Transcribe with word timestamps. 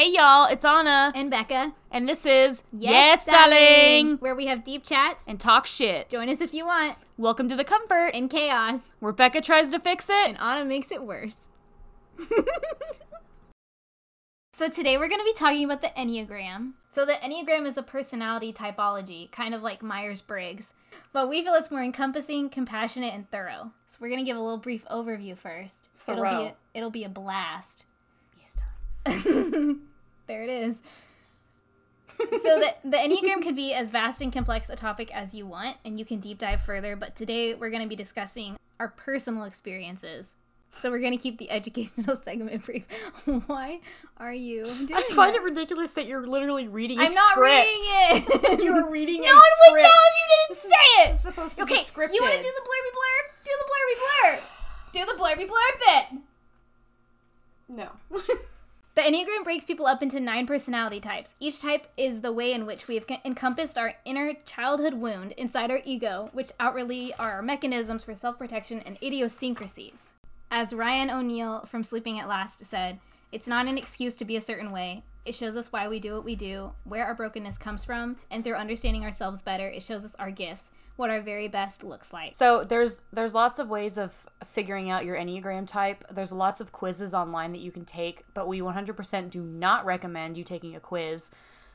Hey 0.00 0.12
y'all, 0.12 0.46
it's 0.46 0.64
Ana. 0.64 1.12
And 1.14 1.30
Bekah. 1.30 1.74
And 1.90 2.08
this 2.08 2.24
is 2.24 2.62
Yes, 2.72 3.26
darling. 3.26 4.16
Where 4.16 4.34
we 4.34 4.46
have 4.46 4.64
deep 4.64 4.82
chats. 4.82 5.28
And 5.28 5.38
talk 5.38 5.66
shit. 5.66 6.08
Join 6.08 6.30
us 6.30 6.40
if 6.40 6.54
you 6.54 6.64
want. 6.64 6.96
Welcome 7.18 7.50
to 7.50 7.54
the 7.54 7.64
comfort. 7.64 8.14
In 8.14 8.30
chaos. 8.30 8.92
Where 9.00 9.12
Bekah 9.12 9.42
tries 9.42 9.70
to 9.72 9.78
fix 9.78 10.08
it. 10.08 10.26
And 10.26 10.38
Ana 10.38 10.64
makes 10.64 10.90
it 10.90 11.02
worse. 11.02 11.48
so 14.54 14.70
today 14.70 14.96
we're 14.96 15.10
going 15.10 15.20
to 15.20 15.24
be 15.26 15.34
talking 15.34 15.66
about 15.66 15.82
the 15.82 15.88
Enneagram. 15.88 16.72
So 16.88 17.04
the 17.04 17.18
Enneagram 17.22 17.66
is 17.66 17.76
a 17.76 17.82
personality 17.82 18.54
typology, 18.54 19.30
kind 19.30 19.54
of 19.54 19.60
like 19.60 19.82
Myers-Briggs. 19.82 20.72
But 21.12 21.28
we 21.28 21.44
feel 21.44 21.52
it's 21.52 21.70
more 21.70 21.84
encompassing, 21.84 22.48
compassionate, 22.48 23.12
and 23.12 23.30
thorough. 23.30 23.72
So 23.84 23.98
we're 24.00 24.08
going 24.08 24.24
to 24.24 24.26
give 24.26 24.38
a 24.38 24.40
little 24.40 24.56
brief 24.56 24.86
overview 24.86 25.36
first. 25.36 25.90
Thorough. 25.94 26.22
It'll 26.22 26.38
be 26.38 26.46
a, 26.46 26.54
it'll 26.72 26.90
be 26.90 27.04
a 27.04 27.10
blast. 27.10 27.84
Yes, 28.40 28.56
darling. 29.04 29.80
there 30.30 30.44
it 30.44 30.50
is. 30.50 30.80
so 32.18 32.60
the, 32.60 32.72
the 32.84 32.96
Enneagram 32.96 33.42
can 33.42 33.54
be 33.56 33.74
as 33.74 33.90
vast 33.90 34.20
and 34.20 34.32
complex 34.32 34.70
a 34.70 34.76
topic 34.76 35.12
as 35.14 35.34
you 35.34 35.44
want, 35.44 35.76
and 35.84 35.98
you 35.98 36.04
can 36.04 36.20
deep 36.20 36.38
dive 36.38 36.62
further, 36.62 36.94
but 36.94 37.16
today 37.16 37.54
we're 37.54 37.70
going 37.70 37.82
to 37.82 37.88
be 37.88 37.96
discussing 37.96 38.56
our 38.78 38.88
personal 38.88 39.42
experiences. 39.44 40.36
So 40.70 40.88
we're 40.88 41.00
going 41.00 41.10
to 41.16 41.18
keep 41.18 41.38
the 41.38 41.50
educational 41.50 42.14
segment 42.22 42.64
brief. 42.64 42.86
Why 43.46 43.80
are 44.18 44.32
you 44.32 44.66
doing 44.66 44.92
I 44.94 45.02
find 45.14 45.34
that? 45.34 45.40
it 45.40 45.42
ridiculous 45.42 45.92
that 45.94 46.06
you're 46.06 46.24
literally 46.24 46.68
reading 46.68 47.00
i'm 47.00 47.10
not 47.10 47.32
script. 47.32 47.66
reading 47.66 47.80
it. 48.52 48.60
You're 48.62 48.88
reading 48.88 49.22
no 49.22 49.30
one 49.30 49.40
would 49.72 49.82
know 49.82 49.88
if 49.88 50.14
you 50.20 50.26
didn't 50.30 50.50
This 50.50 50.62
say 50.62 51.02
it. 51.02 51.18
supposed 51.18 51.56
to 51.56 51.64
okay, 51.64 51.74
be 51.74 51.80
scripted. 51.80 52.14
you 52.14 52.22
want 52.22 52.36
to 52.36 52.42
do 52.42 52.52
the 52.54 52.62
blurby 52.62 52.92
blurb? 52.94 53.24
Do 53.44 53.50
the 53.58 53.66
blurby 53.72 53.96
blurb. 54.04 54.40
Do 54.92 55.04
the 55.06 55.16
blurby 55.20 55.48
blurb 55.50 55.78
bit. 55.80 56.20
No. 57.68 57.88
The 58.96 59.02
Enneagram 59.02 59.44
breaks 59.44 59.64
people 59.64 59.86
up 59.86 60.02
into 60.02 60.18
nine 60.18 60.48
personality 60.48 60.98
types. 60.98 61.36
Each 61.38 61.62
type 61.62 61.86
is 61.96 62.22
the 62.22 62.32
way 62.32 62.52
in 62.52 62.66
which 62.66 62.88
we 62.88 62.96
have 62.96 63.06
encompassed 63.24 63.78
our 63.78 63.94
inner 64.04 64.34
childhood 64.44 64.94
wound 64.94 65.30
inside 65.32 65.70
our 65.70 65.80
ego, 65.84 66.28
which 66.32 66.50
outwardly 66.58 67.14
are 67.14 67.34
our 67.34 67.42
mechanisms 67.42 68.02
for 68.02 68.16
self 68.16 68.36
protection 68.36 68.80
and 68.84 68.98
idiosyncrasies. 69.00 70.12
As 70.50 70.74
Ryan 70.74 71.08
O'Neal 71.08 71.66
from 71.66 71.84
Sleeping 71.84 72.18
at 72.18 72.26
Last 72.26 72.66
said, 72.66 72.98
it's 73.30 73.46
not 73.46 73.68
an 73.68 73.78
excuse 73.78 74.16
to 74.16 74.24
be 74.24 74.36
a 74.36 74.40
certain 74.40 74.72
way. 74.72 75.04
It 75.24 75.36
shows 75.36 75.56
us 75.56 75.70
why 75.70 75.86
we 75.86 76.00
do 76.00 76.14
what 76.14 76.24
we 76.24 76.34
do, 76.34 76.72
where 76.82 77.04
our 77.04 77.14
brokenness 77.14 77.58
comes 77.58 77.84
from, 77.84 78.16
and 78.28 78.42
through 78.42 78.54
understanding 78.54 79.04
ourselves 79.04 79.40
better, 79.40 79.68
it 79.68 79.84
shows 79.84 80.04
us 80.04 80.16
our 80.18 80.32
gifts, 80.32 80.72
what 80.96 81.10
our 81.10 81.20
very 81.20 81.48
best 81.48 81.82
looks 81.82 82.12
like. 82.12 82.34
So 82.34 82.64
there's 82.64 83.02
there's 83.12 83.34
lots 83.34 83.58
of 83.58 83.68
ways 83.68 83.96
of 83.96 84.26
figuring 84.44 84.90
out 84.90 85.04
your 85.04 85.16
Enneagram 85.16 85.66
type. 85.66 86.04
There's 86.10 86.32
lots 86.32 86.60
of 86.60 86.72
quizzes 86.72 87.14
online 87.14 87.52
that 87.52 87.60
you 87.60 87.72
can 87.72 87.84
take, 87.84 88.24
but 88.34 88.46
we 88.46 88.60
100% 88.60 89.30
do 89.30 89.42
not 89.42 89.84
recommend 89.84 90.36
you 90.36 90.44
taking 90.44 90.76
a 90.76 90.80
quiz. 90.80 91.30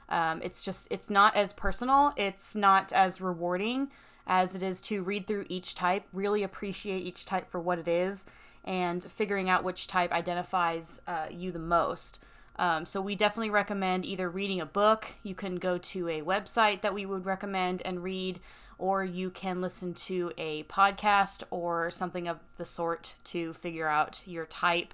Um, 0.10 0.42
it's 0.44 0.64
just 0.64 0.88
it's 0.92 1.10
not 1.10 1.36
as 1.36 1.54
personal. 1.54 2.12
It's 2.16 2.56
not 2.56 2.94
as 2.94 3.20
rewarding 3.20 3.90
as 4.28 4.56
it 4.56 4.64
is 4.64 4.82
to 4.82 5.04
read 5.04 5.28
through 5.28 5.46
each 5.50 5.76
type, 5.76 6.04
really 6.12 6.44
appreciate 6.44 7.02
each 7.02 7.26
type 7.26 7.50
for 7.50 7.60
what 7.60 7.80
it 7.80 7.88
is, 7.88 8.26
and 8.64 9.04
figuring 9.04 9.50
out 9.50 9.64
which 9.64 9.88
type 9.88 10.12
identifies 10.12 11.00
uh, 11.08 11.28
you 11.30 11.52
the 11.52 11.60
most. 11.60 12.20
Um, 12.58 12.86
so 12.86 13.02
we 13.02 13.16
definitely 13.16 13.50
recommend 13.50 14.06
either 14.06 14.30
reading 14.30 14.62
a 14.62 14.66
book. 14.66 15.08
You 15.24 15.36
can 15.36 15.58
go 15.58 15.78
to 15.78 16.08
a 16.08 16.22
website 16.22 16.82
that 16.82 16.94
we 16.94 17.06
would 17.06 17.26
recommend 17.26 17.82
and 17.84 18.02
read, 18.02 18.40
or 18.78 19.04
you 19.04 19.30
can 19.30 19.62
listen 19.62 19.94
to 19.94 20.32
a 20.38 20.64
podcast 20.64 21.44
or 21.50 21.90
something 21.92 22.28
of 22.28 22.40
the 22.58 22.66
sort 22.66 23.16
to 23.26 23.54
figure 23.54 23.88
out 23.88 24.22
your 24.26 24.46
type. 24.46 24.94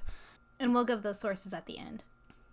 And 0.60 0.74
we'll 0.74 0.86
give 0.86 1.02
those 1.02 1.20
sources 1.20 1.54
at 1.54 1.66
the 1.66 1.78
end. 1.78 2.04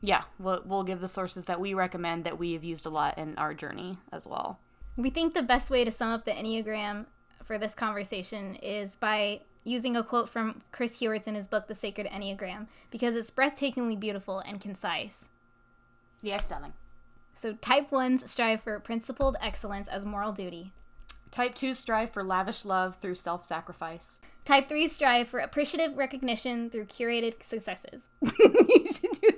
Yeah, 0.00 0.22
we'll, 0.38 0.62
we'll 0.64 0.84
give 0.84 1.00
the 1.00 1.08
sources 1.08 1.44
that 1.44 1.60
we 1.60 1.74
recommend 1.74 2.24
that 2.24 2.38
we 2.38 2.52
have 2.52 2.64
used 2.64 2.86
a 2.86 2.90
lot 2.90 3.18
in 3.18 3.36
our 3.36 3.52
journey 3.52 3.98
as 4.12 4.26
well. 4.26 4.58
We 4.96 5.10
think 5.10 5.34
the 5.34 5.42
best 5.42 5.70
way 5.70 5.84
to 5.84 5.90
sum 5.90 6.10
up 6.10 6.24
the 6.24 6.32
Enneagram 6.32 7.06
for 7.44 7.58
this 7.58 7.74
conversation 7.74 8.54
is 8.56 8.96
by 8.96 9.40
using 9.64 9.96
a 9.96 10.02
quote 10.02 10.28
from 10.28 10.62
Chris 10.72 11.00
Heuertz 11.00 11.26
in 11.26 11.34
his 11.34 11.46
book, 11.46 11.66
The 11.66 11.74
Sacred 11.74 12.06
Enneagram, 12.06 12.66
because 12.90 13.16
it's 13.16 13.30
breathtakingly 13.30 13.98
beautiful 13.98 14.38
and 14.40 14.60
concise. 14.60 15.30
Yes, 16.22 16.48
darling. 16.48 16.72
So, 17.34 17.52
type 17.54 17.92
ones 17.92 18.28
strive 18.28 18.62
for 18.62 18.80
principled 18.80 19.36
excellence 19.40 19.86
as 19.88 20.04
moral 20.04 20.32
duty. 20.32 20.72
Type 21.30 21.54
2 21.54 21.74
strive 21.74 22.10
for 22.10 22.24
lavish 22.24 22.64
love 22.64 22.96
through 22.96 23.14
self 23.14 23.44
sacrifice. 23.44 24.18
Type 24.44 24.68
three 24.68 24.88
strive 24.88 25.28
for 25.28 25.40
appreciative 25.40 25.96
recognition 25.96 26.70
through 26.70 26.86
curated 26.86 27.42
successes. 27.42 28.08
you 28.22 28.86
should 28.92 29.12
do 29.20 29.28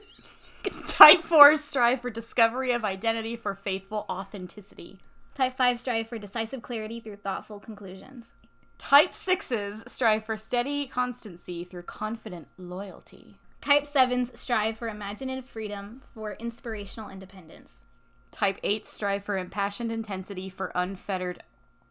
Type 0.86 1.22
4 1.22 1.56
strive 1.56 2.00
for 2.00 2.10
discovery 2.10 2.72
of 2.72 2.84
identity 2.84 3.34
for 3.34 3.54
faithful 3.54 4.04
authenticity. 4.10 5.00
Type 5.34 5.56
five 5.56 5.80
strive 5.80 6.08
for 6.08 6.18
decisive 6.18 6.60
clarity 6.60 7.00
through 7.00 7.16
thoughtful 7.16 7.58
conclusions. 7.58 8.34
Type 8.76 9.12
6s 9.12 9.88
strive 9.88 10.24
for 10.24 10.36
steady 10.36 10.86
constancy 10.86 11.64
through 11.64 11.82
confident 11.82 12.48
loyalty. 12.58 13.36
Type 13.60 13.86
sevens 13.86 14.38
strive 14.38 14.76
for 14.76 14.88
imaginative 14.88 15.46
freedom 15.46 16.02
for 16.14 16.32
inspirational 16.34 17.08
independence. 17.08 17.84
Type 18.30 18.58
8 18.62 18.86
strive 18.86 19.24
for 19.24 19.38
impassioned 19.38 19.90
intensity 19.90 20.48
for 20.48 20.72
unfettered 20.74 21.42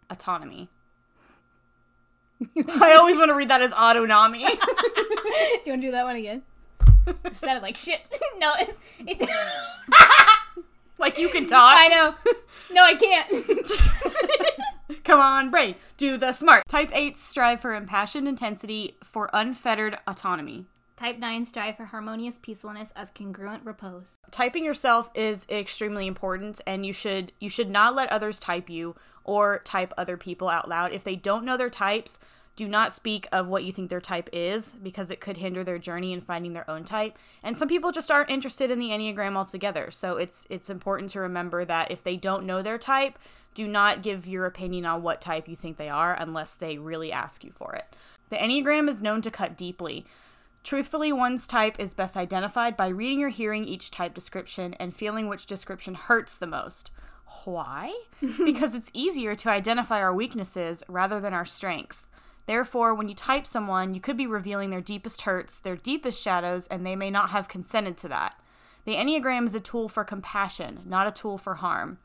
autonomy. 0.10 0.70
I 2.68 2.96
always 2.98 3.18
want 3.18 3.30
to 3.30 3.36
read 3.36 3.50
that 3.50 3.62
as 3.62 3.74
autonomy. 3.74 4.40
do 4.46 4.48
you 4.48 4.54
want 4.54 5.66
to 5.66 5.78
do 5.82 5.92
that 5.92 6.06
one 6.06 6.16
again? 6.16 6.44
It 7.26 7.36
sounded 7.36 7.64
like 7.64 7.76
shit. 7.76 8.00
no, 8.38 8.54
it, 8.60 8.78
it 9.00 9.30
like 10.98 11.18
you 11.18 11.30
can 11.30 11.48
talk. 11.48 11.74
I 11.76 11.88
know. 11.88 12.16
No, 12.72 12.84
I 12.84 12.96
can't. 12.96 13.74
Come 15.04 15.22
on, 15.22 15.50
brain. 15.50 15.76
Do 15.98 16.18
the 16.18 16.34
smart. 16.34 16.64
Type 16.68 16.92
8 16.94 17.18
strive 17.18 17.62
for 17.62 17.74
impassioned 17.74 18.28
intensity 18.28 18.98
for 19.04 19.30
unfettered 19.34 19.98
autonomy. 20.08 20.68
Type 21.00 21.18
9 21.18 21.46
strive 21.46 21.78
for 21.78 21.86
harmonious 21.86 22.38
peacefulness 22.38 22.92
as 22.94 23.10
congruent 23.10 23.66
repose. 23.66 24.18
Typing 24.32 24.66
yourself 24.66 25.10
is 25.16 25.48
extremely 25.50 26.08
important 26.08 26.60
and 26.68 26.86
you 26.86 26.92
should 26.92 27.32
you 27.40 27.50
should 27.50 27.70
not 27.70 27.96
let 27.96 28.12
others 28.12 28.38
type 28.38 28.70
you 28.70 28.98
or 29.30 29.60
type 29.60 29.94
other 29.96 30.18
people 30.18 30.50
out 30.50 30.68
loud. 30.68 30.92
If 30.92 31.04
they 31.04 31.16
don't 31.16 31.46
know 31.46 31.56
their 31.56 31.70
types, 31.70 32.18
do 32.56 32.68
not 32.68 32.92
speak 32.92 33.28
of 33.32 33.48
what 33.48 33.64
you 33.64 33.72
think 33.72 33.92
their 33.92 34.02
type 34.02 34.28
is 34.34 34.74
because 34.74 35.12
it 35.12 35.22
could 35.22 35.38
hinder 35.38 35.64
their 35.64 35.78
journey 35.78 36.14
in 36.14 36.20
finding 36.20 36.54
their 36.54 36.68
own 36.68 36.84
type. 36.84 37.16
And 37.44 37.56
some 37.56 37.68
people 37.68 37.92
just 37.92 38.10
aren't 38.10 38.32
interested 38.32 38.72
in 38.72 38.80
the 38.80 38.90
Enneagram 38.90 39.38
altogether. 39.38 39.92
So 39.92 40.18
it's 40.18 40.48
it's 40.50 40.72
important 40.72 41.12
to 41.12 41.20
remember 41.20 41.64
that 41.64 41.92
if 41.92 42.02
they 42.02 42.18
don't 42.18 42.44
know 42.44 42.64
their 42.64 42.80
type, 42.80 43.20
do 43.54 43.68
not 43.68 44.02
give 44.02 44.28
your 44.28 44.48
opinion 44.48 44.88
on 44.88 45.04
what 45.04 45.22
type 45.22 45.48
you 45.48 45.56
think 45.56 45.78
they 45.78 45.90
are 45.90 46.18
unless 46.20 46.56
they 46.56 46.80
really 46.80 47.12
ask 47.12 47.44
you 47.44 47.52
for 47.52 47.76
it. 47.76 47.96
The 48.30 48.38
Enneagram 48.38 48.90
is 48.90 49.00
known 49.00 49.22
to 49.22 49.32
cut 49.32 49.56
deeply. 49.56 50.08
Truthfully, 50.64 51.14
one's 51.14 51.46
type 51.46 51.80
is 51.80 51.94
best 51.94 52.18
identified 52.18 52.76
by 52.76 52.88
reading 52.88 53.24
or 53.24 53.30
hearing 53.30 53.66
each 53.66 53.92
type 53.92 54.16
description 54.16 54.74
and 54.80 54.96
feeling 54.96 55.28
which 55.28 55.46
description 55.46 55.94
hurts 55.94 56.36
the 56.36 56.48
most. 56.48 56.90
Why? 57.46 57.94
because 58.22 58.76
it's 58.76 58.92
easier 58.94 59.36
to 59.36 59.50
identify 59.50 60.02
our 60.02 60.14
weaknesses 60.14 60.84
rather 60.88 61.20
than 61.20 61.34
our 61.34 61.46
strengths. 61.46 62.08
Therefore, 62.46 62.96
when 62.96 63.08
you 63.08 63.16
type 63.16 63.46
someone, 63.46 63.94
you 63.94 64.02
could 64.02 64.18
be 64.18 64.26
revealing 64.26 64.72
their 64.72 64.82
deepest 64.82 65.22
hurts, 65.22 65.60
their 65.60 65.76
deepest 65.76 66.22
shadows, 66.22 66.66
and 66.68 66.86
they 66.86 66.96
may 66.96 67.12
not 67.12 67.30
have 67.30 67.48
consented 67.48 67.96
to 67.98 68.08
that. 68.08 68.40
The 68.86 68.96
Enneagram 68.96 69.46
is 69.46 69.54
a 69.54 69.60
tool 69.60 69.88
for 69.88 70.04
compassion, 70.04 70.80
not 70.86 71.06
a 71.06 71.12
tool 71.12 71.38
for 71.38 71.56
harm. 71.56 72.00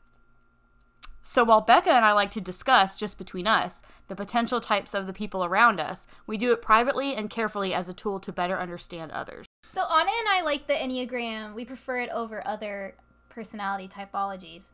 So 1.23 1.43
while 1.43 1.65
Bekah 1.65 1.87
and 1.87 2.05
I 2.05 2.11
like 2.11 2.29
to 2.31 2.41
discuss, 2.41 2.95
just 2.95 3.17
between 3.17 3.47
us, 3.47 3.81
the 4.07 4.15
potential 4.15 4.61
types 4.61 4.93
of 4.93 5.07
the 5.07 5.13
people 5.13 5.43
around 5.43 5.79
us, 5.79 6.05
we 6.27 6.37
do 6.37 6.51
it 6.51 6.61
privately 6.61 7.15
and 7.15 7.27
carefully 7.27 7.73
as 7.73 7.89
a 7.89 7.93
tool 7.93 8.19
to 8.19 8.31
better 8.31 8.59
understand 8.59 9.11
others. 9.11 9.47
So 9.65 9.81
Ana 9.81 10.11
and 10.19 10.29
I 10.29 10.43
like 10.43 10.67
the 10.67 10.75
Enneagram. 10.75 11.55
We 11.55 11.65
prefer 11.65 12.01
it 12.01 12.11
over 12.11 12.45
other 12.45 12.93
personality 13.29 13.87
typologies, 13.87 14.69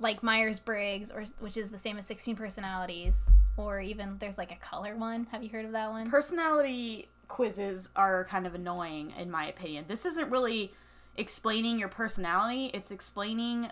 like 0.00 0.22
Myers 0.22 0.58
Briggs, 0.60 1.10
or 1.10 1.24
which 1.40 1.56
is 1.56 1.70
the 1.70 1.78
same 1.78 1.96
as 1.98 2.06
16 2.06 2.36
personalities, 2.36 3.28
or 3.56 3.80
even 3.80 4.16
there's 4.18 4.38
like 4.38 4.52
a 4.52 4.56
color 4.56 4.96
one. 4.96 5.26
Have 5.30 5.42
you 5.42 5.50
heard 5.50 5.64
of 5.64 5.72
that 5.72 5.90
one? 5.90 6.10
Personality 6.10 7.08
quizzes 7.28 7.90
are 7.96 8.24
kind 8.24 8.46
of 8.46 8.54
annoying, 8.54 9.12
in 9.18 9.30
my 9.30 9.46
opinion. 9.46 9.84
This 9.88 10.04
isn't 10.04 10.30
really 10.30 10.72
explaining 11.16 11.78
your 11.78 11.88
personality, 11.88 12.70
it's 12.74 12.90
explaining 12.90 13.68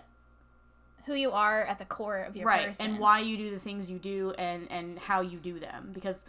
Who 1.05 1.13
you 1.13 1.31
are 1.31 1.63
at 1.65 1.77
the 1.77 1.85
core 1.85 2.19
of 2.19 2.37
your 2.37 2.45
right 2.47 2.67
person. 2.67 2.85
and 2.85 2.99
why 2.99 3.19
you 3.19 3.35
do 3.35 3.51
the 3.51 3.59
things 3.59 3.91
you 3.91 3.99
do 3.99 4.31
and 4.37 4.71
and 4.71 4.97
how 4.97 5.19
you 5.19 5.37
do 5.37 5.59
them 5.59 5.91
because 5.93 6.23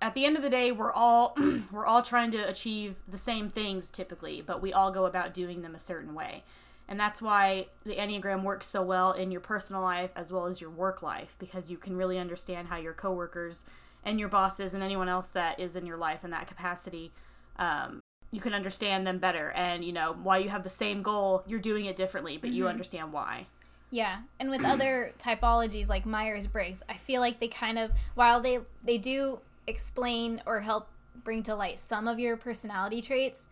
at 0.00 0.14
the 0.14 0.24
end 0.24 0.36
of 0.36 0.42
the 0.42 0.48
day 0.50 0.70
we're 0.70 0.92
all 0.92 1.36
we're 1.72 1.84
all 1.86 2.02
trying 2.02 2.30
to 2.30 2.38
achieve 2.48 2.94
the 3.08 3.18
same 3.18 3.50
things 3.50 3.90
typically 3.90 4.40
but 4.40 4.62
we 4.62 4.72
all 4.72 4.92
go 4.92 5.06
about 5.06 5.34
doing 5.34 5.62
them 5.62 5.74
a 5.74 5.78
certain 5.80 6.14
way 6.14 6.44
and 6.88 6.98
that's 6.98 7.20
why 7.20 7.66
the 7.84 7.94
enneagram 7.94 8.42
works 8.42 8.66
so 8.66 8.82
well 8.82 9.12
in 9.12 9.30
your 9.30 9.40
personal 9.40 9.82
life 9.82 10.10
as 10.16 10.32
well 10.32 10.46
as 10.46 10.60
your 10.60 10.70
work 10.70 11.02
life 11.02 11.36
because 11.38 11.70
you 11.70 11.76
can 11.76 11.96
really 11.96 12.18
understand 12.18 12.68
how 12.68 12.76
your 12.76 12.94
coworkers 12.94 13.64
and 14.04 14.18
your 14.18 14.28
bosses 14.28 14.74
and 14.74 14.82
anyone 14.82 15.08
else 15.08 15.28
that 15.28 15.58
is 15.60 15.76
in 15.76 15.86
your 15.86 15.96
life 15.96 16.24
in 16.24 16.30
that 16.30 16.46
capacity 16.46 17.12
um, 17.58 18.00
you 18.30 18.40
can 18.40 18.54
understand 18.54 19.06
them 19.06 19.18
better 19.18 19.50
and 19.52 19.84
you 19.84 19.92
know 19.92 20.16
while 20.22 20.40
you 20.40 20.48
have 20.48 20.62
the 20.64 20.70
same 20.70 21.02
goal 21.02 21.42
you're 21.46 21.58
doing 21.58 21.84
it 21.84 21.96
differently 21.96 22.36
but 22.36 22.50
Mm-hmm. 22.50 22.56
you 22.58 22.68
understand 22.68 23.12
why 23.12 23.46
Yeah, 23.90 24.18
and 24.38 24.50
with 24.50 24.64
other 24.64 25.12
typologies 25.18 25.88
like 25.88 26.04
Myers 26.06 26.46
Briggs, 26.46 26.82
I 26.88 26.96
feel 26.96 27.20
like 27.20 27.40
they 27.40 27.48
kind 27.48 27.78
of 27.78 27.90
while 28.14 28.40
they 28.40 28.60
they 28.84 28.98
do 28.98 29.40
explain 29.66 30.42
or 30.46 30.60
help 30.60 30.88
bring 31.24 31.42
to 31.44 31.54
light 31.54 31.78
some 31.78 32.06
of 32.08 32.18
your 32.18 32.36
personality 32.36 33.02
traits, 33.02 33.46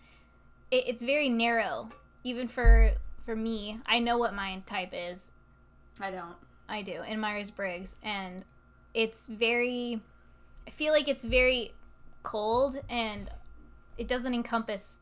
it, 0.70 0.84
it's 0.88 1.02
very 1.02 1.28
narrow. 1.28 1.90
Even 2.22 2.48
for 2.48 2.92
for 3.26 3.36
me, 3.36 3.78
I 3.84 3.98
know 3.98 4.16
what 4.16 4.32
my 4.32 4.62
type 4.64 4.90
is. 4.94 5.32
i 6.00 6.10
don't 6.10 6.36
I 6.68 6.82
do 6.82 7.02
in 7.02 7.20
Myers 7.20 7.50
Briggs, 7.50 7.96
and 8.02 8.44
it's 8.94 9.26
very. 9.28 10.00
I 10.66 10.70
feel 10.70 10.92
like 10.92 11.06
it's 11.06 11.24
very 11.24 11.72
cold, 12.24 12.80
and 12.88 13.30
it 13.98 14.08
doesn't 14.08 14.34
encompass 14.34 14.98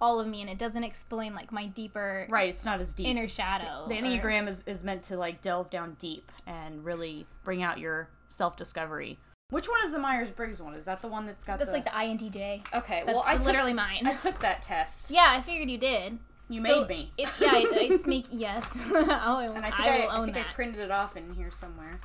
all 0.00 0.18
of 0.20 0.26
me, 0.26 0.40
and 0.40 0.48
it 0.48 0.58
doesn't 0.58 0.84
explain 0.84 1.34
like 1.34 1.52
my 1.52 1.66
deeper 1.66 2.26
right 2.30 2.48
it's 2.50 2.64
not 2.64 2.80
as 2.80 2.92
deep 2.94 3.06
inner 3.06 3.26
shadow. 3.28 3.86
the 3.88 3.94
or- 3.98 4.02
enneagram 4.02 4.46
is, 4.48 4.62
is 4.66 4.84
meant 4.84 5.02
to 5.04 5.16
like 5.16 5.40
delve 5.42 5.68
down 5.70 5.96
deep 5.98 6.30
and 6.46 6.84
really 6.84 7.26
bring 7.44 7.62
out 7.62 7.78
your 7.78 8.08
self-discovery 8.28 9.18
which 9.50 9.68
one 9.68 9.80
is 9.84 9.92
the 9.92 9.98
myers-briggs 9.98 10.60
one 10.60 10.74
is 10.74 10.84
that 10.84 11.00
the 11.00 11.08
one 11.08 11.24
that's 11.24 11.44
got 11.44 11.58
That's 11.58 11.70
the 11.70 11.76
like 11.78 11.84
the 11.84 11.90
INTJ. 11.90 12.74
okay 12.74 13.02
That's 13.06 13.14
well 13.14 13.22
i 13.26 13.36
literally 13.36 13.70
took, 13.72 13.76
mine. 13.76 14.06
i 14.06 14.14
took 14.14 14.38
that 14.40 14.60
test 14.62 15.10
yeah, 15.10 15.28
I 15.30 15.40
figured 15.40 15.70
you 15.70 15.78
did. 15.78 16.18
You 16.48 16.60
So 16.60 16.80
made 16.80 16.88
me 16.88 17.12
It, 17.18 17.28
yeah, 17.40 17.56
it, 17.56 17.90
it's 17.90 18.06
make 18.06 18.26
yes. 18.30 18.78
I'll, 18.94 19.38
and 19.38 19.64
i 19.64 19.68
I, 19.68 19.70
think 19.70 19.80
i, 19.80 20.00
I, 20.02 20.16
own 20.16 20.24
think 20.26 20.36
that. 20.36 20.46
I 20.50 20.52
printed 20.54 20.80
it 20.80 20.90
off 20.90 21.16
in 21.16 21.32
here 21.34 21.50
somewhere 21.50 22.00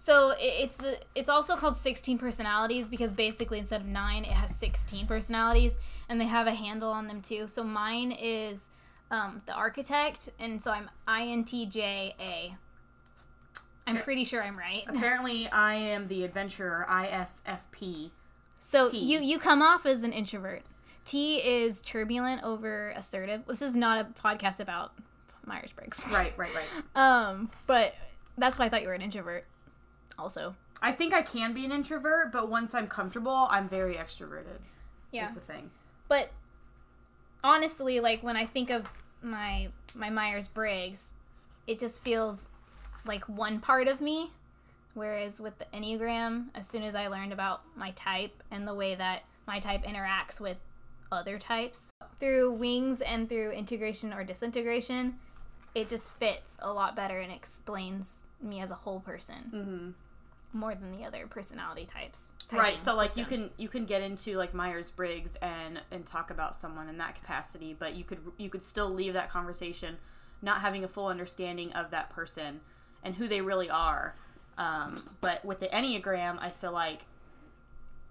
so 0.00 0.30
it, 0.30 0.36
it's 0.40 0.78
the 0.78 0.98
it's 1.14 1.28
also 1.28 1.56
called 1.56 1.76
16 1.76 2.16
personalities 2.16 2.88
because 2.88 3.12
basically 3.12 3.58
instead 3.58 3.82
of 3.82 3.86
nine, 3.86 4.24
it 4.24 4.30
has 4.30 4.56
16 4.56 5.06
personalities, 5.06 5.78
and 6.08 6.18
they 6.18 6.24
have 6.24 6.46
a 6.46 6.54
handle 6.54 6.90
on 6.90 7.06
them 7.06 7.20
too. 7.20 7.46
So 7.46 7.62
mine 7.62 8.10
is 8.10 8.70
um, 9.10 9.42
the 9.44 9.52
architect, 9.52 10.30
and 10.38 10.62
so 10.62 10.70
I'm 10.70 10.88
INTJA. 11.06 12.54
I'm 13.86 13.96
pretty 13.98 14.24
sure 14.24 14.42
I'm 14.42 14.58
right. 14.58 14.84
apparently 14.88 15.48
i 15.48 15.74
am 15.74 16.08
the 16.08 16.24
adventurer 16.24 16.86
isfp 16.88 18.10
So 18.58 18.88
T. 18.88 18.98
you 18.98 19.20
you 19.20 19.38
come 19.38 19.60
off 19.60 19.84
as 19.84 20.02
an 20.02 20.12
introvert. 20.14 20.62
T 21.10 21.38
is 21.38 21.82
turbulent 21.82 22.44
over 22.44 22.90
assertive. 22.90 23.42
This 23.48 23.62
is 23.62 23.74
not 23.74 24.00
a 24.00 24.04
podcast 24.22 24.60
about 24.60 24.92
Myers 25.44 25.72
Briggs. 25.74 26.04
right 26.12 26.32
right 26.36 26.52
right 26.54 26.84
Um, 26.94 27.50
but 27.66 27.96
that's 28.38 28.60
why 28.60 28.66
I 28.66 28.68
thought 28.68 28.82
you 28.82 28.86
were 28.86 28.94
an 28.94 29.02
introvert. 29.02 29.44
Also, 30.16 30.54
I 30.80 30.92
think 30.92 31.12
I 31.12 31.22
can 31.22 31.52
be 31.52 31.64
an 31.64 31.72
introvert, 31.72 32.30
but 32.30 32.48
once 32.48 32.74
I'm 32.76 32.86
comfortable, 32.86 33.48
I'm 33.50 33.68
very 33.68 33.96
extroverted. 33.96 34.60
yeah. 35.10 35.22
That's 35.22 35.34
the 35.34 35.40
thing. 35.40 35.72
But 36.06 36.30
honestly, 37.42 37.98
like 37.98 38.22
when 38.22 38.36
I 38.36 38.46
think 38.46 38.70
of 38.70 39.02
my 39.20 39.70
my 39.96 40.10
Myers 40.10 40.46
Briggs, 40.46 41.14
it 41.66 41.80
just 41.80 42.04
feels 42.04 42.48
like 43.04 43.24
one 43.28 43.58
part 43.58 43.88
of 43.88 44.00
me. 44.00 44.30
Whereas 44.94 45.40
with 45.40 45.58
the 45.58 45.66
Enneagram, 45.74 46.50
as 46.54 46.68
soon 46.68 46.84
as 46.84 46.94
I 46.94 47.08
learned 47.08 47.32
about 47.32 47.62
my 47.76 47.90
type 47.92 48.44
and 48.48 48.64
the 48.64 48.74
way 48.74 48.94
that 48.94 49.24
my 49.44 49.58
type 49.58 49.82
interacts 49.82 50.40
with 50.40 50.58
other 51.12 51.38
types 51.38 51.90
through 52.18 52.52
wings 52.52 53.00
and 53.00 53.28
through 53.28 53.52
integration 53.52 54.12
or 54.12 54.24
disintegration, 54.24 55.16
it 55.74 55.88
just 55.88 56.16
fits 56.18 56.58
a 56.60 56.72
lot 56.72 56.94
better 56.96 57.20
and 57.20 57.32
explains 57.32 58.22
me 58.42 58.60
as 58.60 58.70
a 58.70 58.74
whole 58.74 59.00
person 59.00 59.50
Mm-hmm. 59.54 60.58
more 60.58 60.74
than 60.74 60.92
the 60.92 61.04
other 61.04 61.26
personality 61.26 61.84
types. 61.84 62.32
Right. 62.52 62.78
So 62.78 62.94
like 62.94 63.16
you 63.16 63.24
can 63.24 63.50
you 63.56 63.68
can 63.68 63.84
get 63.84 64.02
into 64.02 64.36
like 64.36 64.54
Myers 64.54 64.90
Briggs 64.90 65.36
and 65.36 65.80
and 65.90 66.04
talk 66.06 66.30
about 66.30 66.56
someone 66.56 66.88
in 66.88 66.98
that 66.98 67.14
capacity, 67.14 67.76
but 67.78 67.94
you 67.94 68.04
could 68.04 68.18
you 68.38 68.48
could 68.50 68.62
still 68.62 68.88
leave 68.90 69.12
that 69.14 69.30
conversation 69.30 69.96
not 70.42 70.60
having 70.62 70.84
a 70.84 70.88
full 70.88 71.06
understanding 71.06 71.70
of 71.74 71.90
that 71.90 72.08
person 72.10 72.60
and 73.04 73.14
who 73.14 73.28
they 73.28 73.40
really 73.42 73.68
are. 73.70 74.14
Um, 74.58 75.02
but 75.20 75.44
with 75.44 75.60
the 75.60 75.68
Enneagram, 75.68 76.38
I 76.40 76.48
feel 76.50 76.72
like 76.72 77.04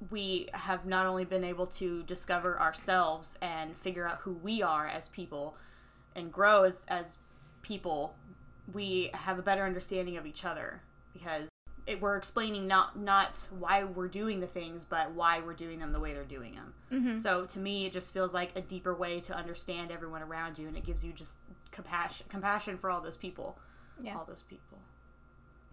we 0.10 0.50
have 0.54 0.86
not 0.86 1.06
only 1.06 1.25
been 1.25 1.44
able 1.44 1.68
to 1.68 2.04
discover 2.04 2.60
ourselves 2.60 3.38
and 3.42 3.75
figure 3.75 4.07
out 4.07 4.19
who 4.19 4.34
we 4.34 4.62
are 4.62 4.88
as 4.88 5.07
people 5.10 5.56
and 6.16 6.31
grow 6.31 6.63
as, 6.63 6.86
as 6.88 7.18
people, 7.62 8.16
we 8.74 9.10
have 9.13 9.40
a 9.40 9.42
better 9.42 9.66
understanding 9.66 10.18
of 10.18 10.25
each 10.25 10.46
other 10.46 10.81
because 11.12 11.50
it, 11.86 12.00
we're 12.01 12.16
explaining 12.16 12.68
not 12.68 12.98
not 13.00 13.48
why 13.57 13.84
we're 13.84 14.07
doing 14.07 14.40
the 14.40 14.48
things, 14.48 14.86
but 14.86 15.12
why 15.12 15.42
we're 15.42 15.54
doing 15.54 15.80
them 15.80 15.92
the 15.92 16.00
way 16.00 16.13
they're 16.13 16.24
doing 16.24 16.54
them. 16.56 16.74
Mm-hmm. 16.92 17.18
So 17.18 17.45
to 17.45 17.60
me, 17.60 17.86
it 17.86 17.92
just 17.92 18.13
feels 18.13 18.34
like 18.34 18.56
a 18.56 18.62
deeper 18.62 18.94
way 18.94 19.19
to 19.22 19.36
understand 19.36 19.92
everyone 19.92 20.22
around 20.22 20.60
you, 20.60 20.68
and 20.68 20.78
it 20.78 20.84
gives 20.86 21.04
you 21.04 21.12
just 21.12 21.34
compassion 21.72 22.25
compassion 22.30 22.78
for 22.78 22.90
all 22.90 23.02
those 23.02 23.18
people, 23.18 23.57
Yeah. 24.02 24.18
all 24.18 24.25
those 24.25 24.44
people, 24.48 24.78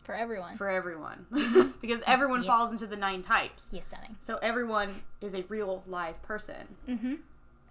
for 0.06 0.14
everyone. 0.14 0.56
for 0.56 0.68
everyone, 0.70 1.26
because 1.82 2.00
everyone 2.06 2.42
Yeah. 2.42 2.46
falls 2.48 2.72
into 2.72 2.86
the 2.86 2.96
nine 2.96 3.22
types. 3.22 3.68
Yes, 3.72 3.84
stunning. 3.84 4.16
So 4.20 4.38
everyone 4.40 5.02
is 5.20 5.34
a 5.34 5.42
real 5.48 5.82
live 5.86 6.20
person, 6.22 6.76
Mm-hmm. 6.88 7.14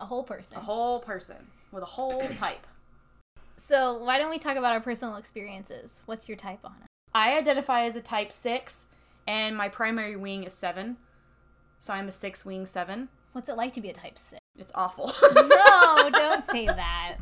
A 0.02 0.06
whole 0.06 0.24
person. 0.24 0.58
a 0.58 0.62
whole 0.62 1.00
person 1.00 1.38
with 1.72 1.82
a 1.82 1.88
whole 1.88 2.28
type. 2.36 2.68
So 3.58 4.04
why 4.04 4.20
don't 4.20 4.30
we 4.30 4.38
talk 4.38 4.58
about 4.58 4.74
our 4.74 4.82
personal 4.82 5.16
experiences? 5.16 6.02
What's 6.06 6.28
your 6.28 6.36
type 6.38 6.60
on 6.66 6.76
it? 6.84 6.88
I 7.14 7.38
identify 7.38 7.86
as 7.86 7.96
a 7.96 8.02
type 8.02 8.32
six, 8.34 8.88
and 9.26 9.56
my 9.56 9.70
primary 9.70 10.18
wing 10.18 10.44
is 10.44 10.54
seven. 10.54 10.98
So 11.80 11.94
I'm 11.94 12.08
a 12.10 12.12
six 12.12 12.44
wing 12.46 12.66
seven. 12.66 13.08
What's 13.32 13.48
it 13.50 13.56
like 13.56 13.72
to 13.74 13.82
be 13.82 13.90
a 13.90 13.94
type 13.94 14.20
six? 14.20 14.40
It's 14.58 14.72
awful. 14.76 15.12
No, 15.36 16.10
don't 16.14 16.44
say 16.44 16.66
that. 16.66 17.18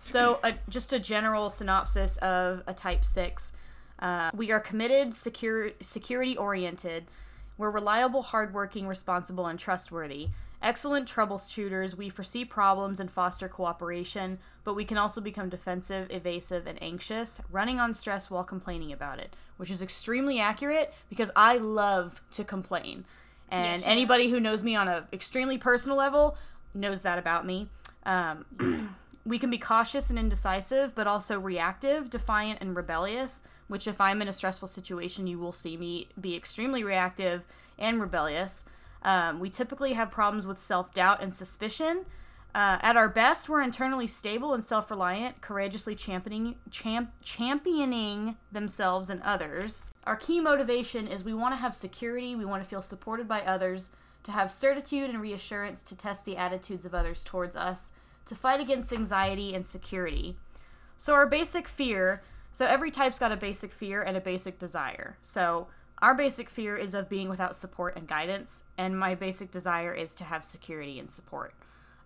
So, 0.00 0.40
uh, 0.42 0.52
just 0.68 0.92
a 0.92 0.98
general 0.98 1.48
synopsis 1.48 2.16
of 2.18 2.62
a 2.66 2.74
Type 2.74 3.04
6. 3.04 3.52
Uh, 4.02 4.30
we 4.34 4.50
are 4.50 4.58
committed, 4.58 5.14
secure, 5.14 5.70
security 5.80 6.36
oriented. 6.36 7.04
We're 7.56 7.70
reliable, 7.70 8.22
hardworking, 8.22 8.88
responsible, 8.88 9.46
and 9.46 9.58
trustworthy. 9.58 10.30
Excellent 10.60 11.08
troubleshooters. 11.08 11.96
We 11.96 12.08
foresee 12.08 12.44
problems 12.44 12.98
and 12.98 13.08
foster 13.08 13.48
cooperation, 13.48 14.40
but 14.64 14.74
we 14.74 14.84
can 14.84 14.98
also 14.98 15.20
become 15.20 15.48
defensive, 15.48 16.08
evasive, 16.10 16.66
and 16.66 16.82
anxious, 16.82 17.40
running 17.50 17.78
on 17.78 17.94
stress 17.94 18.28
while 18.28 18.42
complaining 18.42 18.92
about 18.92 19.20
it, 19.20 19.36
which 19.56 19.70
is 19.70 19.80
extremely 19.80 20.40
accurate 20.40 20.92
because 21.08 21.30
I 21.36 21.58
love 21.58 22.20
to 22.32 22.42
complain. 22.42 23.04
And 23.50 23.82
she 23.82 23.88
anybody 23.88 24.30
who 24.30 24.40
knows 24.40 24.64
me 24.64 24.74
on 24.74 24.88
an 24.88 25.04
extremely 25.12 25.58
personal 25.58 25.96
level 25.96 26.36
knows 26.74 27.02
that 27.02 27.18
about 27.18 27.46
me. 27.46 27.68
Um, 28.04 28.96
we 29.24 29.38
can 29.38 29.50
be 29.50 29.58
cautious 29.58 30.10
and 30.10 30.18
indecisive, 30.18 30.94
but 30.96 31.06
also 31.06 31.38
reactive, 31.38 32.10
defiant, 32.10 32.60
and 32.60 32.74
rebellious. 32.74 33.42
Which, 33.72 33.86
if 33.86 34.02
I'm 34.02 34.20
in 34.20 34.28
a 34.28 34.34
stressful 34.34 34.68
situation, 34.68 35.26
you 35.26 35.38
will 35.38 35.50
see 35.50 35.78
me 35.78 36.08
be 36.20 36.36
extremely 36.36 36.84
reactive 36.84 37.42
and 37.78 38.02
rebellious. 38.02 38.66
Um, 39.02 39.40
we 39.40 39.48
typically 39.48 39.94
have 39.94 40.10
problems 40.10 40.46
with 40.46 40.58
self 40.58 40.92
doubt 40.92 41.22
and 41.22 41.32
suspicion. 41.32 42.04
Uh, 42.54 42.76
at 42.82 42.98
our 42.98 43.08
best, 43.08 43.48
we're 43.48 43.62
internally 43.62 44.06
stable 44.06 44.52
and 44.52 44.62
self 44.62 44.90
reliant, 44.90 45.40
courageously 45.40 45.94
championing, 45.94 46.56
champ- 46.68 47.14
championing 47.22 48.36
themselves 48.52 49.08
and 49.08 49.22
others. 49.22 49.84
Our 50.04 50.16
key 50.16 50.38
motivation 50.38 51.08
is 51.08 51.24
we 51.24 51.32
want 51.32 51.54
to 51.54 51.62
have 51.62 51.74
security, 51.74 52.36
we 52.36 52.44
want 52.44 52.62
to 52.62 52.68
feel 52.68 52.82
supported 52.82 53.26
by 53.26 53.40
others, 53.40 53.90
to 54.24 54.32
have 54.32 54.52
certitude 54.52 55.08
and 55.08 55.18
reassurance 55.18 55.82
to 55.84 55.96
test 55.96 56.26
the 56.26 56.36
attitudes 56.36 56.84
of 56.84 56.94
others 56.94 57.24
towards 57.24 57.56
us, 57.56 57.90
to 58.26 58.34
fight 58.34 58.60
against 58.60 58.92
anxiety 58.92 59.54
and 59.54 59.64
security. 59.64 60.36
So, 60.98 61.14
our 61.14 61.26
basic 61.26 61.66
fear 61.66 62.22
so, 62.52 62.66
every 62.66 62.90
type's 62.90 63.18
got 63.18 63.32
a 63.32 63.36
basic 63.36 63.72
fear 63.72 64.02
and 64.02 64.16
a 64.16 64.20
basic 64.20 64.58
desire. 64.58 65.16
So, 65.22 65.68
our 66.00 66.14
basic 66.14 66.50
fear 66.50 66.76
is 66.76 66.94
of 66.94 67.08
being 67.08 67.28
without 67.28 67.54
support 67.54 67.96
and 67.96 68.06
guidance, 68.06 68.64
and 68.76 68.98
my 68.98 69.14
basic 69.14 69.50
desire 69.50 69.92
is 69.94 70.14
to 70.16 70.24
have 70.24 70.44
security 70.44 70.98
and 70.98 71.08
support. 71.08 71.54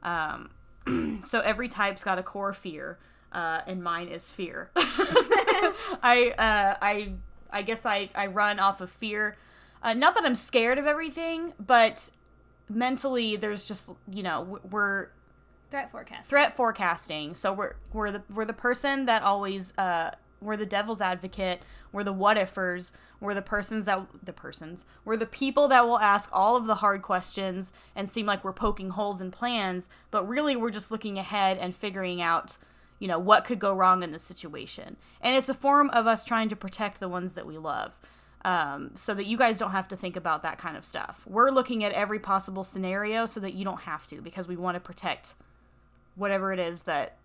Um, 0.03 0.50
so, 1.25 1.41
every 1.41 1.69
type's 1.69 2.05
got 2.05 2.19
a 2.19 2.23
core 2.23 2.53
fear, 2.53 2.99
uh, 3.33 3.61
and 3.67 3.83
mine 3.83 4.09
is 4.09 4.31
fear. 4.31 4.71
I, 4.76 6.35
uh, 6.38 6.76
I, 6.81 7.12
I 7.50 7.62
guess 7.62 7.85
I, 7.87 8.11
I 8.15 8.26
run 8.29 8.59
off 8.61 8.81
of 8.81 8.91
fear. 8.91 9.37
Uh, 9.83 9.95
not 9.95 10.15
that 10.15 10.25
I'm 10.25 10.35
scared 10.37 10.79
of 10.79 10.87
everything, 10.87 11.53
but 11.65 12.11
mentally, 12.69 13.37
there's 13.37 13.67
just 13.67 13.91
you 14.11 14.23
know 14.23 14.59
we're 14.71 15.09
Threat 15.71 15.91
forecast. 15.91 16.31
threat 16.31 16.57
forecasting. 16.57 17.35
So 17.35 17.53
we're 17.53 17.75
we're 17.93 18.12
the 18.12 18.23
we're 18.33 18.45
the 18.45 18.53
person 18.53 19.07
that 19.07 19.23
always 19.23 19.76
uh 19.76 20.12
we're 20.40 20.57
the 20.57 20.66
devil's 20.66 21.00
advocate. 21.00 21.62
We're 21.93 22.05
the 22.05 22.12
what 22.12 22.37
ifers. 22.37 22.93
We're 23.21 23.35
the 23.35 23.43
persons 23.43 23.87
that 23.87 24.07
the 24.23 24.33
persons. 24.33 24.85
We're 25.05 25.16
the 25.16 25.26
people 25.26 25.69
that 25.69 25.87
will 25.87 25.99
ask 25.99 26.28
all 26.33 26.57
of 26.57 26.66
the 26.66 26.76
hard 26.76 27.02
questions 27.02 27.73
and 27.95 28.09
seem 28.09 28.26
like 28.26 28.45
we're 28.45 28.52
poking 28.52 28.90
holes 28.90 29.21
in 29.21 29.31
plans, 29.31 29.88
but 30.11 30.28
really 30.28 30.55
we're 30.57 30.71
just 30.71 30.90
looking 30.90 31.19
ahead 31.19 31.57
and 31.59 31.75
figuring 31.75 32.21
out, 32.21 32.59
you 32.99 33.09
know, 33.09 33.19
what 33.19 33.45
could 33.45 33.59
go 33.59 33.75
wrong 33.75 34.02
in 34.02 34.12
the 34.12 34.19
situation. 34.19 34.97
And 35.21 35.35
it's 35.35 35.49
a 35.49 35.55
form 35.55 35.90
of 35.90 36.07
us 36.07 36.25
trying 36.25 36.49
to 36.50 36.57
protect 36.57 37.00
the 37.00 37.09
ones 37.09 37.35
that 37.35 37.47
we 37.47 37.57
love. 37.59 37.99
um, 38.47 38.93
so 38.95 39.12
that 39.12 39.26
you 39.26 39.37
guys 39.37 39.59
don't 39.59 39.73
have 39.73 39.88
to 39.88 39.97
think 39.97 40.14
about 40.16 40.45
that 40.45 40.57
kind 40.57 40.76
of 40.76 40.85
stuff. 40.85 41.25
We're 41.26 41.50
looking 41.50 41.83
at 41.83 41.93
every 41.93 42.21
possible 42.21 42.62
scenario 42.62 43.26
so 43.26 43.40
that 43.40 43.55
you 43.55 43.64
don't 43.64 43.81
have 43.81 44.07
to 44.07 44.23
because 44.23 44.47
we 44.47 44.57
want 44.57 44.76
to 44.76 44.81
protect 44.81 45.35
whatever 46.14 46.52
it 46.52 46.61
is 46.61 46.83
that 46.83 47.16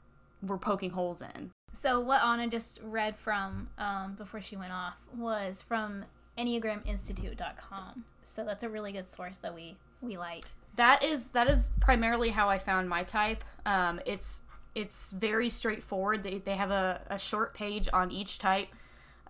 we're 0.42 0.58
poking 0.58 0.90
holes 0.90 1.22
in. 1.22 1.52
So 1.74 2.00
what 2.00 2.22
Ana 2.22 2.48
just 2.48 2.80
read 2.84 3.16
from 3.16 3.70
um, 3.78 4.16
before 4.16 4.42
she 4.42 4.56
went 4.56 4.74
off 4.74 4.96
was 5.16 5.62
from 5.62 6.06
EnneagramInstitute.com. 6.38 8.06
So 8.24 8.44
that's 8.44 8.64
a 8.64 8.70
really 8.70 8.92
good 8.92 9.08
source 9.08 9.38
that 9.38 9.54
we 9.56 9.78
we 10.02 10.18
like. 10.18 10.46
That 10.76 11.04
is 11.04 11.32
that 11.32 11.50
is 11.50 11.72
primarily 11.80 12.30
how 12.30 12.50
I 12.50 12.58
found 12.60 12.90
my 12.90 13.04
type. 13.04 13.44
Um, 13.66 14.00
it's 14.06 14.44
it's 14.74 15.12
very 15.12 15.50
straightforward. 15.50 16.24
They, 16.24 16.38
they 16.38 16.56
have 16.56 16.72
a, 16.72 17.02
a 17.10 17.20
short 17.20 17.54
page 17.54 17.90
on 17.92 18.10
each 18.12 18.40
type 18.40 18.70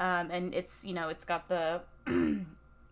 um, 0.02 0.32
and 0.32 0.54
it's 0.54 0.86
you 0.86 0.94
know 0.94 1.10
it's 1.10 1.24
got 1.24 1.48
the 1.48 1.82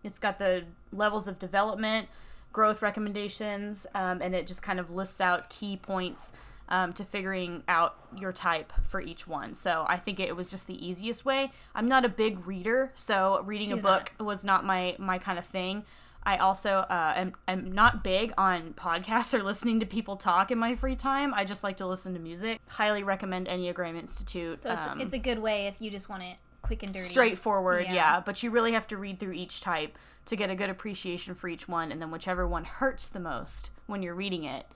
it's 0.04 0.20
got 0.20 0.40
the 0.40 0.64
levels 0.94 1.28
of 1.28 1.40
development 1.40 2.08
growth 2.54 2.82
recommendations 2.82 3.86
um, 3.96 4.22
and 4.22 4.36
it 4.36 4.48
just 4.48 4.62
kind 4.62 4.80
of 4.80 4.92
lists 4.92 5.20
out 5.20 5.50
key 5.50 5.76
points 5.76 6.32
um, 6.70 6.94
to 6.94 7.04
figuring 7.04 7.64
out 7.68 7.98
your 8.18 8.32
type 8.32 8.72
for 8.84 9.02
each 9.02 9.28
one 9.28 9.54
so 9.54 9.86
i 9.88 9.98
think 9.98 10.20
it 10.20 10.36
was 10.36 10.50
just 10.50 10.68
the 10.68 10.86
easiest 10.86 11.26
way 11.26 11.52
i'm 11.76 11.88
not 11.88 12.06
a 12.06 12.10
big 12.10 12.46
reader 12.48 12.92
so 12.94 13.42
reading 13.46 13.70
She's 13.70 13.80
a 13.80 13.82
book 13.82 14.12
was 14.20 14.44
not 14.44 14.66
my 14.66 14.96
my 14.98 15.18
kind 15.18 15.38
of 15.38 15.46
thing 15.46 15.84
I 16.22 16.38
also 16.38 16.70
uh, 16.72 17.14
am, 17.16 17.34
am 17.48 17.72
not 17.72 18.04
big 18.04 18.34
on 18.38 18.74
podcasts 18.74 19.34
or 19.40 19.42
listening 19.42 19.80
to 19.80 19.86
people 19.86 20.18
talk 20.18 20.52
in 20.52 20.60
my 20.60 20.76
free 20.76 20.98
time. 20.98 21.34
I 21.34 21.46
just 21.46 21.64
like 21.64 21.78
to 21.78 21.88
listen 21.88 22.14
to 22.14 22.20
music. 22.20 22.60
Highly 22.68 23.04
recommend 23.04 23.48
Enneagram 23.48 23.98
Institute. 23.98 24.60
So 24.60 24.72
it's, 24.72 24.88
Um, 24.88 25.00
it's 25.00 25.14
a 25.14 25.18
good 25.18 25.40
way 25.40 25.68
if 25.68 25.82
you 25.82 25.90
just 25.90 26.10
want 26.10 26.24
it 26.24 26.38
quick 26.62 26.84
and 26.84 26.94
dirty. 26.94 27.06
straightforward 27.06 27.86
yeah. 27.86 27.94
Yeah. 27.94 28.20
but 28.20 28.44
you 28.44 28.52
really 28.52 28.74
have 28.74 28.88
to 28.88 28.98
read 28.98 29.20
through 29.20 29.34
each 29.34 29.62
type 29.62 29.98
to 30.26 30.36
get 30.36 30.50
a 30.50 30.56
good 30.56 30.70
appreciation 30.70 31.34
for 31.34 31.48
each 31.48 31.68
one 31.68 31.92
and 31.92 32.02
then 32.02 32.12
whichever 32.12 32.48
one 32.48 32.66
hurts 32.66 33.10
the 33.10 33.20
most 33.20 33.72
when 33.88 34.04
you're 34.04 34.14
reading 34.14 34.44
it 34.44 34.68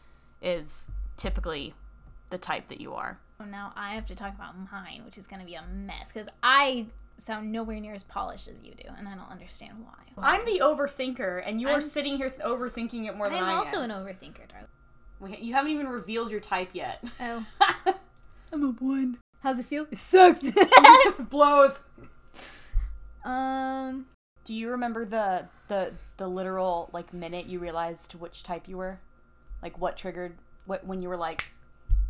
is 0.41 0.89
typically 1.17 1.73
the 2.33 2.37
type 2.39 2.67
that 2.69 2.81
you 2.81 2.93
are 2.95 3.19
So 3.37 3.45
now 3.45 3.71
I 3.75 3.93
have 3.95 4.05
to 4.07 4.15
talk 4.15 4.33
about 4.35 4.55
mine, 4.71 5.03
which 5.05 5.17
is 5.17 5.27
going 5.27 5.39
to 5.39 5.45
be 5.45 5.53
a 5.55 5.63
mess 5.71 6.11
because 6.11 6.27
I 6.41 6.87
sound 7.17 7.51
nowhere 7.51 7.79
near 7.79 7.93
as 7.93 8.03
polished 8.03 8.47
as 8.47 8.63
you 8.63 8.73
do, 8.73 8.89
and 8.97 9.07
I 9.07 9.13
don't 9.15 9.29
understand 9.29 9.73
why. 9.85 9.93
i'm 10.31 10.43
the 10.45 10.59
overthinker 10.63 11.43
and 11.45 11.61
you're 11.61 11.69
I'm- 11.71 11.81
sitting 11.81 12.17
here 12.17 12.29
th- 12.31 12.41
overthinking 12.41 13.07
it 13.07 13.15
more 13.15 13.29
than 13.29 13.37
I'm 13.37 13.43
I 13.45 13.51
am. 13.51 13.57
also 13.59 13.81
an 13.81 13.91
overthinker, 13.91 14.45
darling. 14.49 14.67
We- 15.19 15.37
you 15.37 15.53
haven't 15.53 15.71
even 15.71 15.87
revealed 15.89 16.31
your 16.31 16.39
type 16.39 16.69
yet 16.73 17.03
Oh, 17.19 17.45
i'm 18.51 18.63
a 18.63 18.71
one 18.79 19.19
how's 19.41 19.59
it 19.59 19.65
feel? 19.67 19.85
It 19.91 19.97
sucks. 19.99 20.49
blows 21.29 21.79
um, 23.23 24.05
do 24.45 24.53
you 24.53 24.69
remember 24.71 25.05
the 25.05 25.47
the 25.67 25.93
the 26.17 26.27
literal 26.27 26.89
like 26.93 27.13
minute 27.13 27.45
you 27.45 27.59
realized 27.59 28.13
which 28.15 28.43
type 28.43 28.67
you 28.67 28.77
were 28.77 28.99
like 29.61 29.79
what 29.79 29.95
triggered 29.97 30.33
what 30.65 30.85
when 30.85 31.01
you 31.01 31.09
were 31.09 31.17
like 31.17 31.53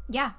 yeah. 0.09 0.31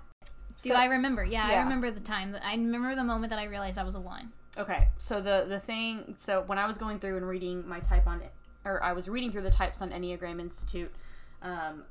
Do 0.62 0.70
So- 0.70 0.74
I 0.74 0.86
remember? 0.86 1.24
Yeah, 1.24 1.48
Yeah. 1.50 1.60
I 1.60 1.62
remember 1.62 1.90
the 1.90 2.00
time 2.00 2.32
that 2.32 2.44
I 2.44 2.52
remember 2.52 2.94
the 2.94 3.04
moment 3.04 3.30
that 3.30 3.38
I 3.38 3.44
realized 3.44 3.78
I 3.78 3.84
was 3.84 3.94
a 3.96 4.00
one. 4.00 4.32
Okay, 4.56 4.88
so 4.98 5.20
the 5.20 5.46
the 5.48 5.58
thing, 5.58 6.14
so 6.16 6.42
when 6.42 6.58
I 6.58 6.66
was 6.66 6.78
going 6.78 7.00
through 7.00 7.16
and 7.16 7.26
reading 7.28 7.66
my 7.66 7.80
type 7.80 8.06
on 8.06 8.22
or 8.64 8.82
I 8.82 8.92
was 8.92 9.08
reading 9.08 9.30
through 9.32 9.42
the 9.42 9.50
types 9.50 9.82
on 9.82 9.90
Enneagram 9.90 10.40
Institute, 10.40 10.92
um, 11.42 11.82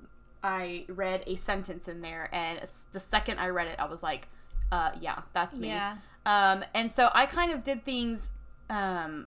I 0.44 0.86
read 0.88 1.24
a 1.28 1.36
sentence 1.36 1.88
in 1.88 2.02
there, 2.02 2.30
and 2.34 2.60
the 2.94 3.00
second 3.00 3.40
I 3.40 3.50
read 3.50 3.68
it, 3.68 3.76
I 3.80 3.86
was 3.86 4.02
like, 4.02 4.28
uh, 4.72 4.92
yeah, 5.00 5.22
that's 5.34 5.58
me. 5.58 5.68
Yeah. 5.68 5.98
Um, 6.26 6.64
and 6.74 6.90
so 6.92 7.10
I 7.14 7.26
kind 7.26 7.52
of 7.52 7.64
did 7.64 7.84
things 7.84 8.32
um, 8.70 9.26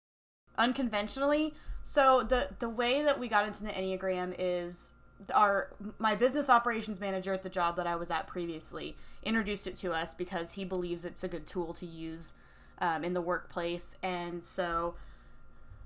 unconventionally. 0.56 1.54
So 1.82 2.22
the 2.22 2.48
the 2.58 2.68
way 2.68 3.02
that 3.02 3.18
we 3.18 3.28
got 3.28 3.46
into 3.46 3.62
the 3.64 3.70
Enneagram 3.70 4.34
is 4.38 4.92
our 5.34 5.70
my 5.98 6.14
business 6.14 6.48
operations 6.48 7.00
manager 7.00 7.32
at 7.32 7.42
the 7.42 7.48
job 7.48 7.76
that 7.76 7.86
I 7.86 7.96
was 7.96 8.10
at 8.10 8.26
previously 8.26 8.96
introduced 9.22 9.66
it 9.66 9.76
to 9.76 9.92
us 9.92 10.14
because 10.14 10.52
he 10.52 10.64
believes 10.64 11.04
it's 11.04 11.24
a 11.24 11.28
good 11.28 11.46
tool 11.46 11.74
to 11.74 11.86
use 11.86 12.34
um, 12.80 13.04
in 13.04 13.14
the 13.14 13.20
workplace, 13.20 13.96
and 14.02 14.42
so 14.42 14.94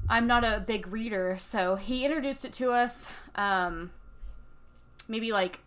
I'm 0.08 0.26
not 0.26 0.44
a 0.44 0.62
big 0.66 0.86
reader, 0.92 1.36
so 1.38 1.76
he 1.76 2.04
introduced 2.04 2.44
it 2.44 2.52
to 2.54 2.72
us. 2.72 3.08
Um, 3.34 3.92
maybe 5.08 5.32
like 5.32 5.60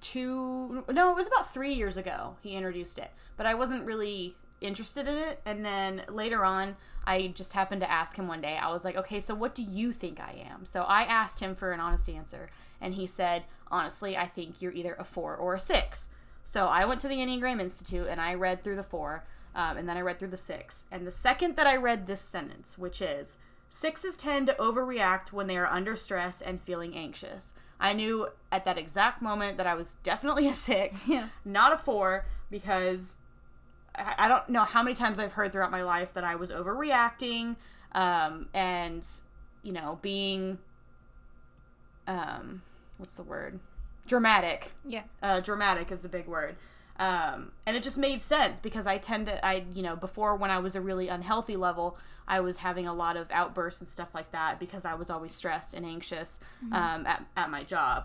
two 0.00 0.84
no 0.92 1.10
it 1.10 1.16
was 1.16 1.26
about 1.26 1.50
three 1.50 1.72
years 1.72 1.96
ago 1.96 2.36
he 2.42 2.54
introduced 2.54 2.98
it 2.98 3.10
but 3.38 3.46
i 3.46 3.54
wasn't 3.54 3.82
really 3.86 4.36
interested 4.64 5.06
in 5.06 5.16
it 5.16 5.40
and 5.44 5.64
then 5.64 6.02
later 6.08 6.44
on 6.44 6.76
i 7.06 7.28
just 7.28 7.52
happened 7.52 7.80
to 7.80 7.90
ask 7.90 8.16
him 8.16 8.26
one 8.26 8.40
day 8.40 8.56
i 8.56 8.72
was 8.72 8.84
like 8.84 8.96
okay 8.96 9.20
so 9.20 9.34
what 9.34 9.54
do 9.54 9.62
you 9.62 9.92
think 9.92 10.18
i 10.20 10.44
am 10.50 10.64
so 10.64 10.82
i 10.82 11.02
asked 11.02 11.40
him 11.40 11.54
for 11.54 11.72
an 11.72 11.80
honest 11.80 12.08
answer 12.08 12.50
and 12.80 12.94
he 12.94 13.06
said 13.06 13.44
honestly 13.70 14.16
i 14.16 14.26
think 14.26 14.60
you're 14.60 14.72
either 14.72 14.96
a 14.98 15.04
four 15.04 15.36
or 15.36 15.54
a 15.54 15.60
six 15.60 16.08
so 16.42 16.66
i 16.66 16.84
went 16.84 17.00
to 17.00 17.08
the 17.08 17.16
enneagram 17.16 17.60
institute 17.60 18.06
and 18.08 18.20
i 18.20 18.34
read 18.34 18.64
through 18.64 18.76
the 18.76 18.82
four 18.82 19.24
um, 19.54 19.76
and 19.76 19.88
then 19.88 19.96
i 19.96 20.00
read 20.00 20.18
through 20.18 20.28
the 20.28 20.36
six 20.36 20.86
and 20.90 21.06
the 21.06 21.10
second 21.12 21.56
that 21.56 21.66
i 21.66 21.76
read 21.76 22.06
this 22.06 22.20
sentence 22.20 22.78
which 22.78 23.00
is 23.02 23.36
Sixes 23.74 24.16
tend 24.16 24.46
to 24.46 24.54
overreact 24.54 25.32
when 25.32 25.48
they 25.48 25.56
are 25.56 25.66
under 25.66 25.96
stress 25.96 26.40
and 26.40 26.62
feeling 26.62 26.94
anxious. 26.96 27.54
I 27.80 27.92
knew 27.92 28.28
at 28.52 28.64
that 28.66 28.78
exact 28.78 29.20
moment 29.20 29.56
that 29.56 29.66
I 29.66 29.74
was 29.74 29.96
definitely 30.04 30.46
a 30.46 30.54
six, 30.54 31.08
Yeah. 31.08 31.30
not 31.44 31.72
a 31.72 31.76
four, 31.76 32.24
because 32.52 33.16
I 33.96 34.28
don't 34.28 34.48
know 34.48 34.64
how 34.64 34.82
many 34.82 34.94
times 34.96 35.18
I've 35.20 35.32
heard 35.32 35.52
throughout 35.52 35.70
my 35.70 35.82
life 35.82 36.14
that 36.14 36.24
I 36.24 36.34
was 36.34 36.50
overreacting 36.50 37.56
um, 37.92 38.48
and, 38.52 39.06
you 39.62 39.72
know, 39.72 39.98
being, 40.02 40.58
um, 42.06 42.62
what's 42.98 43.14
the 43.16 43.22
word? 43.22 43.60
Dramatic 44.06 44.72
Yeah. 44.84 45.04
uh, 45.22 45.40
dramatic 45.40 45.90
is 45.90 46.04
a 46.04 46.08
big 46.08 46.26
word 46.26 46.56
um, 46.98 47.52
and 47.66 47.76
it 47.76 47.82
just 47.82 47.96
made 47.96 48.20
sense 48.20 48.60
because 48.60 48.86
i 48.86 48.98
tend 48.98 49.26
to 49.26 49.44
i 49.44 49.64
you 49.74 49.82
know 49.82 49.96
before 49.96 50.36
when 50.36 50.50
i 50.50 50.58
was 50.58 50.76
a 50.76 50.80
really 50.80 51.08
unhealthy 51.08 51.56
level 51.56 51.96
i 52.28 52.38
was 52.38 52.58
having 52.58 52.86
a 52.86 52.92
lot 52.92 53.16
of 53.16 53.28
outbursts 53.32 53.80
and 53.80 53.88
stuff 53.88 54.08
like 54.14 54.30
that 54.32 54.60
because 54.60 54.84
i 54.84 54.92
was 54.94 55.08
always 55.08 55.34
stressed 55.34 55.72
and 55.74 55.86
anxious 55.86 56.38
um, 56.70 57.06
at, 57.06 57.24
at 57.36 57.50
my 57.50 57.64
job 57.64 58.04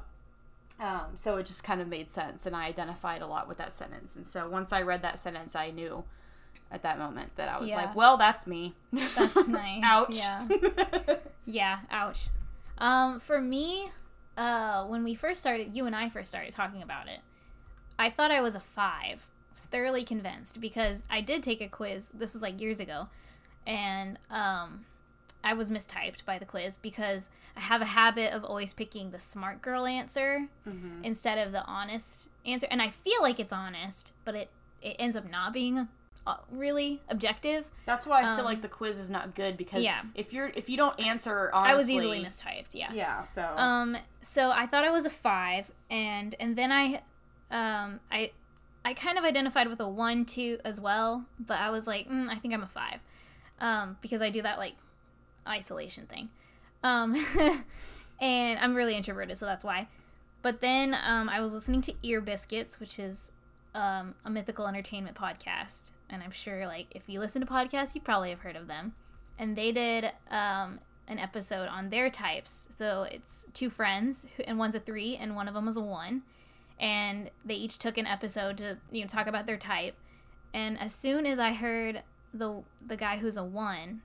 um, 0.80 1.08
so 1.16 1.36
it 1.38 1.46
just 1.46 1.64
kind 1.64 1.82
of 1.82 1.88
made 1.88 2.10
sense 2.10 2.46
and 2.46 2.56
i 2.56 2.66
identified 2.66 3.22
a 3.22 3.28
lot 3.28 3.48
with 3.48 3.58
that 3.58 3.74
sentence 3.74 4.16
and 4.16 4.26
so 4.26 4.48
once 4.50 4.72
i 4.74 4.82
read 4.82 5.02
that 5.02 5.20
sentence 5.20 5.56
i 5.56 5.70
knew 5.72 6.04
at 6.72 6.84
that 6.84 6.98
moment 6.98 7.36
that 7.36 7.50
i 7.50 7.60
was 7.60 7.70
Yeah. 7.70 7.76
like 7.78 7.96
well 7.96 8.18
that's 8.18 8.46
me 8.48 8.76
That's 8.94 9.48
nice. 9.48 9.82
ouch 9.84 10.16
Yeah. 10.16 10.48
Yeah, 11.46 11.80
ouch. 11.90 12.30
Um, 12.78 13.20
for 13.20 13.42
me, 13.42 13.90
uh, 14.38 14.86
when 14.86 15.04
we 15.04 15.16
first 15.16 15.40
started, 15.42 15.74
you 15.74 15.88
and 15.88 15.96
I 15.96 16.08
first 16.10 16.30
started 16.30 16.54
talking 16.54 16.84
about 16.84 17.08
it, 17.08 17.22
I 17.98 18.12
thought 18.12 18.30
I 18.30 18.40
was 18.42 18.54
a 18.54 18.60
five. 18.60 19.26
I 19.26 19.54
Was 19.54 19.66
thoroughly 19.66 20.04
convinced 20.04 20.62
because 20.62 21.02
I 21.10 21.22
did 21.22 21.42
take 21.42 21.60
a 21.60 21.68
quiz. 21.68 22.12
This 22.14 22.36
was 22.36 22.44
like 22.44 22.62
years 22.62 22.80
ago, 22.80 23.08
and 23.66 24.20
um, 24.30 24.86
I 25.44 25.54
was 25.54 25.70
mistyped 25.70 26.26
by 26.26 26.38
the 26.38 26.46
quiz 26.46 26.76
because 26.78 27.30
I 27.56 27.62
have 27.62 27.82
a 27.82 27.86
habit 27.86 28.34
of 28.34 28.44
always 28.44 28.74
picking 28.74 29.12
the 29.12 29.20
smart 29.20 29.62
girl 29.62 29.86
answer 29.86 30.48
Mhm. 30.68 31.04
instead 31.04 31.38
of 31.38 31.52
the 31.54 31.64
honest 31.66 32.28
answer, 32.46 32.68
and 32.70 32.82
I 32.82 32.90
feel 32.90 33.22
like 33.22 33.40
it's 33.40 33.54
honest, 33.54 34.14
but 34.26 34.36
it 34.36 34.50
it 34.82 34.96
ends 34.98 35.16
up 35.18 35.30
not 35.30 35.52
being 35.54 35.88
uh, 36.28 36.36
really 36.52 37.02
objective. 37.10 37.66
that's 37.86 38.06
why 38.06 38.20
i 38.20 38.24
feel 38.24 38.40
Um, 38.40 38.46
like 38.46 38.62
the 38.62 38.68
quiz 38.70 39.00
is 39.00 39.10
not 39.10 39.34
good 39.34 39.58
because 39.58 39.84
Yeah. 39.84 40.02
if 40.14 40.32
you're 40.32 40.52
if 40.56 40.70
you 40.70 40.78
don't 40.78 40.98
answer 41.00 41.50
honestly 41.54 41.74
I 41.74 41.76
was 41.76 41.90
easily 41.90 42.20
mistyped. 42.24 42.76
Yeah. 42.76 42.92
yeah 42.94 43.22
so 43.24 43.42
Um, 43.58 43.98
so 44.22 44.52
I 44.52 44.68
thought 44.68 44.84
I 44.86 44.92
was 44.92 45.06
a 45.06 45.10
five, 45.10 45.72
and 45.90 46.36
and 46.40 46.56
then 46.56 46.72
I, 46.72 47.02
um, 47.52 48.00
I, 48.12 48.32
I 48.86 48.94
kind 48.94 49.18
of 49.18 49.24
identified 49.24 49.68
with 49.70 49.80
a 49.80 49.88
one, 49.90 50.24
two 50.26 50.60
as 50.64 50.80
well, 50.80 51.26
but 51.40 51.58
I 51.60 51.70
was 51.72 51.88
like, 51.88 52.08
mm, 52.08 52.30
I 52.30 52.36
think 52.36 52.54
I'm 52.54 52.64
a 52.64 52.68
five, 52.68 53.00
um, 53.60 53.98
because 54.02 54.22
I 54.22 54.30
do 54.30 54.42
that 54.44 54.58
like 54.60 54.76
isolation 55.50 56.06
thing, 56.06 56.30
um, 56.84 57.16
and 58.22 58.60
I'm 58.60 58.76
really 58.76 58.96
introverted, 58.96 59.38
so 59.38 59.46
that's 59.46 59.64
why. 59.64 59.88
But 60.42 60.62
then 60.62 60.96
um, 61.04 61.30
I 61.30 61.42
was 61.42 61.54
listening 61.54 61.82
to 61.82 61.94
Ear 62.04 62.22
Biscuits, 62.22 62.80
which 62.80 62.98
is 62.98 63.32
um, 63.76 64.16
a 64.24 64.30
mythical 64.30 64.68
entertainment 64.68 65.16
podcast, 65.16 65.92
and 66.10 66.24
I'm 66.24 66.32
sure 66.32 66.66
like 66.66 66.88
if 66.92 67.10
you 67.10 67.20
listen 67.20 67.42
to 67.42 67.48
podcasts, 67.48 67.96
you 67.96 68.02
probably 68.02 68.30
have 68.30 68.40
heard 68.40 68.56
of 68.56 68.68
them. 68.68 68.94
And 69.38 69.56
they 69.56 69.72
did 69.72 70.12
um, 70.30 70.80
an 71.08 71.18
episode 71.18 71.68
on 71.68 71.90
their 71.90 72.10
types. 72.10 72.70
So 72.78 73.04
it's 73.04 73.46
two 73.54 73.70
friends, 73.70 74.28
and 74.46 74.58
one's 74.58 74.76
a 74.76 74.80
three, 74.80 75.16
and 75.16 75.36
one 75.36 75.48
of 75.48 75.54
them 75.54 75.68
is 75.68 75.78
a 75.78 75.82
one. 75.82 76.24
And 76.80 77.30
they 77.44 77.56
each 77.56 77.78
took 77.78 77.98
an 77.98 78.08
episode 78.08 78.58
to 78.60 78.78
you 78.92 79.02
know 79.02 79.08
talk 79.08 79.28
about 79.28 79.46
their 79.46 79.58
type. 79.58 79.96
And 80.54 80.80
as 80.80 80.96
soon 80.96 81.26
as 81.26 81.40
I 81.40 81.54
heard 81.54 82.04
the 82.34 82.64
the 82.86 82.96
guy 82.96 83.18
who's 83.18 83.38
a 83.38 83.44
one 83.44 84.02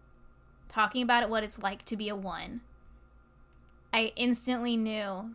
talking 0.75 1.03
about 1.03 1.23
it, 1.23 1.31
what 1.31 1.45
it's 1.45 1.63
like 1.63 1.85
to 1.85 1.97
be 1.97 2.09
a 2.09 2.17
one, 2.17 2.61
I 3.93 4.13
instantly 4.17 4.77
knew 4.77 5.35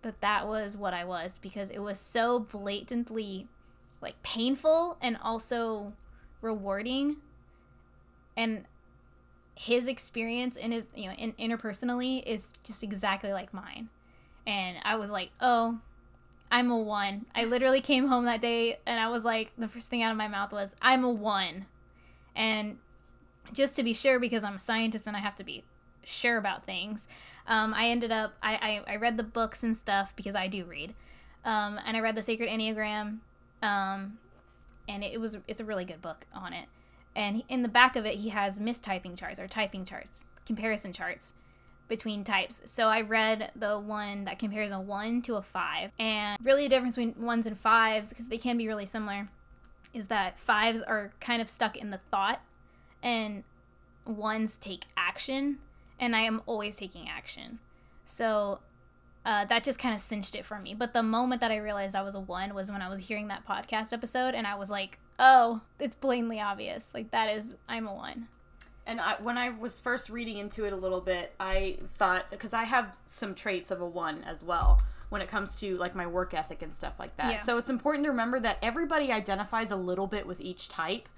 that 0.00 0.22
that 0.22 0.46
was 0.48 0.76
what 0.76 0.94
I 0.94 1.04
was 1.04 1.38
because 1.38 1.68
it 1.68 1.80
was 1.80 2.00
so 2.00 2.40
blatantly 2.40 3.46
like 4.00 4.22
painful 4.22 4.96
and 5.02 5.18
also 5.22 5.92
rewarding. 6.40 7.16
And 8.36 8.64
his 9.54 9.86
experience 9.86 10.56
in 10.56 10.72
his 10.72 10.86
you 10.94 11.08
know 11.08 11.14
in, 11.14 11.32
interpersonally 11.34 12.22
is 12.26 12.54
just 12.64 12.82
exactly 12.82 13.32
like 13.32 13.52
mine. 13.52 13.90
And 14.46 14.78
i 14.82 14.96
was 14.96 15.10
like 15.12 15.30
oh 15.40 15.78
i'm 16.50 16.70
a 16.70 16.78
one. 16.78 17.26
I 17.34 17.44
literally 17.44 17.80
came 17.80 18.08
home 18.08 18.24
that 18.24 18.40
day 18.40 18.78
and 18.84 18.98
i 18.98 19.08
was 19.08 19.24
like 19.24 19.52
the 19.56 19.68
first 19.68 19.90
thing 19.90 20.02
out 20.02 20.10
of 20.10 20.16
my 20.16 20.26
mouth 20.26 20.52
was 20.52 20.74
i'm 20.82 21.04
a 21.04 21.10
one. 21.10 21.66
And 22.34 22.78
just 23.52 23.76
to 23.76 23.82
be 23.82 23.92
sure 23.92 24.18
because 24.18 24.44
i'm 24.44 24.56
a 24.56 24.60
scientist 24.60 25.06
and 25.06 25.16
i 25.16 25.20
have 25.20 25.36
to 25.36 25.44
be 25.44 25.62
sure 26.02 26.36
about 26.36 26.64
things 26.64 27.08
um, 27.46 27.72
i 27.74 27.88
ended 27.88 28.12
up 28.12 28.34
I, 28.42 28.82
I, 28.86 28.92
I 28.92 28.96
read 28.96 29.16
the 29.16 29.22
books 29.22 29.62
and 29.62 29.76
stuff 29.76 30.14
because 30.16 30.34
i 30.34 30.48
do 30.48 30.64
read 30.64 30.94
um, 31.44 31.80
and 31.86 31.96
i 31.96 32.00
read 32.00 32.14
the 32.14 32.22
sacred 32.22 32.48
enneagram 32.48 33.18
um, 33.62 34.18
and 34.88 35.02
it, 35.02 35.14
it 35.14 35.18
was 35.18 35.38
it's 35.48 35.60
a 35.60 35.64
really 35.64 35.84
good 35.84 36.02
book 36.02 36.26
on 36.32 36.52
it. 36.52 36.66
And 37.16 37.44
in 37.48 37.62
the 37.62 37.68
back 37.68 37.96
of 37.96 38.04
it 38.04 38.16
he 38.16 38.30
has 38.30 38.58
mistyping 38.58 39.16
charts 39.16 39.38
or 39.38 39.46
typing 39.46 39.84
charts 39.84 40.26
comparison 40.46 40.92
charts 40.92 41.32
between 41.88 42.24
types. 42.24 42.62
So 42.64 42.88
i 42.88 43.00
read 43.00 43.52
the 43.56 43.78
one 43.78 44.24
that 44.24 44.38
compares 44.38 44.72
a 44.72 44.80
1 44.80 45.22
to 45.22 45.36
a 45.36 45.42
5 45.42 45.90
and 45.98 46.38
really 46.42 46.64
the 46.64 46.68
difference 46.70 46.96
between 46.96 47.24
ones 47.24 47.46
and 47.46 47.58
fives 47.58 48.10
because 48.10 48.28
they 48.28 48.38
can 48.38 48.58
be 48.58 48.66
really 48.66 48.86
similar 48.86 49.28
is 49.92 50.08
that 50.08 50.38
fives 50.38 50.82
are 50.82 51.12
kind 51.20 51.40
of 51.40 51.48
stuck 51.48 51.76
in 51.76 51.90
the 51.90 52.00
thought 52.10 52.40
and 53.04 53.44
ones 54.04 54.56
take 54.56 54.86
action 54.96 55.58
and 56.00 56.16
i 56.16 56.20
am 56.20 56.42
always 56.46 56.76
taking 56.76 57.08
action 57.08 57.60
so 58.04 58.58
uh, 59.24 59.44
that 59.46 59.64
just 59.64 59.78
kind 59.78 59.94
of 59.94 60.00
cinched 60.00 60.34
it 60.34 60.44
for 60.44 60.58
me. 60.58 60.74
But 60.74 60.92
the 60.92 61.02
moment 61.02 61.40
that 61.40 61.50
I 61.50 61.56
realized 61.56 61.96
I 61.96 62.02
was 62.02 62.14
a 62.14 62.20
one 62.20 62.54
was 62.54 62.70
when 62.70 62.82
I 62.82 62.88
was 62.88 63.00
hearing 63.00 63.28
that 63.28 63.46
podcast 63.46 63.92
episode, 63.92 64.34
and 64.34 64.46
I 64.46 64.54
was 64.54 64.70
like, 64.70 64.98
"Oh, 65.18 65.62
it's 65.78 65.96
blatantly 65.96 66.40
obvious. 66.40 66.90
Like 66.92 67.10
that 67.12 67.34
is 67.34 67.56
I'm 67.68 67.86
a 67.86 67.94
one." 67.94 68.28
And 68.86 69.00
I, 69.00 69.14
when 69.22 69.38
I 69.38 69.48
was 69.48 69.80
first 69.80 70.10
reading 70.10 70.36
into 70.36 70.66
it 70.66 70.74
a 70.74 70.76
little 70.76 71.00
bit, 71.00 71.34
I 71.40 71.78
thought 71.86 72.26
because 72.30 72.52
I 72.52 72.64
have 72.64 72.94
some 73.06 73.34
traits 73.34 73.70
of 73.70 73.80
a 73.80 73.88
one 73.88 74.22
as 74.24 74.44
well 74.44 74.82
when 75.08 75.22
it 75.22 75.28
comes 75.28 75.58
to 75.60 75.76
like 75.78 75.94
my 75.94 76.06
work 76.06 76.34
ethic 76.34 76.60
and 76.60 76.72
stuff 76.72 76.94
like 76.98 77.16
that. 77.16 77.32
Yeah. 77.32 77.36
So 77.38 77.56
it's 77.56 77.70
important 77.70 78.04
to 78.04 78.10
remember 78.10 78.40
that 78.40 78.58
everybody 78.60 79.10
identifies 79.10 79.70
a 79.70 79.76
little 79.76 80.06
bit 80.06 80.26
with 80.26 80.40
each 80.40 80.68
type. 80.68 81.08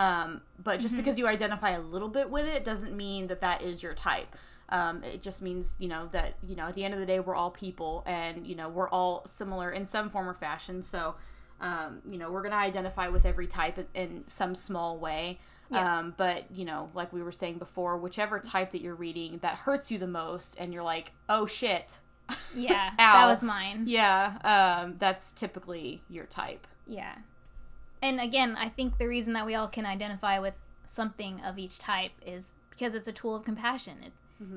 Um, 0.00 0.40
but 0.62 0.80
just 0.80 0.96
because 0.96 1.18
you 1.18 1.26
identify 1.26 1.70
a 1.70 1.80
little 1.80 2.08
bit 2.08 2.30
with 2.30 2.46
it 2.46 2.64
doesn't 2.64 2.96
mean 2.96 3.26
that 3.26 3.40
that 3.42 3.60
is 3.62 3.82
your 3.82 3.94
type. 3.94 4.34
Um, 4.70 5.02
it 5.04 5.22
just 5.22 5.42
means 5.42 5.74
you 5.78 5.88
know 5.88 6.08
that 6.12 6.34
you 6.46 6.56
know 6.56 6.68
at 6.68 6.74
the 6.74 6.84
end 6.84 6.94
of 6.94 7.00
the 7.00 7.06
day 7.06 7.20
we're 7.20 7.34
all 7.34 7.50
people 7.50 8.02
and 8.06 8.46
you 8.46 8.54
know 8.54 8.68
we're 8.68 8.88
all 8.88 9.26
similar 9.26 9.70
in 9.70 9.84
some 9.84 10.08
form 10.08 10.28
or 10.28 10.34
fashion. 10.34 10.82
So 10.82 11.16
um, 11.60 12.00
you 12.08 12.18
know 12.18 12.30
we're 12.30 12.42
gonna 12.42 12.56
identify 12.56 13.08
with 13.08 13.26
every 13.26 13.46
type 13.46 13.78
in, 13.78 13.86
in 13.94 14.26
some 14.26 14.54
small 14.54 14.96
way. 14.98 15.38
Yeah. 15.70 15.98
Um, 15.98 16.14
but 16.16 16.50
you 16.50 16.64
know, 16.64 16.88
like 16.94 17.12
we 17.12 17.22
were 17.22 17.32
saying 17.32 17.58
before, 17.58 17.98
whichever 17.98 18.40
type 18.40 18.70
that 18.70 18.80
you're 18.80 18.94
reading 18.94 19.38
that 19.42 19.56
hurts 19.56 19.90
you 19.90 19.98
the 19.98 20.06
most, 20.06 20.56
and 20.58 20.72
you're 20.72 20.82
like, 20.82 21.12
oh 21.28 21.46
shit, 21.46 21.98
Yeah, 22.54 22.90
that 22.96 23.26
was 23.26 23.42
mine. 23.42 23.84
yeah, 23.86 24.38
um, 24.82 24.96
that's 24.98 25.30
typically 25.32 26.02
your 26.08 26.24
type. 26.26 26.66
Yeah. 26.86 27.14
And 28.02 28.20
again, 28.20 28.56
I 28.58 28.68
think 28.68 28.98
the 28.98 29.06
reason 29.06 29.32
that 29.34 29.46
we 29.46 29.54
all 29.54 29.68
can 29.68 29.86
identify 29.86 30.38
with 30.38 30.54
something 30.86 31.40
of 31.40 31.58
each 31.58 31.78
type 31.78 32.12
is 32.24 32.54
because 32.70 32.94
it's 32.94 33.08
a 33.08 33.12
tool 33.12 33.34
of 33.36 33.44
compassion. 33.44 33.98
It, 34.04 34.12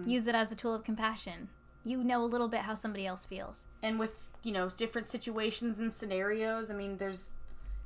Use 0.08 0.28
it 0.28 0.36
as 0.36 0.50
a 0.52 0.56
tool 0.56 0.74
of 0.74 0.84
compassion. 0.86 1.50
You 1.84 2.04
know 2.06 2.24
a 2.24 2.26
little 2.26 2.48
bit 2.48 2.62
how 2.62 2.74
somebody 2.76 3.06
else 3.06 3.26
feels. 3.26 3.68
and 3.82 4.00
with 4.00 4.30
you 4.44 4.54
know 4.54 4.70
different 4.70 5.08
situations 5.08 5.78
and 5.80 5.92
scenarios 5.92 6.72
i 6.72 6.74
mean 6.74 6.96
there's 6.98 7.32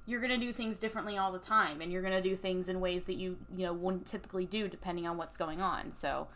you're 0.06 0.22
going 0.22 0.40
to 0.40 0.46
do 0.46 0.54
things 0.54 0.80
differently 0.80 1.18
all 1.18 1.32
the 1.32 1.40
time 1.40 1.82
and 1.82 1.92
you're 1.92 2.04
going 2.04 2.14
to 2.14 2.22
do 2.22 2.36
things 2.36 2.70
in 2.70 2.80
ways 2.80 3.06
that 3.06 3.16
you 3.16 3.36
you 3.58 3.66
know 3.66 3.74
wouldn't 3.74 4.06
typically 4.06 4.46
do 4.46 4.68
depending 4.68 5.08
on 5.08 5.18
what's 5.18 5.36
going 5.38 5.60
on 5.60 5.92
so 5.92 6.28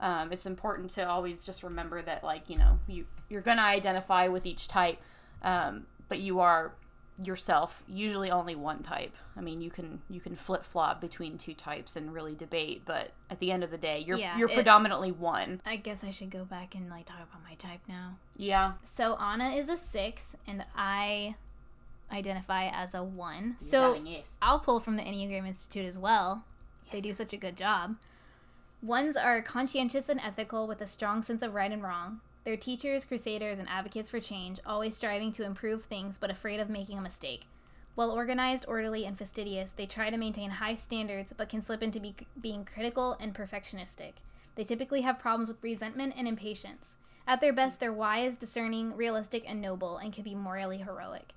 um, 0.00 0.32
it's 0.32 0.46
important 0.46 0.90
to 0.90 1.08
always 1.08 1.44
just 1.44 1.62
remember 1.62 2.02
that 2.02 2.24
like 2.24 2.50
you 2.50 2.58
know 2.58 2.80
you 2.88 3.06
you're 3.28 3.42
going 3.42 3.58
to 3.58 3.62
identify 3.62 4.26
with 4.26 4.44
each 4.44 4.66
type 4.66 4.98
um, 5.42 5.86
but 6.08 6.18
you 6.18 6.40
are 6.40 6.72
yourself 7.22 7.82
usually 7.86 8.30
only 8.30 8.54
one 8.54 8.82
type 8.82 9.14
i 9.36 9.40
mean 9.40 9.60
you 9.60 9.70
can 9.70 10.00
you 10.08 10.20
can 10.20 10.34
flip-flop 10.34 11.00
between 11.00 11.36
two 11.36 11.52
types 11.54 11.94
and 11.96 12.14
really 12.14 12.34
debate 12.34 12.82
but 12.86 13.10
at 13.28 13.38
the 13.40 13.52
end 13.52 13.62
of 13.62 13.70
the 13.70 13.76
day 13.78 14.02
you're 14.06 14.16
Yeah, 14.16 14.38
you're 14.38 14.48
it- 14.48 14.54
predominantly 14.54 15.12
one 15.12 15.60
I 15.66 15.76
guess 15.76 16.02
I 16.02 16.10
should 16.10 16.30
go 16.30 16.44
back 16.44 16.74
and 16.74 16.88
like 16.88 17.06
talk 17.06 17.18
about 17.18 17.42
my 17.48 17.54
type 17.56 17.80
now. 17.88 18.16
yeah 18.36 18.72
So 18.84 19.14
Ana 19.16 19.50
is 19.50 19.68
a 19.68 19.76
six, 19.76 20.34
and 20.46 20.64
I 20.76 21.34
identify 22.12 22.66
as 22.66 22.94
a 22.94 23.02
one. 23.04 23.56
So 23.58 23.94
yes 24.04 24.36
I'll 24.40 24.58
pull 24.60 24.80
from 24.80 24.96
the 24.96 25.02
Enneagram 25.02 25.46
Institute 25.46 25.84
as 25.86 25.98
well. 25.98 26.44
They 26.90 27.00
do 27.00 27.12
such 27.12 27.32
a 27.32 27.36
good 27.36 27.56
job. 27.56 27.96
Ones 28.82 29.14
are 29.16 29.42
conscientious 29.42 30.08
and 30.08 30.20
ethical 30.22 30.66
with 30.66 30.80
a 30.80 30.86
strong 30.86 31.22
sense 31.22 31.42
of 31.42 31.54
right 31.54 31.70
and 31.70 31.82
wrong. 31.82 32.20
They're 32.44 32.56
teachers, 32.56 33.04
crusaders, 33.04 33.58
and 33.58 33.68
advocates 33.68 34.08
for 34.08 34.20
change, 34.20 34.60
always 34.64 34.96
striving 34.96 35.32
to 35.32 35.44
improve 35.44 35.84
things 35.84 36.18
but 36.18 36.30
afraid 36.30 36.60
of 36.60 36.70
making 36.70 36.98
a 36.98 37.02
mistake. 37.02 37.46
Well 37.96 38.10
organized, 38.10 38.64
orderly, 38.68 39.04
and 39.04 39.18
fastidious, 39.18 39.72
they 39.72 39.86
try 39.86 40.10
to 40.10 40.16
maintain 40.16 40.50
high 40.50 40.74
standards 40.74 41.32
but 41.36 41.48
can 41.48 41.60
slip 41.60 41.82
into 41.82 42.00
be- 42.00 42.14
being 42.40 42.64
critical 42.64 43.16
and 43.20 43.34
perfectionistic. 43.34 44.12
They 44.54 44.64
typically 44.64 45.02
have 45.02 45.18
problems 45.18 45.48
with 45.48 45.62
resentment 45.62 46.14
and 46.16 46.26
impatience. 46.26 46.94
At 47.26 47.40
their 47.40 47.52
best, 47.52 47.80
they're 47.80 47.92
wise, 47.92 48.36
discerning, 48.36 48.96
realistic, 48.96 49.44
and 49.46 49.60
noble, 49.60 49.98
and 49.98 50.12
can 50.12 50.24
be 50.24 50.34
morally 50.34 50.78
heroic 50.78 51.34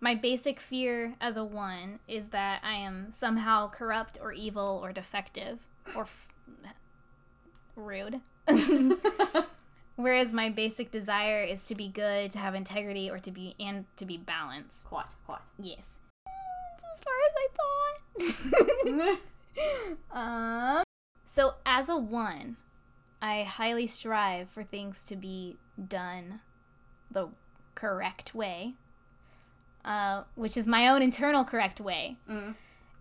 my 0.00 0.14
basic 0.14 0.60
fear 0.60 1.14
as 1.20 1.36
a 1.36 1.44
one 1.44 1.98
is 2.06 2.26
that 2.26 2.60
I 2.62 2.74
am 2.74 3.10
somehow 3.10 3.68
corrupt 3.68 4.18
or 4.20 4.32
evil 4.32 4.80
or 4.82 4.92
defective 4.92 5.66
or 5.94 6.02
f- 6.02 6.28
rude. 7.76 8.20
Whereas 9.98 10.32
my 10.32 10.48
basic 10.48 10.92
desire 10.92 11.42
is 11.42 11.66
to 11.66 11.74
be 11.74 11.88
good, 11.88 12.30
to 12.30 12.38
have 12.38 12.54
integrity, 12.54 13.10
or 13.10 13.18
to 13.18 13.32
be 13.32 13.56
and 13.58 13.84
to 13.96 14.06
be 14.06 14.16
balanced. 14.16 14.86
quite 14.86 15.06
quite 15.26 15.40
Yes. 15.58 15.98
That's 16.70 16.84
as 16.94 17.02
far 17.02 17.14
as 17.26 17.32
I 17.36 19.08
thought. 19.08 19.18
um. 20.16 20.84
So 21.24 21.54
as 21.66 21.88
a 21.88 21.96
one, 21.96 22.58
I 23.20 23.42
highly 23.42 23.88
strive 23.88 24.48
for 24.48 24.62
things 24.62 25.02
to 25.02 25.16
be 25.16 25.56
done 25.88 26.42
the 27.10 27.30
correct 27.74 28.36
way, 28.36 28.74
uh, 29.84 30.22
which 30.36 30.56
is 30.56 30.68
my 30.68 30.86
own 30.86 31.02
internal 31.02 31.44
correct 31.44 31.80
way. 31.80 32.18
Mm. 32.30 32.54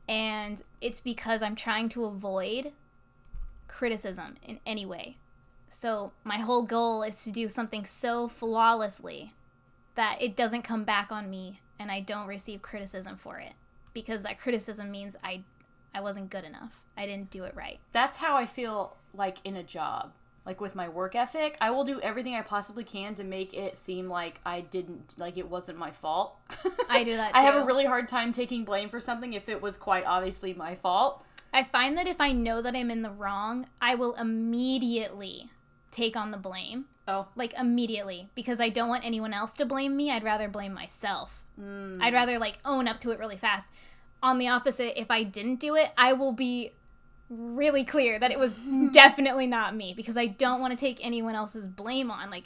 And 0.10 0.64
it's 0.82 1.00
because 1.00 1.44
I'm 1.44 1.56
trying 1.56 1.90
to 1.90 2.06
avoid 2.06 2.72
criticism 3.68 4.38
in 4.42 4.60
any 4.66 4.84
way. 4.84 5.18
So 5.70 6.12
my 6.24 6.38
whole 6.38 6.64
goal 6.64 7.04
is 7.04 7.24
to 7.24 7.32
do 7.32 7.50
something 7.50 7.86
so 7.86 8.28
flawlessly 8.28 9.34
that 9.96 10.22
it 10.22 10.36
doesn't 10.36 10.62
come 10.62 10.84
back 10.84 11.12
on 11.12 11.30
me 11.30 11.62
and 11.80 11.92
I 11.92 12.00
don't 12.00 12.28
receive 12.28 12.62
criticism 12.62 13.18
for 13.18 13.40
it 13.40 13.54
because 13.94 14.24
that 14.24 14.40
criticism 14.40 14.92
means 14.92 15.16
I 15.24 15.42
I 15.94 16.02
wasn't 16.02 16.30
good 16.30 16.44
enough. 16.44 16.82
I 16.96 17.06
didn't 17.06 17.32
do 17.32 17.44
it 17.44 17.56
right. 17.56 17.80
that's 17.92 18.18
how 18.18 18.36
I 18.36 18.46
feel 18.46 18.96
like 19.14 19.38
in 19.44 19.56
a 19.56 19.64
job. 19.64 20.14
Like 20.46 20.62
with 20.62 20.76
my 20.76 20.88
work 20.88 21.14
ethic, 21.16 21.58
I 21.60 21.72
will 21.72 21.84
do 21.84 22.00
everything 22.00 22.36
I 22.36 22.42
possibly 22.42 22.86
can 22.86 23.16
to 23.16 23.24
make 23.24 23.54
it 23.54 23.76
seem 23.76 24.08
like 24.08 24.40
I 24.46 24.62
didn't 24.62 25.16
like 25.18 25.38
it 25.38 25.50
wasn't 25.50 25.78
my 25.78 25.92
fault. 25.92 26.38
I 26.90 27.04
do 27.04 27.18
that 27.18 27.32
I 27.36 27.42
have 27.42 27.56
a 27.56 27.66
really 27.66 27.86
hard 27.86 28.08
time 28.08 28.32
taking 28.32 28.64
blame 28.64 28.90
for 28.90 29.00
something 29.00 29.34
if 29.34 29.50
it 29.50 29.62
was 29.62 29.76
quite 29.76 30.06
obviously 30.06 30.54
my 30.54 30.76
fault. 30.76 31.24
I 31.52 31.64
find 31.64 31.98
that 31.98 32.08
if 32.08 32.22
I 32.22 32.32
know 32.32 32.62
that 32.62 32.76
I'm 32.76 32.92
in 32.92 33.02
the 33.02 33.10
wrong, 33.10 33.68
I 33.82 33.96
will 33.96 34.14
immediately 34.16 35.50
take 35.98 36.16
on 36.16 36.32
the 36.32 36.38
blame. 36.38 36.86
Oh, 37.08 37.28
Like 37.36 37.54
immediately 37.54 38.30
because 38.36 38.60
I 38.60 38.70
don't 38.70 38.90
want 38.90 39.06
anyone 39.06 39.34
else 39.34 39.52
to 39.54 39.66
blame 39.66 39.96
me. 39.96 40.12
I'd 40.12 40.24
rather 40.24 40.48
blame 40.50 40.74
myself. 40.74 41.44
I'd 42.02 42.14
rather 42.14 42.38
like 42.38 42.60
own 42.66 42.88
up 42.88 43.00
to 43.00 43.12
it 43.12 43.20
really 43.20 43.38
fast. 43.38 43.68
On 44.22 44.38
the 44.38 44.48
opposite, 44.48 45.00
if 45.00 45.10
I 45.10 45.24
didn't 45.24 45.60
do 45.60 45.76
it, 45.76 45.92
I 45.98 46.14
will 46.14 46.34
be 46.34 46.74
really 47.30 47.84
clear 47.84 48.20
that 48.20 48.32
it 48.32 48.40
was 48.40 48.60
definitely 48.92 49.48
not 49.48 49.76
me 49.76 49.94
because 49.96 50.18
I 50.18 50.28
don't 50.28 50.62
want 50.62 50.72
to 50.72 50.78
take 50.78 51.04
anyone 51.04 51.36
else's 51.36 51.68
blame 51.68 52.10
on 52.10 52.30
like 52.30 52.46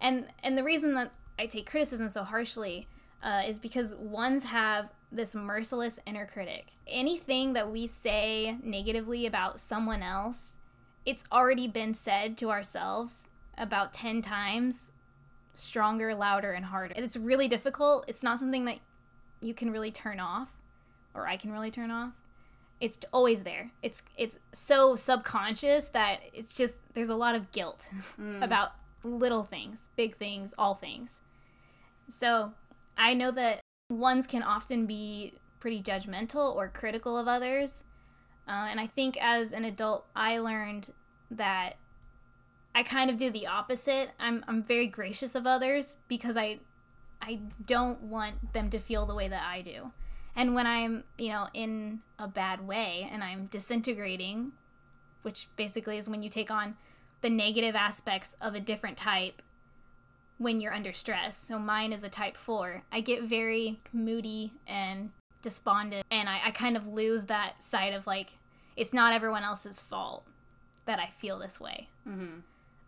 and 0.00 0.26
and 0.42 0.56
the 0.56 0.64
reason 0.64 0.94
that 0.94 1.10
I 1.38 1.46
take 1.46 1.68
criticism 1.68 2.08
so 2.08 2.22
harshly 2.24 2.88
uh, 3.22 3.42
is 3.46 3.58
because 3.58 3.94
ones 3.96 4.44
have 4.44 4.90
this 5.10 5.34
merciless 5.34 5.98
inner 6.06 6.26
critic. 6.26 6.72
Anything 6.86 7.54
that 7.54 7.70
we 7.70 7.86
say 7.86 8.58
negatively 8.62 9.26
about 9.26 9.60
someone 9.60 10.02
else, 10.02 10.56
it's 11.06 11.24
already 11.30 11.68
been 11.68 11.94
said 11.94 12.36
to 12.38 12.50
ourselves 12.50 13.28
about 13.56 13.92
10 13.92 14.22
times 14.22 14.92
stronger, 15.56 16.14
louder, 16.14 16.52
and 16.52 16.66
harder. 16.66 16.94
It's 16.96 17.16
really 17.16 17.48
difficult. 17.48 18.04
It's 18.08 18.22
not 18.22 18.38
something 18.38 18.64
that 18.64 18.78
you 19.40 19.54
can 19.54 19.70
really 19.70 19.90
turn 19.90 20.18
off 20.18 20.56
or 21.14 21.26
I 21.26 21.36
can 21.36 21.52
really 21.52 21.70
turn 21.70 21.90
off. 21.90 22.12
It's 22.80 22.98
always 23.12 23.44
there. 23.44 23.70
It's 23.82 24.02
it's 24.18 24.40
so 24.52 24.96
subconscious 24.96 25.88
that 25.90 26.20
it's 26.32 26.52
just 26.52 26.74
there's 26.92 27.08
a 27.08 27.14
lot 27.14 27.34
of 27.34 27.52
guilt 27.52 27.88
mm. 28.20 28.42
about 28.42 28.72
little 29.04 29.44
things, 29.44 29.88
big 29.96 30.16
things, 30.16 30.52
all 30.58 30.74
things. 30.74 31.22
So, 32.08 32.52
I 32.98 33.14
know 33.14 33.30
that 33.30 33.60
ones 33.88 34.26
can 34.26 34.42
often 34.42 34.86
be 34.86 35.34
pretty 35.60 35.82
judgmental 35.82 36.54
or 36.54 36.68
critical 36.68 37.16
of 37.16 37.28
others. 37.28 37.84
Uh, 38.46 38.68
and 38.70 38.78
I 38.78 38.86
think 38.86 39.16
as 39.20 39.52
an 39.52 39.64
adult, 39.64 40.06
I 40.14 40.38
learned 40.38 40.90
that 41.30 41.74
I 42.74 42.82
kind 42.82 43.10
of 43.10 43.16
do 43.16 43.30
the 43.30 43.46
opposite. 43.46 44.10
I'm, 44.18 44.44
I'm 44.46 44.62
very 44.62 44.86
gracious 44.86 45.34
of 45.34 45.46
others 45.46 45.96
because 46.08 46.36
I 46.36 46.58
I 47.22 47.40
don't 47.64 48.02
want 48.02 48.52
them 48.52 48.68
to 48.70 48.78
feel 48.78 49.06
the 49.06 49.14
way 49.14 49.28
that 49.28 49.42
I 49.42 49.62
do. 49.62 49.92
And 50.36 50.54
when 50.54 50.66
I'm, 50.66 51.04
you 51.16 51.28
know, 51.28 51.48
in 51.54 52.00
a 52.18 52.28
bad 52.28 52.66
way 52.66 53.08
and 53.10 53.24
I'm 53.24 53.46
disintegrating, 53.46 54.52
which 55.22 55.48
basically 55.56 55.96
is 55.96 56.08
when 56.08 56.22
you 56.22 56.28
take 56.28 56.50
on 56.50 56.76
the 57.22 57.30
negative 57.30 57.74
aspects 57.74 58.36
of 58.42 58.54
a 58.54 58.60
different 58.60 58.98
type 58.98 59.40
when 60.36 60.60
you're 60.60 60.74
under 60.74 60.92
stress. 60.92 61.36
So 61.36 61.58
mine 61.58 61.92
is 61.92 62.04
a 62.04 62.10
type 62.10 62.36
four. 62.36 62.82
I 62.92 63.00
get 63.00 63.22
very 63.22 63.80
moody 63.92 64.52
and 64.66 65.10
despondent, 65.44 66.04
and 66.10 66.28
I, 66.28 66.40
I 66.46 66.50
kind 66.50 66.76
of 66.76 66.88
lose 66.88 67.26
that 67.26 67.62
side 67.62 67.94
of 67.94 68.06
like, 68.06 68.38
it's 68.76 68.92
not 68.92 69.12
everyone 69.12 69.44
else's 69.44 69.78
fault 69.78 70.26
that 70.86 70.98
I 70.98 71.06
feel 71.06 71.38
this 71.38 71.60
way. 71.60 71.88
Mm-hmm. 72.08 72.40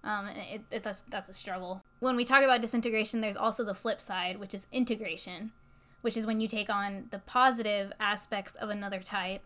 Um, 0.09 0.29
it, 0.29 0.61
it, 0.71 0.83
that's, 0.83 1.03
that's 1.03 1.29
a 1.29 1.33
struggle. 1.33 1.83
When 2.01 2.17
we 2.17 2.25
talk 2.25 2.43
about 2.43 2.61
disintegration, 2.61 3.21
there's 3.21 3.37
also 3.37 3.65
the 3.65 3.75
flip 3.75 4.01
side, 4.01 4.39
which 4.39 4.55
is 4.55 4.67
integration, 4.73 5.53
which 6.01 6.17
is 6.17 6.27
when 6.27 6.41
you 6.41 6.49
take 6.49 6.69
on 6.71 7.07
the 7.11 7.19
positive 7.19 7.93
aspects 8.01 8.55
of 8.55 8.71
another 8.71 9.01
type 9.01 9.43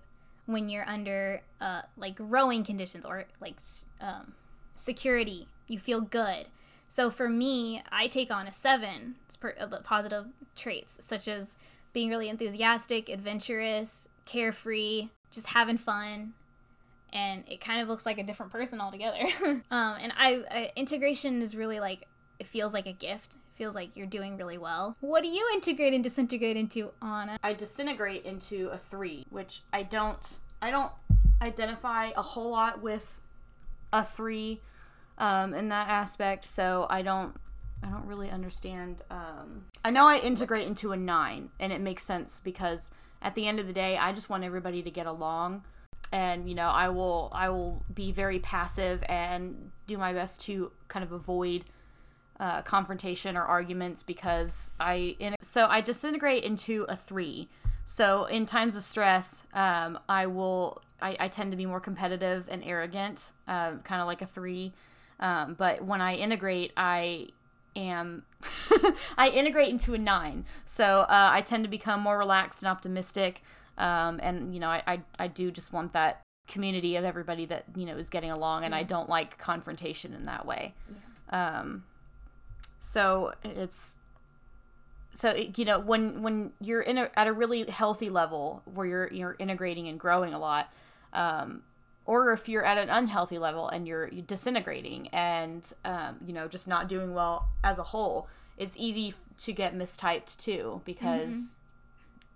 when 0.47 0.69
you're 0.69 0.89
under 0.89 1.43
uh, 1.61 1.83
like 1.97 2.17
growing 2.17 2.65
conditions 2.65 3.07
or 3.07 3.25
like 3.41 3.59
um, 4.01 4.35
security. 4.75 5.49
You 5.67 5.79
feel 5.79 6.01
good. 6.01 6.47
So 6.89 7.09
for 7.09 7.29
me, 7.29 7.83
I 7.93 8.09
take 8.09 8.33
on 8.33 8.49
a 8.49 8.53
seven 8.53 9.15
of 9.59 9.71
the 9.71 9.79
positive 9.79 10.27
traits, 10.57 10.99
such 11.01 11.29
as 11.29 11.57
being 11.93 12.11
really 12.11 12.29
enthusiastic, 12.29 13.09
adventurous, 13.09 14.09
carefree, 14.25 15.09
just 15.31 15.49
having 15.49 15.79
fun, 15.79 16.35
and 17.13 17.45
it 17.49 17.61
kind 17.61 17.81
of 17.81 17.89
looks 17.89 18.07
like 18.07 18.19
a 18.19 18.23
different 18.23 18.53
person 18.53 18.81
altogether. 18.81 19.19
um, 19.71 19.97
and 20.01 20.13
I, 20.17 20.43
I 20.51 20.73
integration 20.77 21.43
is 21.43 21.57
really 21.57 21.81
like 21.81 22.07
it 22.41 22.47
feels 22.47 22.73
like 22.73 22.87
a 22.87 22.93
gift. 22.93 23.35
It 23.35 23.57
feels 23.57 23.75
like 23.75 23.97
you're 23.97 24.07
doing 24.07 24.37
really 24.37 24.59
well. 24.59 24.97
What 25.01 25.23
do 25.23 25.29
you 25.29 25.47
integrate 25.55 25.93
and 25.93 26.03
disintegrate 26.03 26.57
into, 26.57 26.91
Ana? 27.03 27.39
I 27.45 27.53
disintegrate 27.53 28.25
into 28.25 28.69
a 28.69 28.79
three, 28.79 29.27
which 29.31 29.63
I 29.73 29.83
don't. 29.83 30.39
I 30.63 30.71
don't 30.71 30.93
identify 31.43 32.11
a 32.17 32.23
whole 32.23 32.51
lot 32.51 32.83
with 32.83 33.19
a 33.93 34.05
three 34.05 34.61
um, 35.19 35.55
in 35.55 35.69
that 35.69 35.89
aspect. 35.89 36.45
So 36.47 36.87
I 36.89 37.03
don't. 37.03 37.37
I 37.83 37.89
don't 37.89 38.07
really 38.07 38.31
understand. 38.31 39.03
Um, 39.11 39.65
I 39.85 39.91
know 39.91 40.07
I 40.07 40.19
integrate 40.19 40.67
into 40.67 40.93
a 40.93 40.97
nine, 40.97 41.51
and 41.59 41.73
it 41.73 41.81
makes 41.81 42.05
sense 42.05 42.41
because 42.41 42.91
at 43.23 43.35
the 43.35 43.47
end 43.47 43.61
of 43.61 43.67
the 43.67 43.73
day, 43.73 43.97
I 43.97 44.13
just 44.13 44.29
want 44.29 44.45
everybody 44.45 44.83
to 44.83 44.91
get 44.91 45.07
along 45.07 45.63
and 46.13 46.49
you 46.49 46.55
know 46.55 46.69
i 46.69 46.89
will 46.89 47.31
i 47.33 47.49
will 47.49 47.83
be 47.95 48.13
very 48.13 48.39
passive 48.41 49.03
and 49.09 49.71
do 49.87 49.97
my 49.97 50.13
best 50.13 50.41
to 50.41 50.71
kind 50.89 51.05
of 51.05 51.13
avoid 51.13 51.65
uh, 52.39 52.63
confrontation 52.63 53.37
or 53.37 53.43
arguments 53.43 54.03
because 54.03 54.73
i 54.81 55.15
in, 55.19 55.35
so 55.41 55.67
i 55.67 55.81
disintegrate 55.81 56.43
into 56.43 56.85
a 56.89 56.97
three 56.97 57.49
so 57.85 58.25
in 58.25 58.47
times 58.47 58.77
of 58.77 58.83
stress 58.83 59.43
um, 59.53 59.99
i 60.09 60.27
will 60.27 60.81
I, 61.03 61.17
I, 61.19 61.29
tend 61.29 61.51
to 61.53 61.57
be 61.57 61.65
more 61.65 61.81
competitive 61.81 62.47
and 62.51 62.63
arrogant 62.65 63.33
uh, 63.49 63.77
kind 63.85 64.01
of 64.01 64.07
like 64.07 64.23
a 64.23 64.27
three 64.27 64.73
um, 65.21 65.55
but 65.55 65.85
when 65.85 66.01
i 66.01 66.15
integrate 66.15 66.73
i 66.77 67.29
am 67.77 68.25
i 69.19 69.31
integrate 69.33 69.69
into 69.69 69.95
a 69.95 69.99
nine 69.99 70.45
so 70.65 71.01
uh, 71.03 71.31
i 71.33 71.41
tend 71.41 71.65
to 71.65 71.71
become 71.71 72.01
more 72.01 72.19
relaxed 72.19 72.63
and 72.63 72.71
optimistic 72.71 73.43
um, 73.81 74.21
and 74.23 74.53
you 74.55 74.61
know, 74.61 74.69
I, 74.69 74.83
I 74.87 75.01
I 75.19 75.27
do 75.27 75.51
just 75.51 75.73
want 75.73 75.95
that 75.95 76.23
community 76.47 76.97
of 76.97 77.05
everybody 77.05 77.47
that 77.47 77.65
you 77.75 77.87
know 77.87 77.97
is 77.97 78.11
getting 78.11 78.31
along, 78.31 78.65
and 78.65 78.75
I 78.75 78.83
don't 78.83 79.09
like 79.09 79.39
confrontation 79.39 80.13
in 80.13 80.27
that 80.27 80.47
way. 80.47 80.75
Yeah. 81.33 81.61
Um, 81.61 81.85
so 82.79 83.33
it's 83.43 83.97
so 85.13 85.31
it, 85.31 85.59
you 85.59 85.65
know 85.65 85.79
when 85.79 86.23
when 86.23 86.53
you're 86.61 86.83
in 86.83 86.99
a, 86.99 87.11
at 87.17 87.27
a 87.27 87.33
really 87.33 87.65
healthy 87.65 88.11
level 88.11 88.63
where 88.67 88.87
you're 88.87 89.13
you're 89.13 89.37
integrating 89.39 89.89
and 89.89 89.99
growing 89.99 90.35
a 90.35 90.39
lot 90.39 90.71
um, 91.15 91.63
or 92.11 92.33
if 92.33 92.49
you're 92.49 92.65
at 92.65 92.77
an 92.77 92.91
unhealthy 92.91 93.39
level 93.39 93.69
and 93.69 93.87
you're, 93.87 94.11
disintegrating 94.27 95.09
and 95.09 95.73
um, 95.85 96.17
you 96.27 96.33
know 96.33 96.49
just 96.49 96.67
not 96.67 96.89
doing 96.89 97.15
well 97.15 97.49
as 97.63 97.79
a 97.79 97.83
whole 97.83 98.29
it's 98.59 98.75
easy 98.77 99.15
to 99.39 99.53
get 99.53 99.77
mistyped 99.77 100.37
too 100.37 100.83
because 100.85 101.31
mm-hmm 101.31 101.57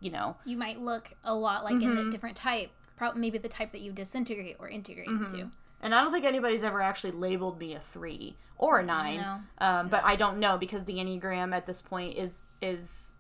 you 0.04 0.10
know 0.10 0.36
you 0.44 0.56
might 0.56 0.80
look 0.80 1.12
a 1.24 1.34
lot 1.34 1.64
like 1.64 1.76
mm-hmm. 1.76 1.98
in 1.98 2.06
a 2.06 2.10
different 2.10 2.36
type 2.36 2.70
probably 2.96 3.20
maybe 3.20 3.38
the 3.38 3.48
type 3.48 3.72
that 3.72 3.80
you 3.80 3.90
disintegrate 3.90 4.56
or 4.58 4.68
integrate 4.68 5.08
mm-hmm. 5.08 5.24
into 5.24 5.50
and 5.80 5.94
i 5.94 6.02
don't 6.02 6.12
think 6.12 6.26
anybody's 6.26 6.62
ever 6.62 6.82
actually 6.82 7.10
labeled 7.10 7.58
me 7.58 7.74
a 7.74 7.80
three 7.80 8.36
or 8.58 8.80
a 8.80 8.84
nine 8.84 9.16
no. 9.16 9.66
Um, 9.66 9.86
no. 9.86 9.90
but 9.90 10.04
i 10.04 10.14
don't 10.14 10.38
know 10.38 10.58
because 10.58 10.84
the 10.84 10.94
enneagram 10.94 11.54
at 11.54 11.64
this 11.64 11.80
point 11.80 12.18
is 12.18 12.44
is 12.60 13.12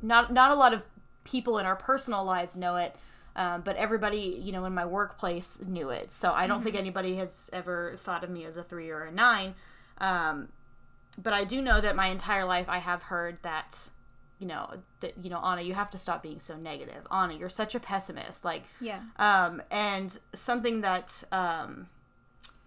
not 0.00 0.32
not 0.32 0.52
a 0.52 0.54
lot 0.54 0.72
of 0.72 0.84
people 1.24 1.58
in 1.58 1.66
our 1.66 1.76
personal 1.76 2.24
lives 2.24 2.56
know 2.56 2.76
it 2.76 2.94
um, 3.36 3.62
but 3.62 3.76
everybody 3.76 4.38
you 4.40 4.52
know 4.52 4.64
in 4.64 4.74
my 4.74 4.84
workplace 4.84 5.58
knew 5.66 5.90
it. 5.90 6.12
So 6.12 6.32
i 6.32 6.46
don't 6.46 6.58
mm-hmm. 6.58 6.64
think 6.64 6.76
anybody 6.76 7.16
has 7.16 7.50
ever 7.52 7.94
thought 7.98 8.24
of 8.24 8.30
me 8.30 8.44
as 8.44 8.56
a 8.56 8.62
three 8.62 8.90
or 8.90 9.02
a 9.04 9.12
nine. 9.12 9.54
Um, 9.98 10.48
but 11.20 11.32
i 11.32 11.44
do 11.44 11.60
know 11.60 11.80
that 11.80 11.94
my 11.94 12.06
entire 12.08 12.44
life 12.44 12.66
i 12.68 12.78
have 12.78 13.02
heard 13.02 13.38
that 13.42 13.90
you 14.38 14.46
know 14.46 14.68
that 15.00 15.12
you 15.22 15.30
know 15.30 15.38
Ana 15.38 15.62
you 15.62 15.74
have 15.74 15.90
to 15.90 15.98
stop 15.98 16.22
being 16.22 16.40
so 16.40 16.56
negative. 16.56 17.06
Ana 17.10 17.34
you're 17.34 17.48
such 17.48 17.76
a 17.76 17.80
pessimist. 17.80 18.44
Like 18.44 18.64
yeah. 18.80 19.00
um 19.16 19.62
and 19.70 20.18
something 20.34 20.80
that 20.80 21.22
um 21.30 21.86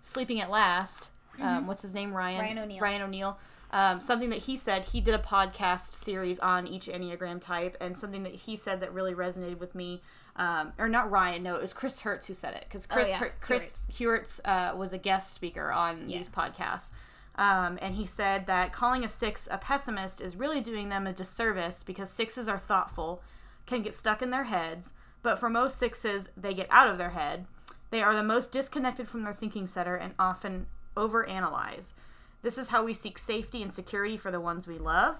sleeping 0.04 0.40
at 0.40 0.50
last 0.50 1.10
um 1.40 1.48
mm-hmm. 1.48 1.68
what's 1.68 1.82
his 1.82 1.94
name? 1.94 2.14
Ryan? 2.14 2.42
Ryan 2.42 2.58
O'Neal 2.60 2.80
Ryan 2.80 3.02
O'Neal 3.02 3.40
um, 3.72 4.00
something 4.00 4.30
that 4.30 4.44
he 4.44 4.56
said 4.56 4.86
he 4.86 5.02
did 5.02 5.16
a 5.16 5.20
podcast 5.20 5.92
series 5.92 6.40
on 6.40 6.66
each 6.66 6.86
enneagram 6.86 7.42
type 7.42 7.76
and 7.82 7.98
something 7.98 8.24
that 8.24 8.34
he 8.34 8.56
said 8.56 8.80
that 8.80 8.94
really 8.94 9.14
resonated 9.14 9.60
with 9.60 9.76
me 9.76 10.02
um, 10.38 10.74
or 10.78 10.90
not 10.90 11.10
Ryan 11.10 11.44
no 11.44 11.56
it 11.56 11.62
was 11.62 11.74
Chris 11.74 12.02
Heuertz 12.02 12.26
who 12.26 12.34
said 12.34 12.54
it 12.56 12.66
because 12.68 12.86
Chris 12.86 13.08
oh, 13.08 13.12
yeah. 13.12 13.18
Her- 13.18 13.34
Chris 13.40 14.42
uh, 14.46 14.74
was 14.76 14.94
a 14.94 14.98
guest 14.98 15.34
speaker 15.34 15.72
on 15.72 16.10
yeah. 16.10 16.18
these 16.18 16.30
podcasts 16.30 16.92
um, 17.38 17.78
and 17.82 17.96
he 17.96 18.06
said 18.06 18.48
that 18.48 18.72
calling 18.72 19.04
a 19.04 19.10
six 19.10 19.48
a 19.52 19.58
pessimist 19.58 20.22
is 20.22 20.36
really 20.36 20.62
doing 20.62 20.90
them 20.90 21.06
a 21.06 21.14
disservice 21.14 21.84
because 21.84 22.10
sixes 22.10 22.48
are 22.48 22.60
thoughtful, 22.60 23.22
can 23.66 23.82
get 23.82 23.94
stuck 23.94 24.22
in 24.22 24.30
their 24.30 24.46
heads, 24.46 24.94
but 25.22 25.38
for 25.38 25.50
most 25.50 25.78
sixes, 25.78 26.30
they 26.38 26.54
get 26.54 26.68
out 26.70 26.88
of 26.88 26.98
their 26.98 27.10
head. 27.10 27.46
They 27.90 28.02
are 28.02 28.16
the 28.16 28.24
most 28.24 28.52
disconnected 28.52 29.08
from 29.08 29.24
their 29.24 29.34
thinking 29.34 29.68
center 29.68 29.96
and 29.96 30.14
often 30.18 30.68
overanalyze. 30.96 31.94
This 32.42 32.58
is 32.58 32.70
how 32.70 32.86
we 32.86 32.94
seek 32.94 33.18
safety 33.18 33.62
and 33.62 33.72
security 33.72 34.18
for 34.18 34.32
the 34.32 34.40
ones 34.40 34.68
we 34.68 34.78
love. 34.78 35.18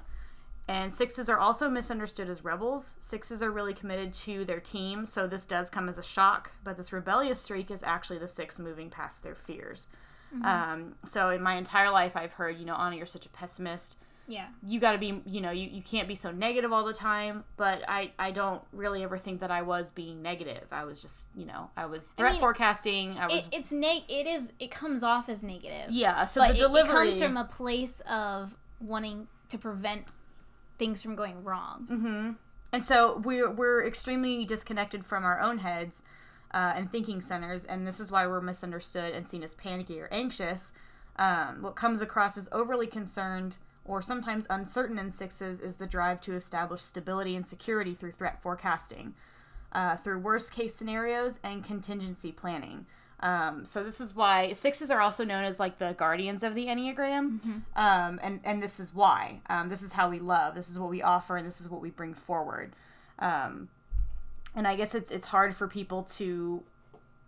And 0.68 0.92
sixes 0.92 1.30
are 1.30 1.38
also 1.38 1.70
misunderstood 1.70 2.28
as 2.28 2.44
rebels. 2.44 2.96
Sixes 3.00 3.42
are 3.44 3.52
really 3.52 3.74
committed 3.74 4.14
to 4.14 4.46
their 4.46 4.60
team, 4.60 5.06
so 5.06 5.28
this 5.28 5.46
does 5.46 5.70
come 5.70 5.88
as 5.88 6.00
a 6.00 6.04
shock, 6.04 6.52
but 6.64 6.76
this 6.76 6.92
rebellious 6.92 7.40
streak 7.40 7.70
is 7.70 7.84
actually 7.84 8.18
the 8.18 8.28
six 8.28 8.58
moving 8.58 8.90
past 8.90 9.22
their 9.22 9.36
fears. 9.36 9.88
Mm-hmm. 10.34 10.46
Um, 10.46 10.96
so 11.06 11.30
in 11.30 11.42
my 11.42 11.56
entire 11.56 11.92
life, 11.92 12.18
I've 12.18 12.34
heard, 12.34 12.58
you 12.58 12.66
know, 12.66 12.74
Ana, 12.76 12.96
you're 12.96 13.06
such 13.06 13.28
a 13.28 13.30
pessimist. 13.30 13.98
Yeah. 14.28 14.48
You 14.64 14.80
got 14.80 14.94
to 14.94 14.98
be, 14.98 15.22
you 15.28 15.40
know, 15.40 15.52
you, 15.52 15.70
you 15.70 15.84
can't 15.84 16.08
be 16.08 16.16
so 16.16 16.32
negative 16.32 16.74
all 16.74 16.84
the 16.84 16.94
time. 16.94 17.44
But 17.58 17.84
I, 17.88 18.12
I 18.18 18.32
don't 18.32 18.62
really 18.74 19.04
ever 19.04 19.20
think 19.20 19.42
that 19.42 19.52
I 19.52 19.62
was 19.62 19.92
being 19.92 20.24
negative. 20.24 20.64
I 20.72 20.84
was 20.84 21.00
just, 21.00 21.28
you 21.36 21.46
know, 21.46 21.70
I 21.78 21.86
was 21.86 22.08
threat 22.08 22.30
I 22.30 22.32
mean, 22.34 22.42
forecasting. 22.42 23.20
I 23.20 23.28
was. 23.28 23.36
It, 23.36 23.46
it's 23.52 23.72
neg. 23.72 24.02
It 24.10 24.26
is. 24.26 24.52
It 24.60 24.72
comes 24.72 25.04
off 25.04 25.30
as 25.30 25.44
negative. 25.44 25.92
Yeah. 25.92 26.26
So 26.26 26.46
the 26.46 26.56
delivery 26.56 27.10
it, 27.10 27.16
it 27.16 27.20
comes 27.20 27.22
from 27.22 27.38
a 27.38 27.46
place 27.46 28.02
of 28.10 28.56
wanting 28.82 29.28
to 29.50 29.60
prevent 29.60 30.06
things 30.78 31.02
from 31.02 31.16
going 31.16 31.44
wrong. 31.44 31.88
Mm-hmm. 31.90 32.32
And 32.72 32.84
so 32.84 33.18
we're 33.24 33.52
we're 33.52 33.86
extremely 33.86 34.46
disconnected 34.46 35.06
from 35.06 35.24
our 35.24 35.40
own 35.40 35.60
heads 35.60 36.02
uh, 36.54 36.74
and 36.76 36.92
thinking 36.92 37.22
centers, 37.22 37.66
and 37.66 37.88
this 37.88 38.00
is 38.00 38.12
why 38.12 38.28
we're 38.28 38.42
misunderstood 38.42 39.14
and 39.14 39.26
seen 39.26 39.44
as 39.44 39.56
panicky 39.56 40.00
or 40.00 40.08
anxious. 40.12 40.72
Um, 41.18 41.62
what 41.62 41.76
comes 41.76 42.02
across 42.02 42.38
as 42.38 42.50
overly 42.52 42.88
concerned 42.88 43.58
or 43.86 44.02
sometimes 44.02 44.48
uncertain 44.50 44.98
in 44.98 45.12
sixes 45.12 45.62
is 45.62 45.78
the 45.78 45.86
drive 45.86 46.20
to 46.22 46.34
establish 46.34 46.82
stability 46.82 47.36
and 47.36 47.46
security 47.46 47.94
through 47.94 48.12
threat 48.12 48.42
forecasting, 48.42 49.14
uh, 49.72 49.96
through 49.96 50.20
worst 50.20 50.52
case 50.52 50.76
scenarios 50.76 51.40
and 51.44 51.64
contingency 51.64 52.32
planning. 52.32 52.86
Um, 53.22 53.66
so 53.66 53.84
this 53.84 54.02
is 54.02 54.16
why 54.16 54.52
sixes 54.54 54.92
are 54.92 55.00
also 55.00 55.24
known 55.24 55.46
as 55.46 55.60
like 55.60 55.80
the 55.80 55.94
guardians 55.94 56.44
of 56.44 56.54
the 56.54 56.66
enneagram, 56.66 57.40
mm-hmm. 57.40 57.58
um, 57.76 58.20
and 58.22 58.42
and 58.44 58.62
this 58.62 58.80
is 58.80 58.94
why. 58.94 59.42
Um, 59.50 59.70
this 59.70 59.82
is 59.82 59.94
how 59.94 60.10
we 60.10 60.20
love. 60.20 60.56
This 60.56 60.70
is 60.70 60.78
what 60.78 60.90
we 60.90 61.02
offer, 61.02 61.38
and 61.38 61.48
this 61.48 61.62
is 61.62 61.70
what 61.70 61.82
we 61.82 61.90
bring 61.90 62.14
forward. 62.14 62.76
Um, 63.20 63.70
and 64.56 64.68
I 64.68 64.76
guess 64.76 64.96
it's 64.96 65.12
it's 65.12 65.26
hard 65.26 65.56
for 65.56 65.68
people 65.68 66.04
to 66.16 66.64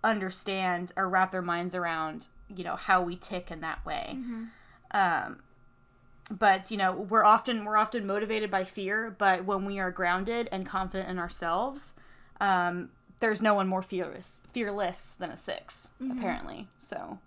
understand 0.03 0.91
or 0.95 1.09
wrap 1.09 1.31
their 1.31 1.41
minds 1.41 1.73
around 1.73 2.27
you 2.55 2.63
know 2.63 2.75
how 2.75 3.01
we 3.01 3.15
tick 3.15 3.51
in 3.51 3.61
that 3.61 3.85
way. 3.85 4.15
Mm-hmm. 4.17 4.43
Um, 4.91 5.39
but 6.29 6.69
you 6.69 6.77
know 6.77 6.91
we're 6.91 7.23
often 7.23 7.65
we're 7.65 7.77
often 7.77 8.05
motivated 8.05 8.51
by 8.51 8.63
fear, 8.63 9.15
but 9.17 9.45
when 9.45 9.65
we 9.65 9.79
are 9.79 9.91
grounded 9.91 10.49
and 10.51 10.65
confident 10.65 11.09
in 11.09 11.19
ourselves, 11.19 11.93
um, 12.41 12.89
there's 13.19 13.41
no 13.41 13.53
one 13.53 13.67
more 13.67 13.81
fearless 13.81 14.41
fearless 14.47 15.15
than 15.19 15.31
a 15.31 15.37
6 15.37 15.89
Mm-hmm. 16.01 16.17
apparently. 16.17 16.67
So 16.79 17.17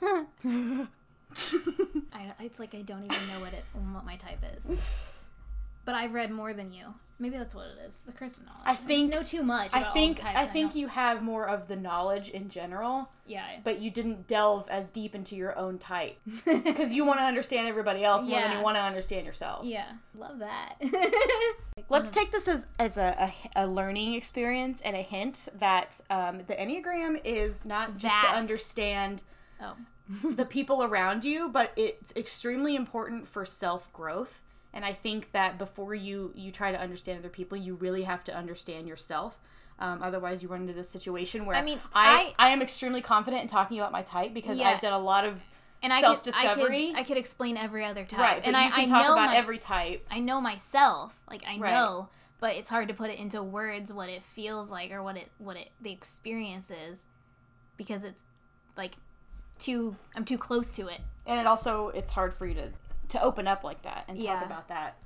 I, 0.02 0.86
it's 2.40 2.58
like 2.60 2.74
I 2.74 2.82
don't 2.82 3.04
even 3.04 3.16
know 3.28 3.40
what 3.40 3.52
it 3.52 3.64
what 3.92 4.04
my 4.04 4.16
type 4.16 4.38
is. 4.56 4.70
But 5.84 5.94
I've 5.94 6.14
read 6.14 6.30
more 6.30 6.52
than 6.54 6.72
you. 6.72 6.94
Maybe 7.18 7.36
that's 7.36 7.54
what 7.54 7.66
it 7.66 7.78
is. 7.86 8.02
The 8.02 8.12
curse 8.12 8.36
of 8.36 8.44
knowledge. 8.44 8.62
I 8.64 8.74
think- 8.74 9.12
know 9.12 9.22
too 9.22 9.44
much. 9.44 9.70
I 9.72 9.82
think 9.92 10.24
I 10.24 10.46
think 10.46 10.72
don't- 10.72 10.80
you 10.80 10.88
have 10.88 11.22
more 11.22 11.48
of 11.48 11.68
the 11.68 11.76
knowledge 11.76 12.28
in 12.30 12.48
general, 12.48 13.10
Yeah. 13.24 13.44
but 13.62 13.78
you 13.80 13.90
didn't 13.90 14.26
delve 14.26 14.68
as 14.68 14.90
deep 14.90 15.14
into 15.14 15.36
your 15.36 15.56
own 15.56 15.78
type 15.78 16.18
because 16.44 16.92
you 16.92 17.04
want 17.04 17.20
to 17.20 17.24
understand 17.24 17.68
everybody 17.68 18.02
else 18.02 18.24
more 18.26 18.40
than 18.40 18.58
you 18.58 18.62
want 18.64 18.76
to 18.76 18.82
understand 18.82 19.26
yourself. 19.26 19.64
Yeah. 19.64 19.86
Love 20.16 20.40
that. 20.40 20.74
Let's 21.88 22.10
take 22.10 22.32
this 22.32 22.48
as, 22.48 22.66
as 22.78 22.96
a, 22.96 23.30
a, 23.56 23.64
a 23.64 23.66
learning 23.66 24.14
experience 24.14 24.80
and 24.80 24.96
a 24.96 25.02
hint 25.02 25.48
that 25.54 26.00
um, 26.10 26.38
the 26.46 26.54
Enneagram 26.54 27.20
is 27.24 27.64
not 27.64 27.96
just 27.96 28.20
to 28.22 28.28
understand 28.28 29.22
oh. 29.60 29.74
the 30.24 30.44
people 30.44 30.82
around 30.82 31.24
you, 31.24 31.48
but 31.48 31.72
it's 31.76 32.12
extremely 32.16 32.74
important 32.74 33.28
for 33.28 33.44
self 33.44 33.92
growth. 33.92 34.42
And 34.74 34.84
I 34.84 34.92
think 34.92 35.32
that 35.32 35.56
before 35.56 35.94
you 35.94 36.32
you 36.34 36.50
try 36.52 36.72
to 36.72 36.78
understand 36.80 37.20
other 37.20 37.30
people, 37.30 37.56
you 37.56 37.74
really 37.76 38.02
have 38.02 38.24
to 38.24 38.36
understand 38.36 38.86
yourself. 38.88 39.38
Um, 39.78 40.02
otherwise, 40.02 40.42
you 40.42 40.48
run 40.48 40.62
into 40.62 40.72
this 40.74 40.90
situation 40.90 41.46
where 41.46 41.56
I 41.56 41.62
mean, 41.62 41.80
I, 41.94 42.34
I 42.38 42.50
am 42.50 42.60
extremely 42.60 43.00
confident 43.00 43.42
in 43.42 43.48
talking 43.48 43.78
about 43.78 43.90
my 43.92 44.02
type 44.02 44.34
because 44.34 44.58
Yeah. 44.58 44.68
I've 44.70 44.80
done 44.80 44.92
a 44.92 44.98
lot 44.98 45.24
of 45.24 45.40
And 45.82 45.92
I 45.92 46.00
self 46.00 46.22
could, 46.22 46.34
I 46.34 46.42
could 46.42 46.54
discovery. 46.54 46.92
I 46.94 47.02
could 47.04 47.16
explain 47.16 47.56
every 47.56 47.84
other 47.84 48.04
type. 48.04 48.20
Right, 48.20 48.42
and 48.44 48.56
I, 48.56 48.68
can 48.70 48.80
I 48.80 48.86
talk 48.86 49.02
know 49.02 49.12
about 49.14 49.26
my, 49.30 49.36
every 49.36 49.58
type. 49.58 50.06
I 50.10 50.18
know 50.20 50.40
myself. 50.40 51.20
Like 51.30 51.42
I 51.46 51.56
Right. 51.58 51.72
know, 51.72 52.08
but 52.40 52.54
it's 52.56 52.68
hard 52.68 52.88
to 52.88 52.94
put 52.94 53.10
it 53.10 53.18
into 53.18 53.42
words 53.42 53.92
what 53.92 54.08
it 54.08 54.22
feels 54.22 54.70
like 54.70 54.90
or 54.92 55.02
what 55.02 55.16
it 55.16 55.30
what 55.38 55.56
it 55.56 55.70
the 55.80 55.90
experience 55.92 56.70
is 56.70 57.06
because 57.76 58.04
it's 58.04 58.22
like 58.76 58.94
too 59.58 59.96
I'm 60.16 60.24
too 60.24 60.38
close 60.38 60.72
to 60.72 60.88
it. 60.88 61.00
and 61.26 61.38
it 61.40 61.46
also 61.46 61.88
it's 61.88 62.10
hard 62.10 62.34
for 62.34 62.46
you 62.46 62.54
to 62.54 62.68
to 63.08 63.22
open 63.22 63.46
up 63.46 63.64
like 63.64 63.82
that 63.82 64.04
and 64.08 64.16
talk 64.18 64.24
Yeah. 64.26 64.44
about 64.44 64.68
that. 64.68 64.96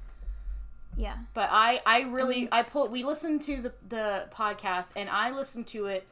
Yeah. 0.96 1.16
But 1.34 1.48
I 1.52 1.80
I 1.86 2.00
really 2.02 2.40
mean- 2.42 2.48
I, 2.52 2.62
pulled 2.62 2.90
we 2.90 3.04
listened 3.04 3.42
to 3.42 3.62
the 3.62 3.72
the 3.88 4.28
podcast 4.34 4.92
and 4.96 5.08
I 5.08 5.30
listened 5.30 5.66
to 5.68 5.86
it 5.86 6.06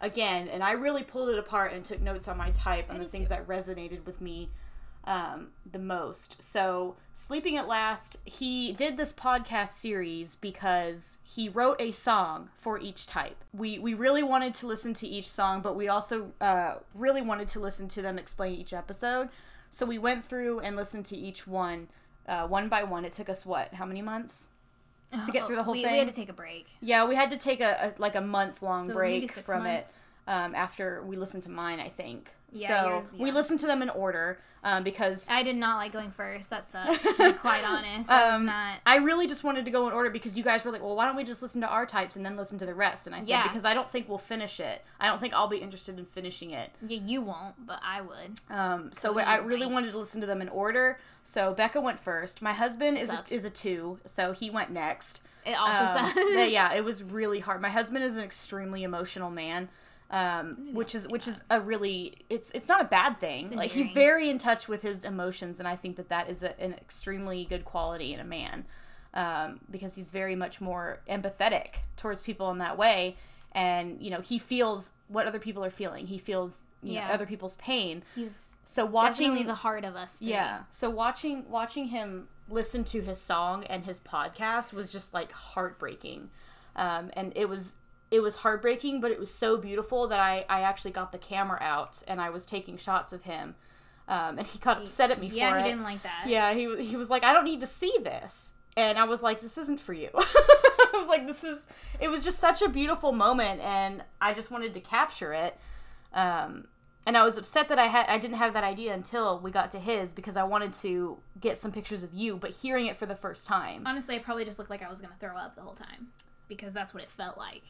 again 0.00 0.48
and 0.48 0.62
I 0.62 0.72
really 0.72 1.02
pulled 1.02 1.28
it 1.30 1.38
apart 1.38 1.72
and 1.72 1.84
took 1.84 2.00
notes 2.00 2.28
on 2.28 2.36
my 2.36 2.50
type 2.50 2.90
and 2.90 3.00
the 3.00 3.06
things 3.06 3.28
that 3.30 3.46
resonated 3.48 4.04
with 4.06 4.20
me 4.20 4.50
um, 5.04 5.48
the 5.72 5.78
most. 5.78 6.42
So 6.42 6.96
Sleeping 7.14 7.56
at 7.56 7.66
Last, 7.66 8.18
he 8.26 8.72
did 8.72 8.96
this 8.98 9.12
podcast 9.12 9.70
series 9.70 10.36
because 10.36 11.16
he 11.22 11.48
wrote 11.48 11.80
a 11.80 11.92
song 11.92 12.50
for 12.56 12.78
each 12.78 13.06
type. 13.06 13.42
We 13.54 13.78
we 13.78 13.94
really 13.94 14.22
wanted 14.22 14.52
to 14.54 14.66
listen 14.66 14.92
to 14.94 15.06
each 15.06 15.28
song, 15.28 15.62
but 15.62 15.74
we 15.76 15.88
also 15.88 16.32
uh, 16.42 16.74
really 16.94 17.22
wanted 17.22 17.48
to 17.48 17.60
listen 17.60 17.88
to 17.88 18.02
them 18.02 18.18
explain 18.18 18.52
each 18.60 18.74
episode. 18.74 19.30
So 19.70 19.86
we 19.86 19.98
went 19.98 20.24
through 20.24 20.60
and 20.60 20.76
listened 20.76 21.06
to 21.06 21.16
each 21.16 21.46
one 21.46 21.88
uh, 22.28 22.46
one 22.46 22.68
by 22.68 22.84
one. 22.84 23.04
It 23.04 23.12
took 23.12 23.28
us 23.28 23.46
what? 23.46 23.72
How 23.74 23.86
many 23.86 24.02
months? 24.02 24.48
To 25.24 25.32
get 25.32 25.46
through 25.46 25.56
the 25.56 25.62
whole 25.62 25.72
we, 25.72 25.82
thing? 25.82 25.92
We 25.92 25.98
had 25.98 26.08
to 26.08 26.14
take 26.14 26.28
a 26.28 26.34
break. 26.34 26.68
Yeah, 26.82 27.06
we 27.06 27.14
had 27.14 27.30
to 27.30 27.38
take 27.38 27.62
a, 27.62 27.94
a 27.96 28.00
like 28.00 28.14
a 28.14 28.20
month 28.20 28.62
long 28.62 28.88
So 28.88 28.94
break 28.94 29.30
from 29.30 29.62
months. 29.62 30.02
it 30.26 30.30
um, 30.30 30.54
after 30.54 31.02
we 31.02 31.16
listened 31.16 31.44
to 31.44 31.50
mine. 31.50 31.80
I 31.80 31.88
think. 31.88 32.30
Yeah, 32.52 32.82
so 32.82 32.88
yours- 32.90 33.14
we 33.18 33.30
listened 33.30 33.60
to 33.60 33.66
them 33.66 33.82
in 33.82 33.90
order 33.90 34.38
um, 34.64 34.82
because 34.82 35.28
I 35.30 35.42
did 35.44 35.54
not 35.56 35.76
like 35.76 35.92
going 35.92 36.10
first. 36.10 36.50
That 36.50 36.66
sucks. 36.66 37.16
To 37.16 37.32
be 37.32 37.38
quite 37.38 37.62
honest, 37.64 38.08
that 38.08 38.32
was 38.32 38.40
Um, 38.40 38.46
not. 38.46 38.78
I 38.86 38.96
really 38.96 39.26
just 39.26 39.44
wanted 39.44 39.64
to 39.66 39.70
go 39.70 39.86
in 39.86 39.92
order 39.94 40.10
because 40.10 40.36
you 40.36 40.42
guys 40.42 40.64
were 40.64 40.72
like, 40.72 40.82
well, 40.82 40.96
why 40.96 41.06
don't 41.06 41.14
we 41.16 41.22
just 41.24 41.42
listen 41.42 41.60
to 41.60 41.68
our 41.68 41.86
types 41.86 42.16
and 42.16 42.26
then 42.26 42.36
listen 42.36 42.58
to 42.58 42.66
the 42.66 42.74
rest? 42.74 43.06
And 43.06 43.14
I 43.14 43.20
said, 43.20 43.28
Yeah. 43.28 43.42
because 43.44 43.64
I 43.64 43.72
don't 43.74 43.88
think 43.90 44.08
we'll 44.08 44.18
finish 44.18 44.58
it. 44.60 44.84
I 44.98 45.06
don't 45.06 45.20
think 45.20 45.32
I'll 45.34 45.46
be 45.48 45.58
interested 45.58 45.98
in 45.98 46.04
finishing 46.06 46.50
it. 46.50 46.70
Yeah, 46.84 46.98
you 47.04 47.22
won't, 47.22 47.54
but 47.66 47.80
I 47.84 48.00
would. 48.00 48.40
Um, 48.50 48.90
so 48.92 49.16
I 49.18 49.36
really 49.36 49.62
right. 49.66 49.72
wanted 49.72 49.92
to 49.92 49.98
listen 49.98 50.20
to 50.22 50.26
them 50.26 50.42
in 50.42 50.48
order. 50.48 50.98
So 51.24 51.54
Bekah 51.54 51.82
went 51.82 52.00
first. 52.00 52.42
My 52.42 52.52
husband 52.52 52.98
is 52.98 53.10
a, 53.10 53.22
is 53.30 53.44
a 53.44 53.50
two, 53.50 53.98
so 54.06 54.32
he 54.32 54.50
went 54.50 54.70
next. 54.70 55.20
It 55.46 55.52
also 55.52 55.80
Um, 56.00 56.06
sucks. 56.06 56.16
yeah, 56.50 56.72
it 56.74 56.84
was 56.84 57.02
really 57.04 57.38
hard. 57.38 57.60
My 57.62 57.68
husband 57.68 58.02
is 58.04 58.16
an 58.16 58.24
extremely 58.24 58.82
emotional 58.82 59.30
man, 59.30 59.68
um, 60.10 60.72
which 60.74 60.94
is 60.94 61.06
which 61.08 61.28
is 61.28 61.42
a 61.50 61.60
really 61.60 62.14
it's 62.30 62.50
it's 62.52 62.68
not 62.68 62.80
a 62.80 62.84
bad 62.86 63.20
thing. 63.20 63.50
Like 63.54 63.70
he's 63.70 63.90
very 63.90 64.28
in 64.30 64.38
touch 64.38 64.66
with 64.68 64.82
his 64.82 65.04
emotions, 65.04 65.58
and 65.58 65.68
I 65.68 65.76
think 65.76 65.96
that 65.96 66.08
that 66.08 66.28
is 66.30 66.42
a, 66.42 66.58
an 66.60 66.72
extremely 66.74 67.44
good 67.44 67.64
quality 67.64 68.14
in 68.14 68.20
a 68.20 68.24
man 68.24 68.64
um, 69.14 69.60
because 69.70 69.94
he's 69.94 70.10
very 70.10 70.34
much 70.34 70.60
more 70.60 71.00
empathetic 71.08 71.74
towards 71.96 72.22
people 72.22 72.50
in 72.50 72.58
that 72.58 72.78
way, 72.78 73.16
and 73.52 74.00
you 74.00 74.10
know 74.10 74.20
he 74.20 74.38
feels 74.38 74.92
what 75.08 75.26
other 75.26 75.38
people 75.38 75.64
are 75.64 75.70
feeling. 75.70 76.06
He 76.06 76.18
feels 76.18 76.58
you 76.80 76.94
know, 76.94 77.00
other 77.02 77.26
people's 77.26 77.56
pain. 77.56 78.04
He's 78.14 78.56
So 78.64 78.86
watching 78.86 79.46
the 79.46 79.54
heart 79.54 79.84
of 79.84 79.96
us. 79.96 80.18
three. 80.20 80.28
yeah. 80.28 80.60
So 80.70 80.88
watching 80.88 81.44
watching 81.50 81.88
him 81.88 82.28
listen 82.48 82.84
to 82.84 83.02
his 83.02 83.20
song 83.20 83.64
and 83.64 83.84
his 83.84 84.00
podcast 84.00 84.72
was 84.72 84.88
just 84.90 85.12
like 85.12 85.32
heartbreaking. 85.32 86.30
Um, 86.76 87.10
and 87.14 87.32
it 87.34 87.48
was 87.48 87.74
it 88.10 88.20
was 88.20 88.36
heartbreaking, 88.36 89.00
but 89.00 89.10
it 89.10 89.18
was 89.18 89.32
so 89.32 89.56
beautiful 89.56 90.08
that 90.08 90.20
I, 90.20 90.44
I 90.48 90.62
actually 90.62 90.92
got 90.92 91.12
the 91.12 91.18
camera 91.18 91.58
out 91.60 92.02
and 92.08 92.20
I 92.20 92.30
was 92.30 92.46
taking 92.46 92.76
shots 92.76 93.12
of 93.12 93.22
him. 93.22 93.54
Um, 94.08 94.38
and 94.38 94.46
he 94.46 94.58
got 94.58 94.78
upset 94.78 95.10
at 95.10 95.20
me 95.20 95.26
Yeah, 95.26 95.52
for 95.52 95.58
he 95.58 95.64
didn't 95.64 95.82
like 95.82 96.02
that. 96.02 96.24
Yeah, 96.26 96.54
he 96.54 96.82
he 96.82 96.96
was 96.96 97.10
like, 97.10 97.24
I 97.24 97.34
don't 97.34 97.44
need 97.44 97.60
to 97.60 97.66
see 97.66 97.92
this, 98.02 98.54
and 98.74 98.98
I 98.98 99.04
was 99.04 99.22
like, 99.22 99.40
this 99.42 99.58
isn't 99.58 99.80
for 99.80 99.92
you. 99.92 100.08
I 100.14 100.90
was 100.94 101.08
like, 101.08 101.26
this 101.26 101.44
is. 101.44 101.66
It 102.00 102.08
was 102.08 102.24
just 102.24 102.38
such 102.38 102.62
a 102.62 102.70
beautiful 102.70 103.12
moment, 103.12 103.60
and 103.60 104.02
I 104.18 104.32
just 104.32 104.50
wanted 104.50 104.72
to 104.72 104.80
capture 104.80 105.34
it. 105.34 105.58
Um, 106.14 106.68
and 107.04 107.18
I 107.18 107.24
was 107.24 107.36
upset 107.36 107.68
that 107.68 107.78
I 107.78 107.86
had 107.88 108.06
I 108.08 108.18
didn't 108.18 108.38
have 108.38 108.54
that 108.54 108.64
idea 108.64 108.94
until 108.94 109.40
we 109.40 109.50
got 109.50 109.70
to 109.72 109.78
his 109.78 110.14
because 110.14 110.38
I 110.38 110.44
wanted 110.44 110.72
to 110.74 111.18
get 111.38 111.58
some 111.58 111.70
pictures 111.70 112.02
of 112.02 112.14
you, 112.14 112.38
but 112.38 112.50
hearing 112.52 112.86
it 112.86 112.96
for 112.96 113.04
the 113.06 113.14
first 113.14 113.46
time, 113.46 113.86
Honestly, 113.86 114.16
I 114.16 114.20
probably 114.20 114.46
just 114.46 114.58
looked 114.58 114.70
like 114.70 114.82
I 114.82 114.88
was 114.88 115.02
gonna 115.02 115.16
throw 115.20 115.36
up 115.36 115.54
the 115.54 115.60
whole 115.62 115.74
time 115.74 116.08
because 116.48 116.72
that's 116.72 116.94
what 116.94 117.02
it 117.02 117.10
felt 117.10 117.36
like. 117.36 117.62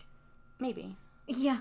Maybe. 0.59 0.97
Yeah, 1.27 1.59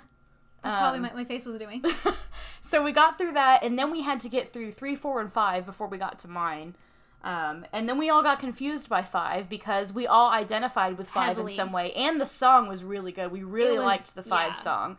that's 0.63 0.75
probably 0.75 0.97
Um, 0.99 1.03
what 1.03 1.15
my 1.15 1.25
face 1.25 1.45
was 1.45 1.57
doing. 1.57 1.83
so 2.61 2.83
we 2.83 2.91
got 2.91 3.17
through 3.17 3.33
that, 3.33 3.63
and 3.63 3.77
then 3.77 3.91
we 3.91 4.01
had 4.01 4.19
to 4.21 4.29
get 4.29 4.51
through 4.53 4.71
three, 4.71 4.95
four, 4.95 5.19
and 5.21 5.31
five 5.31 5.65
before 5.65 5.87
we 5.87 5.97
got 5.97 6.19
to 6.19 6.27
mine. 6.27 6.75
Um, 7.23 7.65
and 7.73 7.89
then 7.89 7.97
we 7.97 8.09
all 8.09 8.23
got 8.23 8.39
confused 8.39 8.87
by 8.87 9.01
five 9.01 9.49
because 9.49 9.91
we 9.91 10.07
all 10.07 10.29
identified 10.31 10.97
with 10.97 11.09
five 11.09 11.29
Heavily. 11.29 11.53
in 11.53 11.55
some 11.57 11.71
way, 11.73 11.91
and 11.93 12.21
the 12.21 12.25
song 12.25 12.67
was 12.69 12.83
really 12.83 13.11
good. 13.11 13.31
We 13.31 13.43
really 13.43 13.77
was- 13.77 13.85
liked 13.85 14.15
the 14.15 14.23
five 14.23 14.53
yeah. 14.55 14.61
song. 14.61 14.97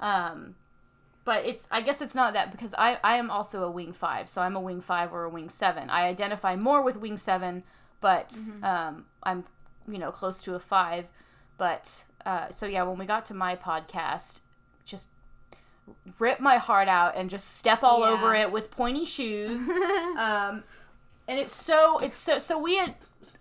Um, 0.00 0.54
but 1.24 1.44
it's 1.44 1.68
I 1.70 1.82
guess 1.82 2.00
it's 2.00 2.14
not 2.14 2.32
that 2.32 2.50
because 2.50 2.74
I 2.78 2.98
I 3.04 3.16
am 3.16 3.30
also 3.30 3.62
a 3.64 3.70
wing 3.70 3.92
five, 3.92 4.28
so 4.30 4.40
I'm 4.40 4.56
a 4.56 4.60
wing 4.60 4.80
five 4.80 5.12
or 5.12 5.24
a 5.24 5.28
wing 5.28 5.50
seven. 5.50 5.90
I 5.90 6.06
identify 6.06 6.56
more 6.56 6.80
with 6.82 6.96
wing 6.96 7.18
seven, 7.18 7.62
but 8.00 8.30
Mm-hmm. 8.30 8.64
um, 8.64 9.04
I'm 9.22 9.44
you 9.86 9.98
know 9.98 10.10
close 10.10 10.42
to 10.44 10.54
a 10.54 10.60
five. 10.60 11.10
But 11.58 12.04
uh, 12.28 12.50
so 12.50 12.66
yeah, 12.66 12.82
when 12.82 12.98
we 12.98 13.06
got 13.06 13.24
to 13.26 13.34
my 13.34 13.56
podcast, 13.56 14.40
just 14.84 15.08
rip 16.18 16.40
my 16.40 16.58
heart 16.58 16.88
out 16.88 17.16
and 17.16 17.30
just 17.30 17.56
step 17.56 17.82
all 17.82 18.00
Yeah. 18.00 18.10
over 18.12 18.34
it 18.34 18.52
with 18.52 18.70
pointy 18.70 19.04
shoes. 19.06 19.60
um, 20.18 20.62
and 21.26 21.38
it's 21.38 21.54
so 21.54 21.98
it's 21.98 22.16
so 22.16 22.38
so 22.38 22.58
we 22.58 22.76
had. 22.76 22.94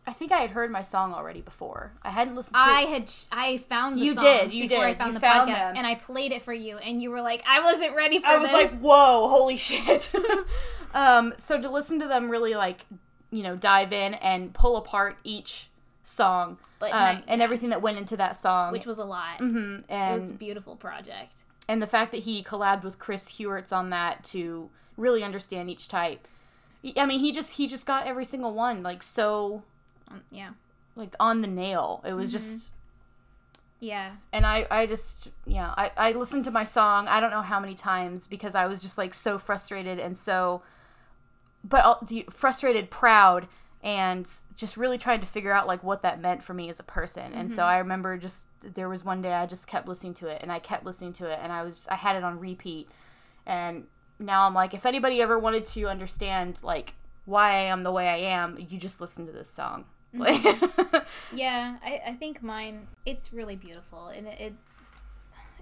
I 0.09 0.13
think 0.13 0.31
I 0.31 0.37
had 0.37 0.51
heard 0.51 0.71
my 0.71 0.83
song 0.83 1.13
already 1.13 1.41
before. 1.41 1.91
I 2.01 2.11
hadn't 2.11 2.35
listened 2.35 2.55
to 2.55 2.59
I 2.61 2.83
it. 2.83 2.87
had 2.89 3.09
sh- 3.09 3.25
I 3.29 3.57
found 3.57 3.97
the 3.99 4.05
You 4.05 4.15
did, 4.15 4.53
you 4.53 4.69
before 4.69 4.85
I 4.85 4.89
did. 4.93 4.97
found 4.99 5.07
You 5.13 5.13
the 5.15 5.19
found 5.19 5.49
podcast, 5.51 5.55
them. 5.67 5.75
and 5.75 5.85
I 5.85 5.95
played 5.95 6.31
it 6.31 6.41
for 6.43 6.53
you, 6.53 6.77
and 6.77 7.01
you 7.01 7.11
were 7.11 7.19
like, 7.21 7.43
"I 7.45 7.59
wasn't 7.59 7.93
ready 7.93 8.19
for 8.19 8.27
it. 8.29 8.29
I 8.29 8.37
was 8.37 8.51
like, 8.53 8.71
whoa, 8.79 9.27
holy 9.27 9.57
shit. 9.57 10.09
um, 10.93 11.33
so 11.37 11.59
to 11.61 11.69
listen 11.69 11.99
to 11.99 12.07
them 12.07 12.29
really 12.29 12.55
like, 12.55 12.85
you 13.31 13.43
know, 13.43 13.57
dive 13.57 13.91
in 13.91 14.13
and 14.15 14.53
pull 14.53 14.77
apart 14.77 15.17
each 15.25 15.69
song 16.09 16.57
But 16.79 16.91
um, 16.93 17.15
not- 17.15 17.23
and 17.27 17.39
yeah. 17.39 17.43
everything 17.43 17.69
that 17.69 17.81
went 17.81 17.97
into 17.97 18.15
that 18.17 18.35
song. 18.37 18.71
which 18.71 18.85
was 18.85 18.97
a 18.97 19.03
lot. 19.05 19.39
mm-hmm. 19.39 19.75
It 19.91 20.19
was 20.19 20.29
a 20.29 20.31
and 20.31 20.39
beautiful 20.39 20.75
project. 20.75 21.43
and 21.67 21.81
the 21.81 21.87
fact 21.87 22.11
that 22.13 22.21
he 22.23 22.41
collabed 22.43 22.83
with 22.83 22.97
Chris 22.97 23.33
Heuertz 23.33 23.71
on 23.73 23.89
that 23.89 24.23
to 24.25 24.69
really 24.95 25.23
understand 25.23 25.69
each 25.69 25.87
type. 25.89 26.27
I 26.95 27.05
mean, 27.05 27.19
he 27.19 27.31
just 27.33 27.53
he 27.53 27.67
just 27.67 27.85
got 27.85 28.07
every 28.07 28.23
single 28.25 28.53
one 28.53 28.81
like 28.83 29.03
so 29.03 29.63
Um, 30.09 30.21
yeah, 30.31 30.51
like 30.95 31.13
on 31.19 31.41
the 31.41 31.47
nail. 31.47 32.01
It 32.07 32.13
was 32.13 32.29
Mm-hmm. 32.33 32.37
just 32.53 32.71
yeah. 33.79 34.11
and 34.33 34.45
I, 34.45 34.65
I 34.71 34.85
just 34.87 35.29
yeah 35.45 35.73
I, 35.77 35.91
I 35.97 36.11
listened 36.13 36.45
to 36.45 36.51
my 36.51 36.63
song 36.63 37.07
i 37.07 37.19
don't 37.19 37.29
know 37.29 37.43
how 37.43 37.59
many 37.59 37.75
times 37.75 38.25
because 38.25 38.55
i 38.55 38.65
was 38.65 38.81
just 38.81 38.97
like 38.97 39.13
so 39.13 39.37
frustrated 39.37 39.99
and 39.99 40.17
so 40.17 40.63
but 41.63 42.09
frustrated 42.31 42.89
proud 42.89 43.47
and 43.87 44.29
just 44.57 44.75
really 44.75 44.97
tried 44.97 45.21
to 45.21 45.25
figure 45.25 45.53
out 45.53 45.65
like 45.65 45.81
what 45.81 46.01
that 46.01 46.19
meant 46.19 46.43
for 46.43 46.53
me 46.53 46.67
as 46.67 46.77
a 46.77 46.83
person. 46.83 47.31
And 47.33 47.49
so 47.49 47.63
i 47.63 47.77
remember 47.77 48.17
just 48.17 48.47
there 48.59 48.89
was 48.89 49.05
one 49.05 49.21
day 49.21 49.31
i 49.31 49.45
just 49.45 49.65
kept 49.65 49.87
listening 49.87 50.13
to 50.15 50.27
it 50.27 50.39
and 50.41 50.51
i 50.51 50.59
kept 50.59 50.85
listening 50.85 51.13
to 51.13 51.27
it 51.27 51.39
and 51.41 51.53
i 51.53 51.63
was 51.63 51.87
i 51.89 51.95
had 51.95 52.17
it 52.17 52.23
on 52.23 52.37
repeat. 52.37 52.89
And 53.45 53.87
now 54.19 54.45
i'm 54.45 54.53
like 54.53 54.73
if 54.73 54.85
anybody 54.85 55.21
ever 55.21 55.39
wanted 55.39 55.63
to 55.65 55.85
understand 55.85 56.59
like 56.61 56.95
why 57.23 57.51
i 57.51 57.61
am 57.61 57.83
the 57.83 57.91
way 57.91 58.09
i 58.09 58.17
am 58.17 58.57
you 58.69 58.77
just 58.77 58.99
listen 58.99 59.25
to 59.25 59.31
this 59.31 59.49
song. 59.49 59.85
Like 60.13 60.43
Yeah, 61.31 61.77
I, 61.83 62.01
I 62.07 62.13
think 62.13 62.43
mine 62.43 62.87
it's 63.05 63.31
really 63.31 63.55
beautiful 63.55 64.07
and 64.07 64.27
it, 64.27 64.39
it 64.39 64.53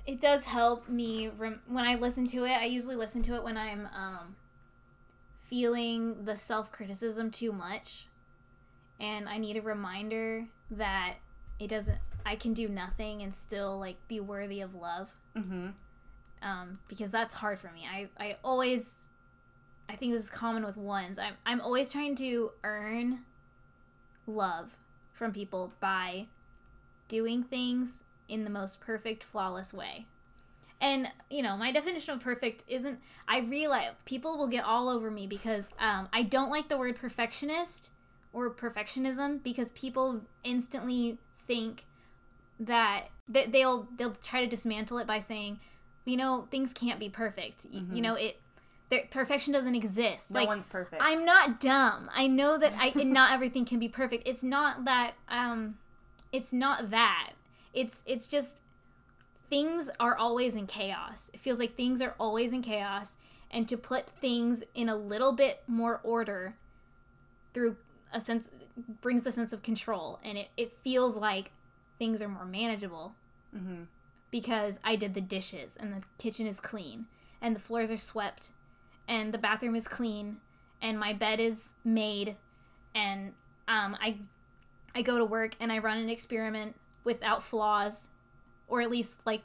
it 0.07 0.19
does 0.19 0.45
help 0.45 0.87
me 0.87 1.29
rem- 1.35 1.61
when 1.67 1.85
I 1.85 1.95
listen 1.95 2.27
to 2.27 2.45
it. 2.45 2.57
I 2.57 2.65
usually 2.65 2.95
listen 2.95 3.23
to 3.23 3.33
it 3.33 3.43
when 3.43 3.57
I'm 3.57 3.87
um, 3.87 4.35
feeling 5.45 6.25
the 6.25 6.35
self 6.35 6.71
criticism 6.71 7.31
too 7.31 7.51
much, 7.51 8.07
and 8.99 9.27
I 9.27 9.37
need 9.37 9.57
a 9.57 9.61
reminder 9.61 10.47
that 10.71 11.15
it 11.59 11.67
doesn't. 11.67 11.99
I 12.25 12.35
can 12.35 12.53
do 12.53 12.67
nothing 12.67 13.21
and 13.21 13.33
still 13.33 13.79
like 13.79 13.95
be 14.07 14.19
worthy 14.19 14.61
of 14.61 14.75
love. 14.75 15.13
Mm-hmm. 15.35 15.69
Um, 16.41 16.79
because 16.87 17.11
that's 17.11 17.35
hard 17.35 17.59
for 17.59 17.71
me. 17.71 17.85
I 17.91 18.07
I 18.17 18.37
always, 18.43 19.07
I 19.89 19.95
think 19.95 20.13
this 20.13 20.23
is 20.23 20.29
common 20.29 20.65
with 20.65 20.77
ones. 20.77 21.19
I'm 21.19 21.33
I'm 21.45 21.61
always 21.61 21.91
trying 21.91 22.15
to 22.17 22.51
earn 22.63 23.19
love 24.27 24.77
from 25.13 25.31
people 25.31 25.73
by 25.79 26.27
doing 27.07 27.43
things 27.43 28.01
in 28.27 28.43
the 28.43 28.49
most 28.49 28.79
perfect, 28.79 29.23
flawless 29.23 29.73
way. 29.73 30.07
And 30.81 31.07
you 31.29 31.41
know, 31.41 31.55
my 31.55 31.71
definition 31.71 32.15
of 32.15 32.19
perfect 32.21 32.63
isn't. 32.67 32.99
I 33.27 33.39
realize 33.39 33.91
people 34.05 34.37
will 34.37 34.47
get 34.47 34.63
all 34.63 34.89
over 34.89 35.09
me 35.09 35.27
because 35.27 35.69
um, 35.79 36.09
I 36.11 36.23
don't 36.23 36.49
like 36.49 36.69
the 36.69 36.77
word 36.77 36.95
perfectionist 36.95 37.91
or 38.35 38.53
perfectionism 38.53 39.41
because 39.41 39.69
people 39.69 40.21
instantly 40.43 41.17
think 41.47 41.85
that 42.59 43.05
they, 43.27 43.45
they'll 43.45 43.87
they'll 43.95 44.11
try 44.11 44.41
to 44.41 44.47
dismantle 44.47 44.97
it 44.99 45.07
by 45.07 45.19
saying, 45.19 45.59
you 46.03 46.17
know, 46.17 46.47
things 46.51 46.73
can't 46.73 46.99
be 46.99 47.09
perfect. 47.09 47.65
Y- 47.73 47.83
You 47.91 48.01
know, 48.01 48.15
it 48.15 48.39
perfection 49.09 49.53
doesn't 49.53 49.73
exist. 49.75 50.31
No 50.31 50.39
like 50.41 50.47
one's 50.47 50.65
perfect. 50.65 51.01
I'm 51.01 51.25
not 51.25 51.59
dumb. 51.59 52.09
I 52.13 52.27
know 52.27 52.57
that 52.57 52.73
I 52.77 52.87
and 52.99 53.13
not 53.13 53.31
everything 53.31 53.65
can 53.65 53.79
be 53.79 53.87
perfect. 53.89 54.27
It's 54.27 54.43
not 54.43 54.85
that 54.85 55.13
um 55.29 55.77
it's 56.31 56.51
not 56.51 56.91
that. 56.91 57.31
It's 57.73 58.03
it's 58.05 58.27
just 58.27 58.61
things 59.49 59.89
are 59.99 60.17
always 60.17 60.55
in 60.55 60.67
chaos. 60.67 61.31
It 61.33 61.39
feels 61.39 61.59
like 61.59 61.75
things 61.75 62.01
are 62.01 62.15
always 62.19 62.51
in 62.51 62.61
chaos 62.61 63.17
and 63.51 63.67
to 63.69 63.77
put 63.77 64.09
things 64.09 64.63
in 64.73 64.89
a 64.89 64.95
little 64.95 65.33
bit 65.33 65.63
more 65.67 65.99
order 66.03 66.55
through 67.53 67.77
a 68.15 68.21
sense 68.21 68.49
brings 69.01 69.27
a 69.27 69.31
sense 69.31 69.51
of 69.51 69.61
control 69.61 70.19
and 70.23 70.37
it, 70.37 70.47
it 70.55 70.71
feels 70.71 71.17
like 71.17 71.51
things 71.99 72.21
are 72.21 72.29
more 72.29 72.45
manageable 72.45 73.13
mm-hmm. 73.55 73.83
because 74.31 74.79
I 74.83 74.95
did 74.95 75.13
the 75.13 75.21
dishes 75.21 75.77
and 75.77 75.93
the 75.93 76.01
kitchen 76.17 76.47
is 76.47 76.61
clean 76.61 77.07
and 77.41 77.55
the 77.55 77.59
floors 77.59 77.91
are 77.91 77.97
swept 77.97 78.51
and 79.07 79.33
the 79.33 79.37
bathroom 79.37 79.75
is 79.75 79.87
clean 79.87 80.37
and 80.81 80.97
my 80.97 81.11
bed 81.11 81.41
is 81.41 81.73
made 81.83 82.37
and 82.95 83.33
um, 83.67 83.97
I 84.01 84.17
I 84.95 85.01
go 85.01 85.17
to 85.17 85.25
work 85.25 85.55
and 85.59 85.69
I 85.71 85.79
run 85.79 85.97
an 85.97 86.09
experiment 86.09 86.75
without 87.03 87.43
flaws 87.43 88.07
or 88.69 88.81
at 88.81 88.89
least 88.89 89.19
like 89.25 89.43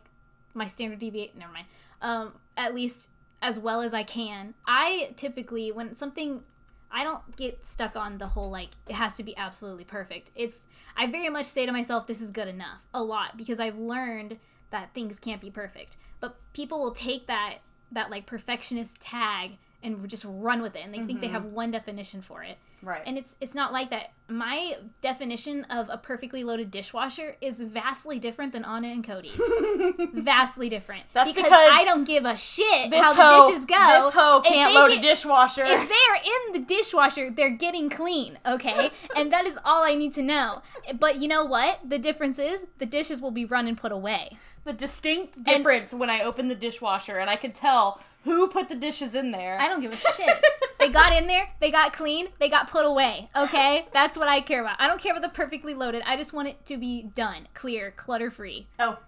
my 0.54 0.68
standard 0.68 1.00
deviation 1.00 1.40
never 1.40 1.52
mind 1.52 1.66
um, 2.02 2.34
at 2.56 2.72
least 2.72 3.10
as 3.42 3.58
well 3.58 3.80
as 3.80 3.92
I 3.92 4.04
can 4.04 4.54
I 4.64 5.12
typically 5.16 5.72
when 5.72 5.96
something 5.96 6.44
I 6.92 7.04
don't 7.04 7.36
get 7.36 7.64
stuck 7.64 7.96
on 7.96 8.18
the 8.18 8.28
whole 8.28 8.50
like 8.50 8.70
it 8.88 8.94
has 8.94 9.16
to 9.16 9.22
be 9.22 9.36
absolutely 9.36 9.84
perfect. 9.84 10.30
It's 10.34 10.66
I 10.96 11.06
very 11.06 11.28
much 11.28 11.46
say 11.46 11.66
to 11.66 11.72
myself 11.72 12.06
this 12.06 12.20
is 12.20 12.30
good 12.30 12.48
enough 12.48 12.86
a 12.92 13.02
lot 13.02 13.36
because 13.36 13.60
I've 13.60 13.78
learned 13.78 14.38
that 14.70 14.92
things 14.94 15.18
can't 15.18 15.40
be 15.40 15.50
perfect. 15.50 15.96
But 16.20 16.36
people 16.52 16.80
will 16.80 16.92
take 16.92 17.26
that 17.26 17.58
that 17.92 18.10
like 18.10 18.26
perfectionist 18.26 19.00
tag 19.00 19.52
and 19.82 20.08
just 20.08 20.24
run 20.26 20.62
with 20.62 20.76
it 20.76 20.84
and 20.84 20.92
they 20.92 20.98
think 20.98 21.20
they 21.20 21.26
mm-hmm. 21.26 21.34
have 21.34 21.44
one 21.44 21.70
definition 21.70 22.22
for 22.22 22.42
it. 22.42 22.58
Right. 22.82 23.02
And 23.06 23.18
it's 23.18 23.36
it's 23.40 23.54
not 23.54 23.72
like 23.72 23.90
that. 23.90 24.12
My 24.28 24.74
definition 25.00 25.64
of 25.64 25.88
a 25.90 25.98
perfectly 25.98 26.44
loaded 26.44 26.70
dishwasher 26.70 27.36
is 27.40 27.60
vastly 27.60 28.18
different 28.18 28.52
than 28.52 28.64
Ana 28.64 28.88
and 28.88 29.04
Cody's. 29.04 29.36
vastly 30.12 30.68
different. 30.68 31.04
That's 31.12 31.30
because, 31.30 31.44
because 31.44 31.68
I 31.72 31.84
don't 31.84 32.04
give 32.04 32.24
a 32.24 32.36
shit 32.36 32.94
how 32.94 33.14
hoe, 33.14 33.46
the 33.46 33.52
dishes 33.52 33.66
go. 33.66 33.76
This 34.04 34.14
hoe 34.14 34.38
If 34.44 34.44
can't 34.52 34.74
load 34.74 34.88
get- 34.90 34.98
a 34.98 35.02
dishwasher. 35.02 35.64
if 35.64 35.88
they're 35.88 36.16
in 36.24 36.52
the 36.52 36.60
dishwasher, 36.60 37.30
they're 37.30 37.50
getting 37.56 37.90
clean, 37.90 38.38
okay? 38.46 38.90
and 39.16 39.32
that 39.32 39.46
is 39.46 39.58
all 39.64 39.82
I 39.84 39.94
need 39.94 40.12
to 40.14 40.22
know. 40.22 40.62
But 40.98 41.16
you 41.16 41.28
know 41.28 41.44
what? 41.44 41.80
The 41.88 41.98
difference 41.98 42.38
is 42.38 42.66
the 42.78 42.86
dishes 42.86 43.20
will 43.20 43.30
be 43.32 43.44
run 43.44 43.66
and 43.66 43.76
put 43.76 43.92
away. 43.92 44.38
the 44.64 44.72
distinct 44.72 45.42
difference 45.42 45.92
when 45.92 46.10
I 46.10 46.20
open 46.22 46.48
the 46.48 46.54
dishwasher 46.54 47.18
and 47.18 47.28
I 47.28 47.36
can 47.36 47.52
tell 47.52 48.00
who 48.24 48.48
put 48.48 48.68
the 48.68 48.74
dishes 48.74 49.14
in 49.14 49.30
there. 49.30 49.58
I 49.60 49.68
don't 49.68 49.80
give 49.80 49.92
a 49.92 49.96
shit. 49.96 50.44
they 50.78 50.88
got 50.88 51.12
in 51.12 51.26
there, 51.26 51.50
they 51.60 51.70
got 51.70 51.92
clean, 51.92 52.28
they 52.38 52.48
got 52.48 52.70
put 52.70 52.84
away, 52.84 53.28
okay? 53.36 53.86
That's 53.92 54.18
what 54.18 54.28
I 54.28 54.40
care 54.40 54.60
about. 54.60 54.80
I 54.80 54.86
don't 54.86 55.00
care 55.00 55.12
about 55.12 55.22
the 55.22 55.34
perfectly 55.34 55.74
loaded. 55.74 56.02
I 56.06 56.16
just 56.16 56.32
want 56.32 56.48
it 56.48 56.64
to 56.66 56.76
be 56.76 57.02
done, 57.02 57.48
clear, 57.54 57.92
clutter 57.92 58.30
free. 58.30 58.66
oh, 58.78 58.98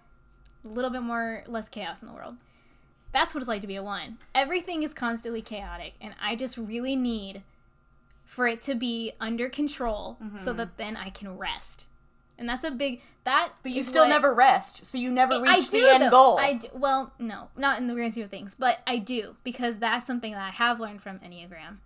A 0.63 0.67
little 0.67 0.89
bit 0.89 1.01
more, 1.01 1.43
less 1.47 1.69
chaos 1.69 2.01
in 2.01 2.07
the 2.07 2.13
world. 2.13 2.37
That's 3.11 3.33
what 3.33 3.41
it's 3.41 3.47
like 3.47 3.61
to 3.61 3.67
be 3.67 3.75
a 3.75 3.83
one. 3.83 4.17
Everything 4.33 4.81
is 4.81 4.93
constantly 4.93 5.41
chaotic, 5.41 5.93
and 6.01 6.15
I 6.21 6.35
just 6.35 6.57
really 6.57 6.95
need 6.95 7.43
for 8.25 8.47
it 8.47 8.61
to 8.61 8.73
be 8.73 9.11
under 9.19 9.49
control 9.49 10.17
so 10.35 10.49
mm-hmm. 10.49 10.57
that 10.57 10.77
then 10.77 10.97
I 10.97 11.11
can 11.11 11.37
rest. 11.37 11.85
And 12.37 12.49
that's 12.49 12.63
a 12.63 12.71
big 12.71 13.01
that. 13.25 13.49
but 13.61 13.71
you 13.71 13.83
still 13.83 14.03
what- 14.03 14.09
never 14.09 14.33
rest, 14.33 14.85
so 14.85 14.97
you 14.97 15.11
never 15.11 15.39
reach 15.39 15.49
I 15.49 15.61
the 15.61 15.89
end 15.89 16.03
though. 16.03 16.09
goal. 16.09 16.37
I 16.39 16.53
do, 16.55 16.67
well, 16.73 17.13
no, 17.19 17.49
not 17.55 17.77
in 17.79 17.87
the 17.87 17.93
grand 17.93 18.13
scheme 18.13 18.23
of 18.25 18.31
things, 18.31 18.55
but 18.55 18.79
I 18.87 18.97
do 18.97 19.35
because 19.43 19.77
that's 19.77 20.07
something 20.07 20.31
that 20.33 20.41
I 20.41 20.49
have 20.49 20.79
learned 20.79 21.01
from 21.03 21.19
Enneagram, 21.19 21.77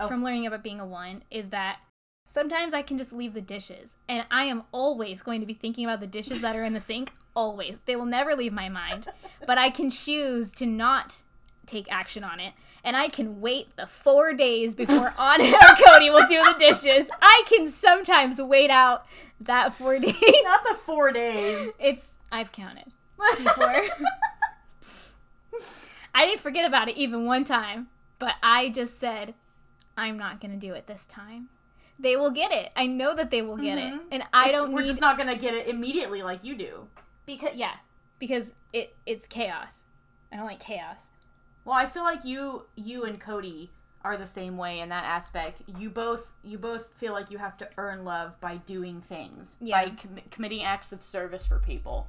Oh. 0.00 0.08
from 0.08 0.24
learning 0.24 0.46
about 0.46 0.62
being 0.62 0.80
a 0.80 0.86
one, 0.86 1.22
is 1.30 1.50
that 1.50 1.80
sometimes 2.24 2.72
I 2.72 2.80
can 2.82 2.96
just 2.96 3.12
leave 3.12 3.34
the 3.34 3.40
dishes, 3.42 3.96
and 4.08 4.24
I 4.30 4.44
am 4.44 4.62
always 4.72 5.20
going 5.22 5.40
to 5.40 5.46
be 5.46 5.54
thinking 5.54 5.84
about 5.84 6.00
the 6.00 6.06
dishes 6.06 6.40
that 6.40 6.56
are 6.56 6.64
in 6.64 6.72
the 6.72 6.80
sink. 6.80 7.12
Always, 7.36 7.78
they 7.86 7.94
will 7.94 8.06
never 8.06 8.34
leave 8.34 8.52
my 8.52 8.68
mind, 8.68 9.06
but 9.46 9.56
I 9.56 9.70
can 9.70 9.88
choose 9.88 10.50
to 10.52 10.66
not 10.66 11.22
take 11.64 11.90
action 11.92 12.24
on 12.24 12.40
it. 12.40 12.54
And 12.82 12.96
I 12.96 13.08
can 13.08 13.40
wait 13.40 13.76
the 13.76 13.86
four 13.86 14.32
days 14.32 14.74
before 14.74 15.12
Ana 15.18 15.44
or 15.44 15.76
Cody 15.86 16.08
will 16.10 16.26
do 16.26 16.42
the 16.42 16.56
dishes. 16.58 17.10
I 17.20 17.42
can 17.46 17.68
sometimes 17.68 18.40
wait 18.40 18.70
out 18.70 19.04
that 19.40 19.74
four 19.74 19.98
days. 20.00 20.14
Not 20.44 20.62
the 20.64 20.74
four 20.74 21.12
days. 21.12 21.70
It's 21.78 22.18
I've 22.32 22.52
counted 22.52 22.86
before. 23.38 23.82
I 26.14 26.26
didn't 26.26 26.40
forget 26.40 26.66
about 26.66 26.88
it 26.88 26.96
even 26.96 27.24
one 27.26 27.44
time, 27.44 27.88
but 28.18 28.34
I 28.42 28.68
just 28.70 28.98
said 28.98 29.34
I'm 29.96 30.18
not 30.18 30.40
going 30.40 30.52
to 30.52 30.56
do 30.66 30.72
it 30.74 30.86
this 30.86 31.06
time. 31.06 31.48
They 31.98 32.16
will 32.16 32.30
get 32.30 32.50
it. 32.50 32.72
I 32.74 32.86
know 32.86 33.14
that 33.14 33.30
they 33.30 33.42
will 33.42 33.58
get 33.58 33.76
it. 33.78 33.92
Mm-hmm. 33.92 34.06
And 34.10 34.22
I 34.32 34.48
It's- 34.48 34.62
don't 34.62 34.72
We're 34.72 34.84
just 34.86 35.02
not 35.02 35.18
gonna 35.18 35.36
get 35.36 35.52
it 35.52 35.68
immediately 35.68 36.22
like 36.22 36.42
you 36.42 36.54
do. 36.56 36.86
because 37.26 37.54
yeah, 37.54 37.74
because 38.18 38.54
it 38.72 38.96
it's 39.04 39.26
chaos. 39.26 39.84
I 40.32 40.36
don't 40.36 40.46
like 40.46 40.60
chaos. 40.60 41.10
Well, 41.64 41.76
I 41.76 41.86
feel 41.86 42.02
like 42.04 42.24
you, 42.24 42.64
you 42.76 43.04
and 43.04 43.20
Cody 43.20 43.70
are 44.02 44.16
the 44.16 44.26
same 44.26 44.56
way 44.56 44.80
in 44.80 44.88
that 44.88 45.04
aspect. 45.04 45.62
You 45.78 45.90
both, 45.90 46.32
you 46.42 46.56
both 46.58 46.88
feel 46.96 47.12
like 47.12 47.30
you 47.30 47.38
have 47.38 47.56
to 47.58 47.68
earn 47.76 48.04
love 48.04 48.40
by 48.40 48.56
doing 48.58 49.00
things, 49.02 49.56
Yeah. 49.60 49.84
by 49.84 49.90
com- 49.90 50.18
committing 50.30 50.62
acts 50.62 50.92
of 50.92 51.02
service 51.02 51.44
for 51.46 51.58
people. 51.58 52.08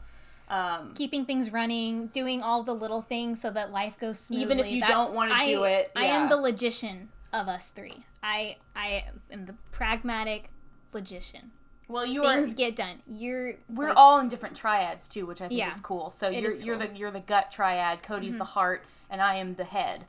Um, 0.50 0.94
Keeping 0.96 1.26
things 1.26 1.50
running, 1.52 2.08
doing 2.08 2.42
all 2.42 2.64
the 2.64 2.74
little 2.74 3.02
things 3.02 3.42
so 3.42 3.52
that 3.52 3.72
life 3.72 3.98
goes 4.00 4.20
smoothly. 4.20 4.44
Even 4.46 4.60
if 4.60 4.72
you 4.72 4.80
That's- 4.82 5.08
don't 5.08 5.16
wanna 5.16 5.34
I- 5.34 5.46
do 5.48 5.64
it, 5.66 5.92
I 5.96 6.06
am 6.06 6.30
the 6.30 6.38
logician 6.38 7.10
of 7.34 7.48
us 7.48 7.70
three. 7.70 8.04
I 8.24 8.58
I 8.76 9.06
am 9.32 9.46
the 9.46 9.54
pragmatic 9.72 10.50
logician. 10.94 11.52
well, 11.88 12.06
you 12.06 12.24
are. 12.24 12.36
Things 12.36 12.54
get 12.54 12.76
done. 12.76 13.02
You're 13.08 13.56
We're 13.70 13.90
like, 13.90 13.98
all 13.98 14.20
in 14.20 14.30
different 14.30 14.56
triads 14.56 15.10
too, 15.10 15.26
which 15.26 15.42
I 15.42 15.48
think 15.50 15.58
Yeah. 15.60 15.74
is 15.74 15.80
cool. 15.82 16.10
So 16.10 16.30
you're 16.30 16.50
is 16.50 16.64
you're. 16.64 16.78
Mm-hmm. 16.78 16.94
the 16.94 17.00
you're 17.00 17.12
the 17.12 17.20
gut 17.22 17.52
triad. 17.52 18.02
Cody's 18.04 18.38
the 18.38 18.44
heart, 18.46 18.86
and 19.12 19.21
I 19.21 19.36
am 19.36 19.54
the 19.56 19.65
head. 19.65 20.06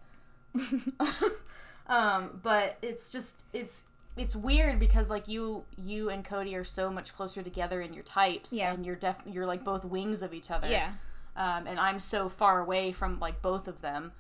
um, 1.87 2.41
but 2.43 2.77
it's 2.83 3.11
just 3.11 3.45
it's 3.53 3.85
it's 4.17 4.37
weird 4.37 4.79
because 4.79 5.11
like 5.11 5.29
you 5.29 5.65
you 5.77 6.11
and 6.11 6.25
Cody 6.25 6.55
are 6.55 6.65
so 6.65 6.91
much 6.91 7.15
closer 7.15 7.43
together 7.43 7.81
in 7.81 7.93
your 7.93 8.05
types, 8.05 8.53
Yeah. 8.53 8.73
and 8.73 8.85
you're 8.87 8.97
def 8.97 9.21
you're 9.27 9.47
like 9.47 9.65
both 9.65 9.85
wings 9.85 10.23
of 10.23 10.33
each 10.35 10.51
other. 10.51 10.69
yeah. 10.69 10.93
Um, 11.35 11.67
and 11.67 11.81
I'm 11.81 11.99
so 11.99 12.29
far 12.29 12.61
away 12.61 12.93
from 12.93 13.19
like 13.19 13.41
both 13.43 13.69
of 13.69 13.81
them. 13.81 14.13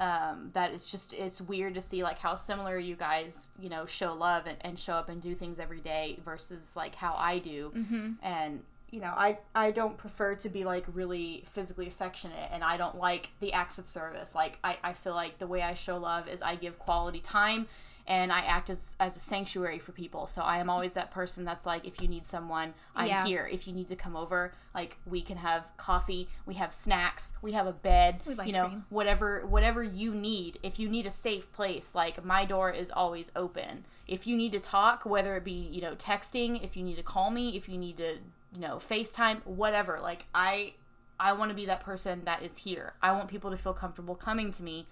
Um, 0.00 0.50
that 0.54 0.72
it's 0.72 0.92
just 0.92 1.12
it's 1.12 1.40
weird 1.40 1.74
to 1.74 1.80
see 1.82 2.04
like 2.04 2.18
how 2.20 2.36
similar 2.36 2.78
you 2.78 2.94
guys 2.94 3.48
you 3.58 3.68
know 3.68 3.84
show 3.84 4.14
love 4.14 4.46
and, 4.46 4.56
and 4.60 4.78
show 4.78 4.92
up 4.94 5.08
and 5.08 5.20
do 5.20 5.34
things 5.34 5.58
every 5.58 5.80
day 5.80 6.20
versus 6.24 6.76
like 6.76 6.94
how 6.94 7.14
I 7.18 7.38
do 7.40 7.72
Mm-hmm. 7.76 8.10
and 8.22 8.62
you 8.90 9.00
know 9.00 9.12
I 9.16 9.38
I 9.54 9.70
don't 9.70 9.96
prefer 9.96 10.34
to 10.36 10.48
be 10.48 10.64
like 10.64 10.84
really 10.92 11.44
physically 11.52 11.86
affectionate 11.86 12.48
and 12.52 12.64
I 12.64 12.76
don't 12.76 12.96
like 12.98 13.30
the 13.40 13.52
acts 13.52 13.78
of 13.78 13.88
service. 13.88 14.34
Like 14.34 14.58
I, 14.64 14.78
I 14.82 14.92
feel 14.92 15.14
like 15.14 15.38
the 15.38 15.46
way 15.46 15.62
I 15.62 15.74
show 15.74 15.98
love 15.98 16.28
is 16.28 16.42
I 16.42 16.54
give 16.56 16.78
quality 16.78 17.20
time 17.20 17.66
and 18.06 18.32
I 18.32 18.38
act 18.40 18.70
as, 18.70 18.94
as 18.98 19.18
a 19.18 19.20
sanctuary 19.20 19.78
for 19.78 19.92
people. 19.92 20.26
So 20.26 20.40
I 20.40 20.56
am 20.60 20.70
always 20.70 20.94
that 20.94 21.10
person 21.10 21.44
that's 21.44 21.66
like 21.66 21.86
if 21.86 22.00
you 22.00 22.08
need 22.08 22.24
someone 22.24 22.72
I'm 22.96 23.06
Yeah. 23.08 23.26
here. 23.26 23.46
If 23.52 23.66
you 23.68 23.74
need 23.74 23.88
to 23.88 23.96
come 23.96 24.16
over 24.16 24.54
like 24.74 24.96
we 25.04 25.20
can 25.20 25.36
have 25.36 25.70
coffee 25.76 26.28
we 26.46 26.54
have 26.54 26.72
snacks 26.72 27.32
we 27.42 27.52
have 27.52 27.66
a 27.66 27.72
bed 27.72 28.20
We 28.24 28.34
have 28.36 28.46
you 28.46 28.52
know 28.54 28.68
cream. 28.68 28.84
whatever 28.88 29.44
whatever 29.46 29.82
you 29.82 30.14
need. 30.14 30.58
If 30.62 30.78
you 30.78 30.88
need 30.88 31.04
a 31.04 31.10
safe 31.10 31.52
place 31.52 31.94
like 31.94 32.24
my 32.24 32.46
door 32.46 32.70
is 32.70 32.90
always 32.90 33.30
open. 33.36 33.84
If 34.06 34.26
you 34.26 34.34
need 34.34 34.52
to 34.52 34.60
talk 34.60 35.04
whether 35.04 35.36
it 35.36 35.44
be 35.44 35.52
you 35.52 35.82
know 35.82 35.94
texting 35.94 36.64
if 36.64 36.74
you 36.78 36.82
need 36.82 36.96
to 36.96 37.02
call 37.02 37.30
me 37.30 37.54
if 37.58 37.68
you 37.68 37.76
need 37.76 37.98
to 37.98 38.16
you 38.52 38.60
know 38.60 38.76
facetime 38.76 39.44
whatever 39.46 39.98
like 40.02 40.26
i 40.34 40.72
I 41.20 41.32
want 41.32 41.48
to 41.48 41.54
be 41.56 41.66
that 41.66 41.80
person 41.80 42.22
that 42.26 42.44
is 42.44 42.56
here. 42.58 42.92
I 43.02 43.10
want 43.10 43.26
people 43.26 43.50
to 43.50 43.56
feel 43.56 43.72
comfortable 43.74 44.14
coming 44.14 44.52
to 44.52 44.62
me 44.62 44.86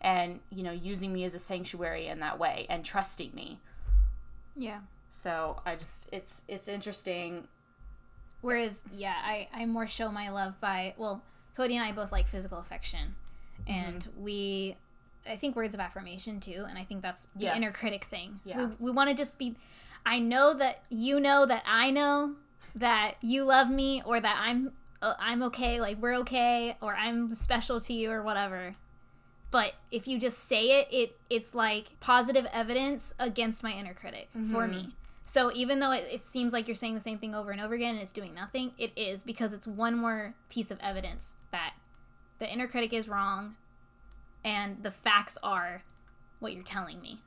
and, 0.00 0.38
you 0.48 0.62
know, 0.62 0.70
using 0.70 1.12
me 1.12 1.24
as 1.24 1.34
a 1.34 1.40
sanctuary 1.40 2.06
in 2.06 2.20
that 2.20 2.38
way 2.38 2.66
and 2.70 2.84
trusting 2.84 3.34
me. 3.34 3.58
Yeah. 4.56 4.78
So 5.08 5.60
I 5.66 5.74
just 5.74 6.08
it's 6.12 6.42
it's 6.46 6.68
interesting. 6.68 7.48
Whereas, 8.42 8.84
yeah, 8.92 9.14
I, 9.24 9.48
I 9.52 9.66
more 9.66 9.88
show 9.88 10.10
my 10.12 10.30
love 10.30 10.60
by, 10.60 10.94
well, 10.96 11.20
Cody 11.56 11.76
and 11.76 11.84
I 11.84 11.90
both 11.90 12.12
like 12.12 12.28
physical 12.28 12.58
affection. 12.58 13.16
And 13.66 14.02
Mm-hmm. 14.02 14.22
we, 14.22 14.76
I 15.28 15.34
think 15.36 15.56
words 15.56 15.74
of 15.74 15.80
affirmation 15.80 16.38
too. 16.38 16.64
And 16.68 16.78
I 16.78 16.84
think 16.84 17.02
that's 17.02 17.24
the 17.34 17.46
Yes. 17.46 17.56
inner 17.56 17.72
critic 17.72 18.04
thing. 18.04 18.38
Yeah. 18.44 18.66
We, 18.66 18.74
we 18.78 18.90
want 18.92 19.10
to 19.10 19.16
just 19.16 19.36
be, 19.36 19.56
I 20.06 20.20
know 20.20 20.54
that 20.54 20.82
you 20.90 21.18
know 21.18 21.44
that 21.46 21.64
I 21.66 21.90
know 21.90 22.36
that 22.74 23.14
you 23.20 23.44
love 23.44 23.70
me 23.70 24.02
or 24.04 24.20
that 24.20 24.38
I'm, 24.40 24.72
uh, 25.00 25.14
I'm 25.18 25.42
okay, 25.44 25.80
like 25.80 25.98
we're 25.98 26.14
okay, 26.20 26.76
or 26.80 26.94
I'm 26.94 27.30
special 27.34 27.80
to 27.80 27.92
you 27.92 28.10
or 28.10 28.22
whatever. 28.22 28.76
But 29.50 29.74
if 29.90 30.08
you 30.08 30.18
just 30.18 30.38
say 30.38 30.80
it, 30.80 30.88
it 30.90 31.16
it's 31.28 31.54
like 31.54 32.00
positive 32.00 32.46
evidence 32.52 33.12
against 33.18 33.62
my 33.62 33.72
inner 33.72 33.92
critic 33.92 34.30
for 34.50 34.66
me. 34.66 34.94
So 35.24 35.52
even 35.52 35.78
though 35.78 35.92
it, 35.92 36.06
it 36.10 36.26
seems 36.26 36.52
like 36.52 36.66
you're 36.66 36.74
saying 36.74 36.94
the 36.94 37.00
same 37.00 37.18
thing 37.18 37.34
over 37.34 37.50
and 37.50 37.60
over 37.60 37.74
again 37.74 37.94
and 37.94 38.02
it's 38.02 38.12
doing 38.12 38.34
nothing, 38.34 38.72
it 38.78 38.92
is 38.96 39.22
because 39.22 39.52
it's 39.52 39.66
one 39.66 39.96
more 39.96 40.34
piece 40.48 40.70
of 40.70 40.78
evidence 40.80 41.36
that 41.52 41.74
the 42.38 42.50
inner 42.50 42.66
critic 42.66 42.92
is 42.92 43.08
wrong 43.08 43.56
and 44.44 44.82
the 44.82 44.90
facts 44.90 45.38
are 45.42 45.82
what 46.40 46.54
you're 46.54 46.64
telling 46.64 47.00
me. 47.00 47.20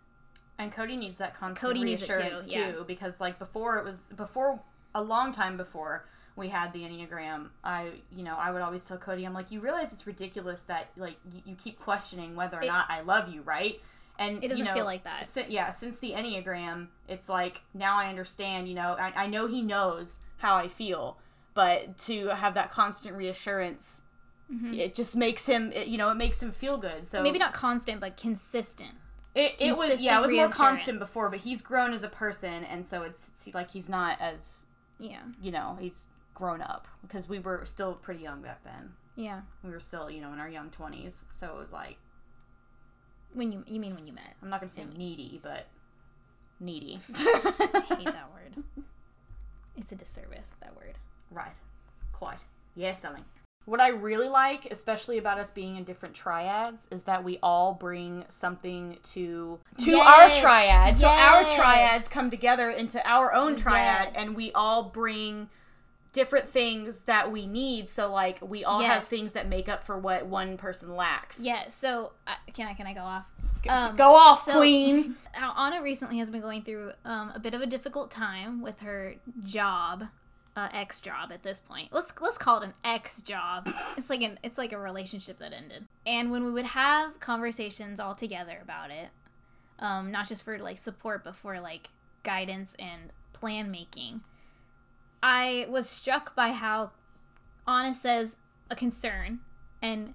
And 0.58 0.72
Cody 0.72 0.98
needs 0.98 1.18
that 1.18 1.36
constant 1.36 1.60
Cody 1.68 1.84
needs 1.84 2.04
it 2.04 2.08
too, 2.08 2.18
reassurance 2.18 2.48
too, 2.48 2.60
yeah. 2.60 2.74
because 2.86 3.22
like 3.22 3.40
before 3.40 3.78
it 3.78 3.86
was 3.86 4.12
before 4.16 4.60
a 4.96 5.02
long 5.04 5.32
time 5.32 5.56
before 5.58 6.06
we 6.36 6.50
had 6.50 6.74
the 6.74 6.80
enneagram. 6.80 7.50
I 7.64 7.92
you 8.12 8.24
know 8.24 8.36
I 8.36 8.50
would 8.52 8.62
always 8.64 8.84
tell 8.84 8.98
Cody, 8.98 9.24
I'm 9.26 9.34
like, 9.34 9.52
you 9.52 9.60
realize 9.60 9.94
it's 9.94 10.08
ridiculous 10.08 10.62
that 10.64 10.90
like 10.98 11.18
you, 11.32 11.42
you 11.46 11.56
keep 11.56 11.80
questioning 11.80 12.36
whether 12.36 12.58
or 12.58 12.64
It- 12.64 12.68
not 12.68 12.88
I 12.90 13.02
love 13.02 13.32
you, 13.34 13.42
right? 13.44 13.80
And 14.18 14.44
It 14.44 14.48
doesn't 14.48 14.58
you 14.66 14.70
know, 14.72 14.74
feel 14.74 14.86
like 14.86 15.04
that. 15.04 15.28
si- 15.28 15.46
yeah, 15.50 15.72
since 15.72 15.98
the 16.00 16.12
enneagram, 16.14 16.88
it's 17.10 17.28
like 17.30 17.62
now 17.74 17.98
I 17.98 18.08
understand. 18.08 18.68
You 18.70 18.76
know, 18.76 18.96
I, 18.98 19.12
I 19.24 19.28
know 19.28 19.46
he 19.48 19.62
knows 19.62 20.20
how 20.38 20.56
I 20.56 20.70
feel, 20.70 21.18
but 21.54 21.98
to 22.00 22.28
have 22.30 22.54
that 22.56 22.72
constant 22.72 23.16
reassurance. 23.16 24.02
It 24.72 24.94
just 24.94 25.16
makes 25.16 25.48
him, 25.48 25.72
it, 25.74 25.88
you 25.88 25.98
know, 25.98 26.12
it 26.12 26.16
makes 26.16 26.42
him 26.42 26.52
feel 26.52 26.78
good. 26.78 27.08
So 27.08 27.18
Mm-hmm. 27.18 27.24
Maybe 27.24 27.40
not 27.40 27.54
constant, 27.54 28.00
but 28.00 28.16
consistent. 28.16 28.92
it, 29.34 29.56
it 29.60 29.76
was 29.76 30.00
yeah, 30.02 30.20
it 30.20 30.22
was 30.22 30.32
more 30.32 30.50
constant 30.50 31.00
before, 31.00 31.30
but 31.30 31.40
he's 31.40 31.62
grown 31.64 31.94
as 31.94 32.04
a 32.04 32.08
person, 32.10 32.64
and 32.64 32.86
so 32.86 33.02
it's, 33.02 33.30
it's 33.34 33.54
like 33.56 33.72
he's 33.72 33.90
not 33.90 34.22
as 34.22 34.65
Yeah. 35.00 35.22
you 35.42 35.52
know 35.52 35.78
he's 35.80 36.08
grown 36.34 36.62
up 36.62 36.88
because 37.02 37.28
we 37.30 37.40
were 37.40 37.64
still 37.66 37.94
pretty 37.96 38.22
young 38.24 38.42
back 38.42 38.64
then. 38.64 38.92
Yeah. 39.16 39.42
We 39.64 39.70
were 39.72 39.80
still 39.80 40.10
you 40.10 40.22
know 40.22 40.34
in 40.34 40.40
our 40.40 40.50
young 40.50 40.70
twenties, 40.70 41.24
so 41.30 41.48
it 41.48 41.58
was 41.58 41.72
like 41.72 41.98
When 43.34 43.52
you 43.52 43.64
you 43.68 43.80
mean 43.80 43.96
when 43.96 44.06
you 44.06 44.14
met. 44.14 44.36
I'm 44.42 44.50
not 44.50 44.60
gonna 44.62 44.70
say 44.70 44.86
needy, 44.98 45.40
but 45.44 45.68
needy. 46.60 47.00
I 47.16 47.84
hate 47.98 48.06
that 48.06 48.30
word. 48.34 48.64
It's 49.78 49.92
a 49.92 49.96
disservice, 49.96 50.56
that 50.62 50.74
word. 50.78 50.98
right, 51.30 51.60
quite. 52.14 52.40
Yes, 52.76 53.02
darling. 53.02 53.26
What 53.66 53.82
I 53.82 53.90
really 53.90 54.28
like, 54.30 54.68
especially 54.70 55.18
about 55.18 55.40
us 55.40 55.50
being 55.50 55.76
in 55.76 55.84
different 55.86 56.14
triads, 56.14 56.88
is 56.92 57.04
that 57.04 57.24
we 57.24 57.40
all 57.42 57.74
bring 57.74 58.24
something 58.30 58.98
to 59.14 59.60
to 59.80 59.96
our 59.98 60.28
Yes, 60.28 60.40
triad. 60.40 60.98
So 60.98 61.08
our 61.08 61.44
triads 61.56 62.08
come 62.08 62.30
together 62.30 62.70
into 62.70 63.02
our 63.10 63.34
own 63.34 63.56
triad, 63.58 64.12
Yes. 64.14 64.16
and 64.16 64.36
we 64.36 64.52
all 64.54 64.84
bring 64.84 65.50
different 66.14 66.48
things 66.48 67.02
that 67.02 67.32
we 67.32 67.46
need. 67.48 67.90
So 67.90 68.12
like 68.12 68.38
we 68.42 68.64
all 68.64 68.82
have 68.82 69.04
things 69.04 69.34
that 69.34 69.50
make 69.50 69.68
up 69.68 69.84
for 69.84 69.98
what 69.98 70.28
one 70.28 70.58
person 70.58 70.96
lacks. 70.96 71.40
Yeah, 71.42 71.68
so 71.68 72.12
uh, 72.28 72.34
can 72.54 72.68
I 72.68 72.74
can 72.76 72.86
I 72.88 72.94
go 72.94 73.02
off? 73.02 73.26
G- 73.64 73.70
Um, 73.70 73.96
Go 73.96 74.16
off, 74.16 74.44
so- 74.44 74.58
queen. 74.60 75.16
Ana 75.36 75.82
recently 75.82 76.20
has 76.20 76.30
been 76.30 76.42
going 76.42 76.62
through 76.62 76.92
um, 77.04 77.32
a 77.34 77.40
bit 77.40 77.54
of 77.56 77.62
a 77.62 77.66
difficult 77.66 78.12
time 78.12 78.62
with 78.62 78.80
her 78.82 79.16
job, 79.44 80.06
uh, 80.56 80.70
ex 80.74 81.02
job 81.02 81.32
at 81.32 81.44
this 81.44 81.60
point. 81.60 81.90
Let's 81.92 82.14
let's 82.22 82.38
call 82.38 82.62
it 82.62 82.66
an 82.66 82.74
ex 82.84 83.22
job. 83.22 83.70
It's 83.98 84.10
like 84.10 84.22
an 84.22 84.40
it's 84.44 84.58
like 84.58 84.72
a 84.72 84.78
relationship 84.78 85.40
that 85.40 85.54
ended. 85.54 85.86
And 86.06 86.32
when 86.32 86.46
we 86.46 86.52
would 86.52 86.66
have 86.66 87.20
conversations 87.20 88.00
all 88.00 88.16
together 88.16 88.60
about 88.62 88.92
it, 88.92 89.10
um, 89.80 90.12
not 90.12 90.28
just 90.28 90.44
for 90.44 90.58
like 90.58 90.78
support, 90.78 91.24
but 91.24 91.36
for 91.36 91.60
like 91.60 91.90
guidance 92.24 92.76
and 92.80 93.14
plan 93.34 93.70
making, 93.70 94.22
I 95.22 95.66
was 95.70 95.90
struck 95.90 96.36
by 96.36 96.50
how 96.52 96.92
Ana 97.68 97.94
says 97.94 98.38
a 98.70 98.76
concern, 98.76 99.40
and 99.82 100.14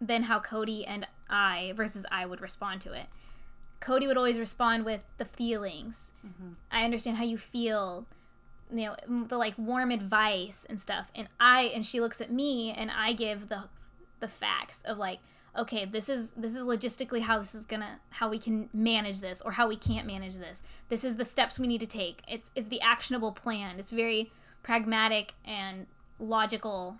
then 0.00 0.24
how 0.24 0.38
Cody 0.38 0.86
and 0.86 1.06
I 1.28 1.72
versus 1.74 2.06
I 2.10 2.26
would 2.26 2.40
respond 2.40 2.80
to 2.82 2.92
it. 2.92 3.06
Cody 3.80 4.06
would 4.06 4.16
always 4.16 4.38
respond 4.38 4.84
with 4.84 5.02
the 5.18 5.24
feelings. 5.24 6.12
I 6.70 6.84
understand 6.84 7.16
how 7.16 7.24
you 7.24 7.36
feel. 7.36 8.06
You 8.72 8.94
know, 9.08 9.24
the 9.26 9.36
like 9.36 9.54
warm 9.58 9.90
advice 9.90 10.66
and 10.68 10.80
stuff. 10.80 11.10
And 11.14 11.28
I 11.38 11.64
and 11.74 11.84
she 11.84 12.00
looks 12.00 12.20
at 12.20 12.32
me 12.32 12.72
and 12.72 12.90
I 12.90 13.12
give 13.12 13.48
the 13.48 13.64
the 14.20 14.28
facts 14.28 14.82
of 14.82 14.98
like, 14.98 15.18
okay, 15.58 15.84
this 15.84 16.08
is 16.08 16.32
this 16.32 16.54
is 16.54 16.64
logistically 16.64 17.22
how 17.22 17.38
this 17.38 17.54
is 17.54 17.66
gonna 17.66 18.00
how 18.10 18.28
we 18.28 18.38
can 18.38 18.68
manage 18.72 19.20
this 19.20 19.40
or 19.42 19.52
how 19.52 19.68
we 19.68 19.76
can't 19.76 20.06
manage 20.06 20.36
this. 20.36 20.62
This 20.88 21.04
is 21.04 21.16
the 21.16 21.24
steps 21.24 21.58
we 21.58 21.66
need 21.66 21.80
to 21.80 21.86
take. 21.86 22.22
It's 22.28 22.50
it's 22.54 22.68
the 22.68 22.80
actionable 22.80 23.32
plan. 23.32 23.78
It's 23.78 23.90
very 23.90 24.30
pragmatic 24.62 25.34
and 25.44 25.86
logical 26.18 26.98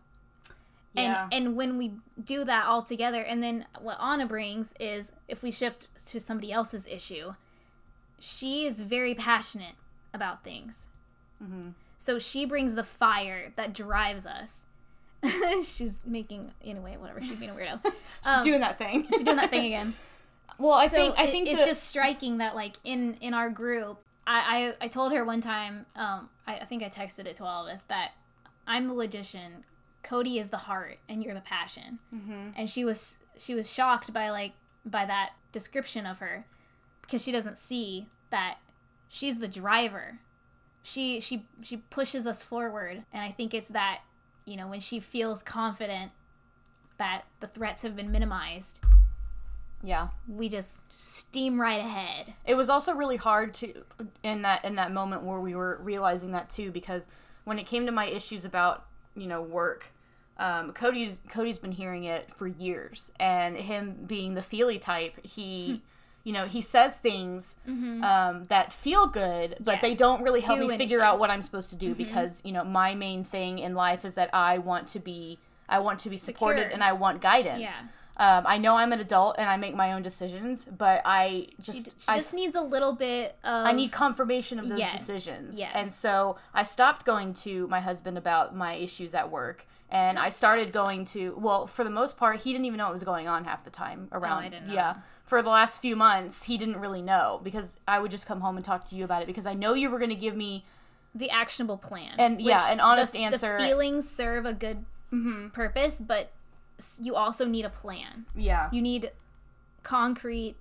Yeah. 0.94 1.28
and 1.30 1.32
and 1.46 1.56
when 1.56 1.78
we 1.78 1.92
do 2.22 2.44
that 2.44 2.66
all 2.66 2.82
together 2.82 3.22
and 3.22 3.40
then 3.42 3.66
what 3.80 3.96
ana 4.00 4.26
brings 4.26 4.74
is 4.80 5.12
if 5.28 5.42
we 5.42 5.50
shift 5.52 5.86
to 6.08 6.18
somebody 6.18 6.50
else's 6.52 6.86
issue 6.88 7.34
she 8.18 8.66
is 8.66 8.80
very 8.80 9.14
passionate 9.14 9.76
about 10.12 10.42
things 10.42 10.88
Mm-hmm. 11.42 11.68
so 11.98 12.18
she 12.18 12.44
brings 12.46 12.74
the 12.74 12.84
fire 12.84 13.52
that 13.56 13.72
drives 13.74 14.26
us 14.26 14.64
she's 15.64 16.02
making 16.04 16.52
anyway 16.64 16.96
whatever 16.98 17.20
she's 17.20 17.38
being 17.38 17.50
a 17.50 17.54
weirdo 17.54 17.80
She's 18.24 18.44
doing 18.44 18.60
that 18.60 18.78
thing. 18.78 19.06
she's 19.10 19.22
doing 19.22 19.36
that 19.36 19.50
thing 19.50 19.66
again 19.66 19.94
well, 20.58 20.74
I 20.74 20.86
so 20.86 20.96
think 20.96 21.18
I 21.18 21.24
it- 21.24 21.30
think 21.30 21.48
it's 21.48 21.64
just 21.64 21.84
striking 21.84 22.38
that 22.38 22.54
like 22.54 22.76
in 22.84 23.14
in 23.20 23.34
our 23.34 23.50
group 23.50 23.98
I, 24.26 24.74
I 24.80 24.84
i 24.84 24.88
told 24.88 25.12
her 25.12 25.24
one 25.24 25.40
time 25.40 25.86
um 25.96 26.28
I, 26.46 26.58
I 26.58 26.64
think 26.64 26.82
i 26.82 26.88
texted 26.88 27.26
it 27.26 27.34
to 27.36 27.44
all 27.44 27.66
of 27.66 27.72
us 27.72 27.82
that 27.82 28.12
i'm 28.66 28.86
the 28.88 28.94
logician 28.94 29.64
cody 30.04 30.38
is 30.38 30.50
the 30.50 30.58
heart 30.58 30.98
and 31.08 31.22
you're 31.24 31.34
the 31.34 31.40
passion 31.40 31.98
Mm-hmm. 32.14 32.50
and 32.56 32.68
she 32.70 32.84
was 32.84 33.18
she 33.38 33.54
was 33.54 33.68
shocked 33.72 34.12
by 34.12 34.30
like 34.30 34.52
by 34.84 35.04
that 35.04 35.30
description 35.52 36.06
of 36.06 36.18
her 36.20 36.44
because 37.02 37.22
she 37.22 37.32
doesn't 37.32 37.58
see 37.58 38.06
that 38.30 38.58
she's 39.08 39.38
the 39.40 39.48
driver 39.48 40.18
she 40.82 41.20
she 41.20 41.46
she 41.62 41.76
pushes 41.76 42.26
us 42.26 42.42
forward 42.42 43.04
and 43.12 43.22
i 43.22 43.30
think 43.30 43.54
it's 43.54 43.68
that 43.68 44.00
you 44.44 44.56
know 44.56 44.66
when 44.66 44.80
she 44.80 44.98
feels 44.98 45.42
confident 45.42 46.12
that 46.98 47.22
the 47.40 47.46
threats 47.46 47.82
have 47.82 47.94
been 47.94 48.10
minimized 48.10 48.80
yeah. 49.82 50.08
we 50.28 50.48
just 50.48 50.82
steam 50.92 51.60
right 51.60 51.80
ahead. 51.80 52.34
It 52.46 52.54
was 52.54 52.68
also 52.68 52.94
really 52.94 53.16
hard 53.16 53.54
to 53.54 53.84
in 54.22 54.42
that 54.42 54.64
in 54.64 54.76
that 54.76 54.92
moment 54.92 55.22
where 55.22 55.40
we 55.40 55.54
were 55.54 55.78
realizing 55.82 56.32
that 56.32 56.48
too 56.48 56.70
because 56.70 57.08
when 57.44 57.58
it 57.58 57.66
came 57.66 57.86
to 57.86 57.92
my 57.92 58.06
issues 58.06 58.44
about 58.44 58.86
you 59.16 59.26
know 59.26 59.42
work, 59.42 59.86
um, 60.38 60.72
Cody's 60.72 61.20
Cody's 61.28 61.58
been 61.58 61.72
hearing 61.72 62.04
it 62.04 62.32
for 62.34 62.46
years, 62.46 63.12
and 63.18 63.56
him 63.56 63.96
being 64.06 64.34
the 64.34 64.42
feely 64.42 64.78
type, 64.78 65.14
he. 65.24 65.82
You 66.24 66.32
know, 66.32 66.46
he 66.46 66.60
says 66.62 66.98
things 66.98 67.56
um, 67.66 68.44
that 68.44 68.72
feel 68.72 69.06
good, 69.06 69.56
but 69.58 69.58
Mm-hmm. 69.60 69.70
Yeah. 69.70 69.80
they 69.80 69.94
don't 69.94 70.22
really 70.22 70.40
help 70.40 70.58
Do 70.58 70.66
me 70.68 70.76
figure 70.76 70.98
anything. 70.98 70.98
Mm-hmm. 70.98 71.06
out 71.14 71.18
what 71.18 71.30
I'm 71.30 71.42
supposed 71.42 71.70
to 71.70 71.76
do 71.76 71.94
because 71.94 72.40
you 72.44 72.52
know 72.52 72.64
my 72.64 72.94
main 72.94 73.24
thing 73.24 73.58
in 73.58 73.74
life 73.74 74.04
is 74.04 74.14
that 74.14 74.30
I 74.32 74.58
want 74.58 74.86
to 74.88 75.00
be 75.00 75.38
I 75.68 75.78
want 75.80 76.00
to 76.00 76.10
be 76.10 76.16
supported 76.16 76.60
Secure. 76.60 76.74
and 76.74 76.84
I 76.84 76.92
want 76.92 77.20
guidance. 77.22 77.60
Yeah. 77.60 77.74
Um, 78.18 78.44
I 78.46 78.58
know 78.58 78.76
I'm 78.76 78.92
an 78.92 79.00
adult 79.00 79.36
and 79.38 79.48
I 79.48 79.56
make 79.56 79.74
my 79.74 79.94
own 79.94 80.02
decisions, 80.02 80.66
but 80.66 81.00
I 81.06 81.46
just 81.60 81.78
She, 81.78 81.84
she 81.84 82.08
I 82.08 82.18
just 82.18 82.34
needs 82.34 82.54
a 82.54 82.60
little 82.60 82.92
bit 82.94 83.36
of. 83.42 83.66
I 83.66 83.72
need 83.72 83.90
confirmation 83.90 84.58
of 84.58 84.68
those 84.68 84.78
Yes, 84.78 84.92
decisions. 84.92 85.58
yeah. 85.58 85.70
And 85.74 85.90
so 85.92 86.36
I 86.52 86.62
stopped 86.64 87.06
going 87.06 87.32
to 87.46 87.66
my 87.68 87.80
husband 87.80 88.18
about 88.18 88.54
my 88.54 88.74
issues 88.74 89.14
at 89.14 89.30
work. 89.30 89.66
And 89.88 90.18
I 90.18 90.28
started 90.28 90.72
going 90.72 91.04
to, 91.06 91.34
well, 91.38 91.66
for 91.66 91.84
the 91.84 91.90
most 91.90 92.16
part, 92.16 92.40
he 92.40 92.52
didn't 92.52 92.64
even 92.64 92.78
know 92.78 92.84
what 92.84 92.94
was 92.94 93.04
going 93.04 93.28
on 93.28 93.44
half 93.44 93.62
the 93.64 93.70
time 93.70 94.08
around. 94.12 94.42
Oh, 94.42 94.46
I 94.46 94.48
didn't 94.48 94.68
know. 94.68 94.72
Yeah. 94.74 94.94
For 95.24 95.40
the 95.42 95.50
last 95.50 95.80
few 95.80 95.96
months, 95.96 96.44
he 96.44 96.58
didn't 96.58 96.76
really 96.78 97.00
know 97.02 97.40
because 97.42 97.76
I 97.88 98.00
would 98.00 98.10
just 98.10 98.26
come 98.26 98.40
home 98.40 98.56
and 98.56 98.64
talk 98.64 98.88
to 98.90 98.94
you 98.96 99.04
about 99.04 99.22
it 99.22 99.26
because 99.26 99.46
I 99.46 99.54
know 99.54 99.72
you 99.74 99.88
were 99.90 99.98
going 99.98 100.10
to 100.10 100.16
give 100.16 100.36
me, 100.36 100.64
the 101.14 101.30
actionable 101.30 101.76
plan. 101.78 102.14
And, 102.18 102.40
yeah, 102.40 102.70
an 102.72 102.80
honest 102.80 103.12
the, 103.12 103.18
answer- 103.24 103.58
The 103.58 103.64
feelings 103.64 104.08
serve 104.08 104.46
a 104.46 104.52
good 104.54 104.84
Mm-hmm. 105.12 105.48
purpose, 105.48 106.00
but 106.00 106.32
you 107.00 107.14
also 107.14 107.44
need 107.44 107.64
a 107.66 107.70
plan. 107.70 108.24
yeah. 108.34 108.70
You 108.72 108.80
need 108.80 109.10
concrete 109.82 110.56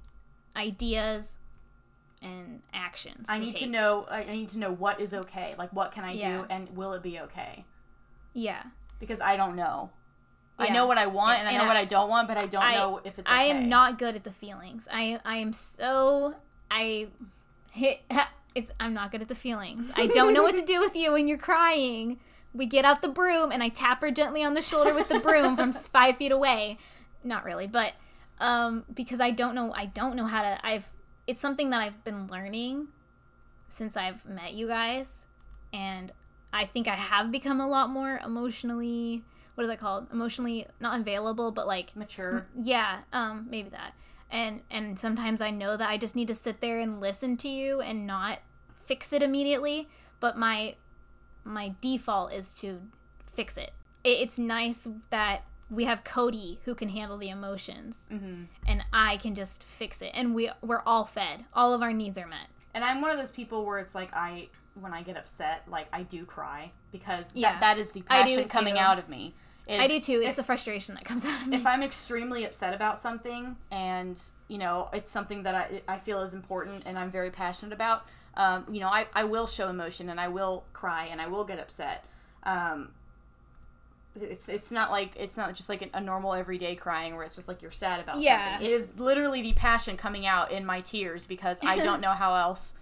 ideas 0.55 1.37
and 2.21 2.61
actions. 2.73 3.27
I 3.29 3.37
to 3.37 3.41
need 3.43 3.55
to 3.57 3.65
know, 3.67 4.05
I 4.09 4.23
I 4.23 4.31
need 4.33 4.49
to 4.49 4.59
know 4.59 4.71
what 4.71 4.99
is 4.99 5.13
okay. 5.13 5.55
Like, 5.57 5.71
what 5.73 5.91
can 5.91 6.03
I 6.03 6.11
Yeah. 6.13 6.39
do 6.39 6.45
and 6.49 6.69
will 6.75 6.93
it 6.93 7.01
be 7.01 7.19
okay? 7.21 7.65
Yeah. 8.33 8.63
Because 8.99 9.21
I 9.21 9.37
don't 9.37 9.55
know. 9.55 9.89
I 10.61 10.69
know 10.69 10.85
what 10.85 10.97
I 10.97 11.07
want 11.07 11.39
and, 11.39 11.47
I 11.47 11.51
And 11.51 11.57
know 11.59 11.63
I- 11.65 11.67
what 11.67 11.77
I 11.77 11.85
don't 11.85 12.09
want, 12.09 12.27
but 12.27 12.37
I 12.37 12.45
don't 12.45 12.63
I- 12.63 12.73
know 12.75 13.01
if 13.03 13.17
it's. 13.19 13.27
Okay. 13.29 13.37
I 13.37 13.43
am 13.43 13.67
not 13.69 13.97
good 13.97 14.15
at 14.15 14.23
the 14.23 14.31
feelings. 14.31 14.87
I 14.91 15.19
I 15.25 15.37
am 15.37 15.53
so 15.53 16.35
I 16.69 17.07
hit 17.71 18.01
it's 18.55 18.71
I'm 18.79 18.93
not 18.93 19.11
good 19.11 19.21
at 19.21 19.27
the 19.27 19.35
feelings. 19.35 19.89
I 19.95 20.07
don't 20.07 20.33
know 20.33 20.43
what 20.43 20.55
to 20.55 20.65
do 20.73 20.79
with 20.79 20.95
you 20.95 21.11
when 21.13 21.27
you're 21.27 21.37
crying. 21.37 22.19
We 22.53 22.65
get 22.65 22.83
out 22.83 23.01
the 23.01 23.07
broom 23.07 23.51
and 23.51 23.63
I 23.63 23.69
tap 23.69 24.01
her 24.01 24.11
gently 24.11 24.43
on 24.43 24.55
the 24.55 24.61
shoulder 24.61 24.93
with 24.93 25.07
the 25.07 25.19
broom 25.19 25.55
from 25.55 25.71
five 25.71 26.17
feet 26.17 26.31
away. 26.33 26.77
Not 27.23 27.45
really, 27.45 27.67
but 27.67 27.93
um, 28.39 28.83
because 28.93 29.21
I 29.21 29.31
don't 29.31 29.55
know 29.55 29.71
I 29.73 29.85
don't 29.85 30.15
know 30.15 30.25
how 30.25 30.41
to 30.41 30.65
I've 30.65 30.89
it's 31.27 31.39
something 31.39 31.69
that 31.69 31.79
I've 31.81 32.03
been 32.03 32.27
learning 32.27 32.87
since 33.69 33.95
I've 33.95 34.25
met 34.25 34.53
you 34.53 34.67
guys 34.67 35.27
and 35.71 36.11
I 36.51 36.65
think 36.65 36.87
I 36.89 36.95
have 36.95 37.31
become 37.31 37.61
a 37.61 37.67
lot 37.67 37.89
more 37.89 38.19
emotionally 38.25 39.23
what 39.61 39.65
is 39.65 39.69
that 39.69 39.79
called? 39.79 40.07
Emotionally 40.11 40.65
not 40.79 40.99
available, 40.99 41.51
but 41.51 41.67
like 41.67 41.95
mature. 41.95 42.47
yeah, 42.59 43.01
um, 43.13 43.45
maybe 43.49 43.69
that. 43.69 43.93
And 44.31 44.61
and 44.71 44.97
sometimes 44.97 45.39
I 45.41 45.51
know 45.51 45.77
that 45.77 45.87
I 45.89 45.97
just 45.97 46.15
need 46.15 46.27
to 46.29 46.33
sit 46.35 46.61
there 46.61 46.79
and 46.79 46.99
listen 46.99 47.37
to 47.37 47.47
you 47.47 47.79
and 47.81 48.07
not 48.07 48.39
fix 48.85 49.13
it 49.13 49.21
immediately. 49.21 49.87
But 50.19 50.37
my 50.37 50.75
my 51.43 51.75
default 51.81 52.33
is 52.33 52.53
to 52.55 52.81
fix 53.31 53.57
it. 53.57 53.71
it 54.03 54.09
it's 54.09 54.37
nice 54.39 54.87
that 55.09 55.43
we 55.69 55.85
have 55.85 56.03
Cody 56.03 56.59
who 56.65 56.75
can 56.75 56.89
handle 56.89 57.17
the 57.17 57.29
emotions, 57.29 58.09
Mm-hmm. 58.11 58.43
and 58.67 58.83
I 58.91 59.17
can 59.17 59.35
just 59.35 59.63
fix 59.63 60.01
it. 60.01 60.11
And 60.13 60.33
we 60.33 60.49
we're 60.61 60.81
all 60.85 61.05
fed. 61.05 61.45
All 61.53 61.73
of 61.73 61.81
our 61.81 61.93
needs 61.93 62.17
are 62.17 62.27
met. 62.27 62.47
And 62.73 62.83
I'm 62.83 63.01
one 63.01 63.11
of 63.11 63.17
those 63.17 63.31
people 63.31 63.65
where 63.65 63.79
it's 63.79 63.93
like 63.93 64.13
I 64.13 64.47
when 64.75 64.93
I 64.93 65.01
get 65.03 65.17
upset, 65.17 65.63
like 65.67 65.87
I 65.91 66.03
do 66.03 66.23
cry 66.25 66.71
because 66.93 67.25
Yeah. 67.33 67.51
that, 67.51 67.59
that 67.59 67.77
is 67.77 67.91
the 67.91 68.01
passion 68.03 68.47
coming 68.47 68.77
out 68.79 68.97
of 68.97 69.09
me. 69.09 69.35
I 69.69 69.87
do 69.87 69.99
too. 69.99 70.19
It's 70.21 70.31
if- 70.31 70.35
the 70.37 70.43
frustration 70.43 70.95
that 70.95 71.05
comes 71.05 71.25
out 71.29 71.41
of 71.41 71.47
me. 71.47 71.55
if 71.55 71.65
I'm 71.65 71.83
extremely 71.83 72.45
upset 72.45 72.73
about 72.73 72.99
something 72.99 73.55
and 73.71 74.19
you 74.47 74.57
know 74.57 74.89
it's 74.93 75.09
something 75.09 75.43
that 75.43 75.55
I, 75.55 75.81
I 75.87 75.97
feel 75.97 76.21
is 76.21 76.33
important 76.33 76.83
and 76.85 76.97
I'm 76.99 77.11
very 77.11 77.31
passionate 77.31 77.73
about, 77.73 78.05
um, 78.35 78.65
you 78.71 78.79
know 78.79 78.87
I, 78.89 79.07
I 79.13 79.23
will 79.23 79.47
show 79.47 79.69
emotion 79.69 80.09
and 80.09 80.19
I 80.19 80.27
will 80.27 80.63
cry 80.73 81.05
and 81.11 81.21
I 81.21 81.27
will 81.27 81.43
get 81.45 81.59
upset. 81.59 82.03
Um, 82.43 82.89
it's 84.19 84.49
it's 84.49 84.71
not 84.71 84.91
like 84.91 85.13
it's 85.17 85.37
not 85.37 85.53
just 85.55 85.69
like 85.69 85.81
a, 85.83 85.97
a 85.97 86.01
normal 86.01 86.33
everyday 86.33 86.75
crying 86.75 87.15
where 87.15 87.23
it's 87.23 87.35
just 87.35 87.47
like 87.47 87.61
you're 87.61 87.71
sad 87.71 88.01
about 88.01 88.17
Yeah. 88.19 88.53
something. 88.57 88.67
It 88.69 88.73
is 88.73 88.89
literally 88.97 89.41
the 89.41 89.53
passion 89.53 89.95
coming 89.95 90.25
out 90.25 90.51
in 90.51 90.65
my 90.65 90.81
tears 90.81 91.25
because 91.25 91.57
I 91.63 91.77
don't 91.77 92.01
know 92.05 92.11
how 92.11 92.35
else 92.35 92.73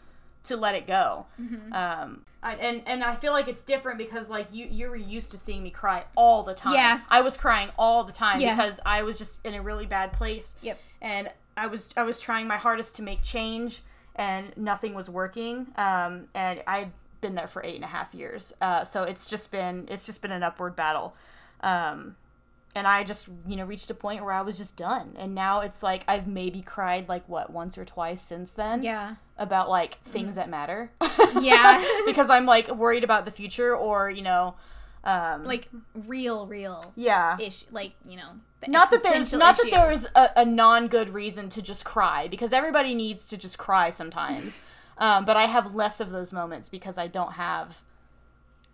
to 0.50 0.58
let 0.58 0.76
it 0.76 0.86
go. 0.86 1.26
Mm-hmm. 1.41 1.74
Um, 1.74 2.26
I, 2.43 2.56
and 2.56 2.84
and 2.86 3.04
I 3.04 3.16
feel 3.16 3.34
like 3.34 3.47
it's 3.47 3.64
different 3.64 3.97
because 3.97 4.30
like 4.30 4.47
you 4.52 4.68
you 4.70 4.89
were 4.89 4.95
used 4.95 5.32
to 5.32 5.38
seeing 5.38 5.64
me 5.64 5.72
cry 5.72 6.04
all 6.16 6.43
the 6.43 6.54
time. 6.54 6.74
Yeah. 6.74 7.00
I 7.10 7.22
was 7.22 7.36
crying 7.38 7.70
all 7.78 8.04
the 8.04 8.14
time 8.14 8.39
Yeah. 8.39 8.56
because 8.56 8.80
I 8.86 9.02
was 9.04 9.18
just 9.18 9.39
in 9.45 9.54
a 9.56 9.62
really 9.62 9.86
bad 9.86 10.14
place. 10.14 10.56
Yep. 10.62 10.80
And 11.02 11.32
I 11.58 11.68
was 11.68 11.93
I 11.97 12.04
was 12.04 12.20
trying 12.20 12.47
my 12.47 12.58
hardest 12.58 12.95
to 12.97 13.02
make 13.02 13.22
change, 13.24 13.82
and 14.16 14.56
nothing 14.56 14.93
was 14.93 15.10
working. 15.10 15.68
Um, 15.76 16.28
and 16.34 16.62
I'd 16.68 16.91
been 17.22 17.36
there 17.36 17.47
for 17.50 17.64
eight 17.64 17.76
and 17.76 17.84
a 17.84 17.88
half 17.88 18.14
years. 18.14 18.54
Uh, 18.62 18.84
so 18.86 19.04
it's 19.04 19.28
just 19.28 19.52
been 19.52 19.86
it's 19.89 20.06
just 20.06 20.22
been 20.22 20.32
an 20.32 20.43
upward 20.43 20.76
battle. 20.76 21.16
Um, 21.62 22.16
and 22.76 22.88
I 22.88 23.03
just 23.03 23.28
you 23.47 23.55
know 23.55 23.65
reached 23.65 23.89
a 23.89 23.93
point 23.93 24.24
where 24.24 24.34
I 24.34 24.41
was 24.41 24.57
just 24.57 24.78
done. 24.78 25.15
And 25.17 25.34
now 25.34 25.61
it's 25.61 25.84
like 25.84 26.03
I've 26.07 26.28
maybe 26.28 26.61
cried 26.61 27.09
like 27.09 27.28
what 27.28 27.49
once 27.49 27.78
or 27.78 27.86
twice 27.86 28.22
since 28.22 28.53
then 28.53 28.82
yeah. 28.82 29.15
about 29.38 29.70
like 29.70 29.99
things 30.03 30.36
that 30.36 30.49
matter. 30.49 30.91
Yeah. 31.39 31.86
because 32.05 32.30
I'm 32.30 32.45
like 32.45 32.74
worried 32.74 33.03
about 33.03 33.26
the 33.26 33.32
future 33.32 33.76
or 33.76 34.09
you 34.09 34.24
know, 34.24 34.55
um, 35.03 35.45
like 35.45 35.70
real, 35.93 36.47
real 36.47 36.93
yeah. 36.95 37.38
issue. 37.39 37.67
Like 37.72 37.93
you 38.07 38.17
know. 38.17 38.32
The 38.61 38.72
not 38.72 38.89
that 38.89 39.03
there's 39.03 39.32
not 39.32 39.55
that 39.57 39.70
there's 39.72 40.05
a, 40.15 40.41
a 40.41 40.45
non-good 40.45 41.13
reason 41.13 41.49
to 41.49 41.61
just 41.61 41.86
cry 41.86 42.28
because 42.28 42.51
everybody 42.51 42.93
needs 42.93 43.26
to 43.28 43.38
just 43.38 43.57
cry 43.57 43.89
sometimes 43.89 44.59
um, 44.97 45.24
but 45.24 45.38
i 45.38 45.45
have 45.45 45.74
less 45.74 46.01
of 46.01 46.11
those 46.11 46.34
moments 46.34 46.67
because 46.67 46.97
i 46.97 47.07
don't 47.07 47.32
have 47.34 47.84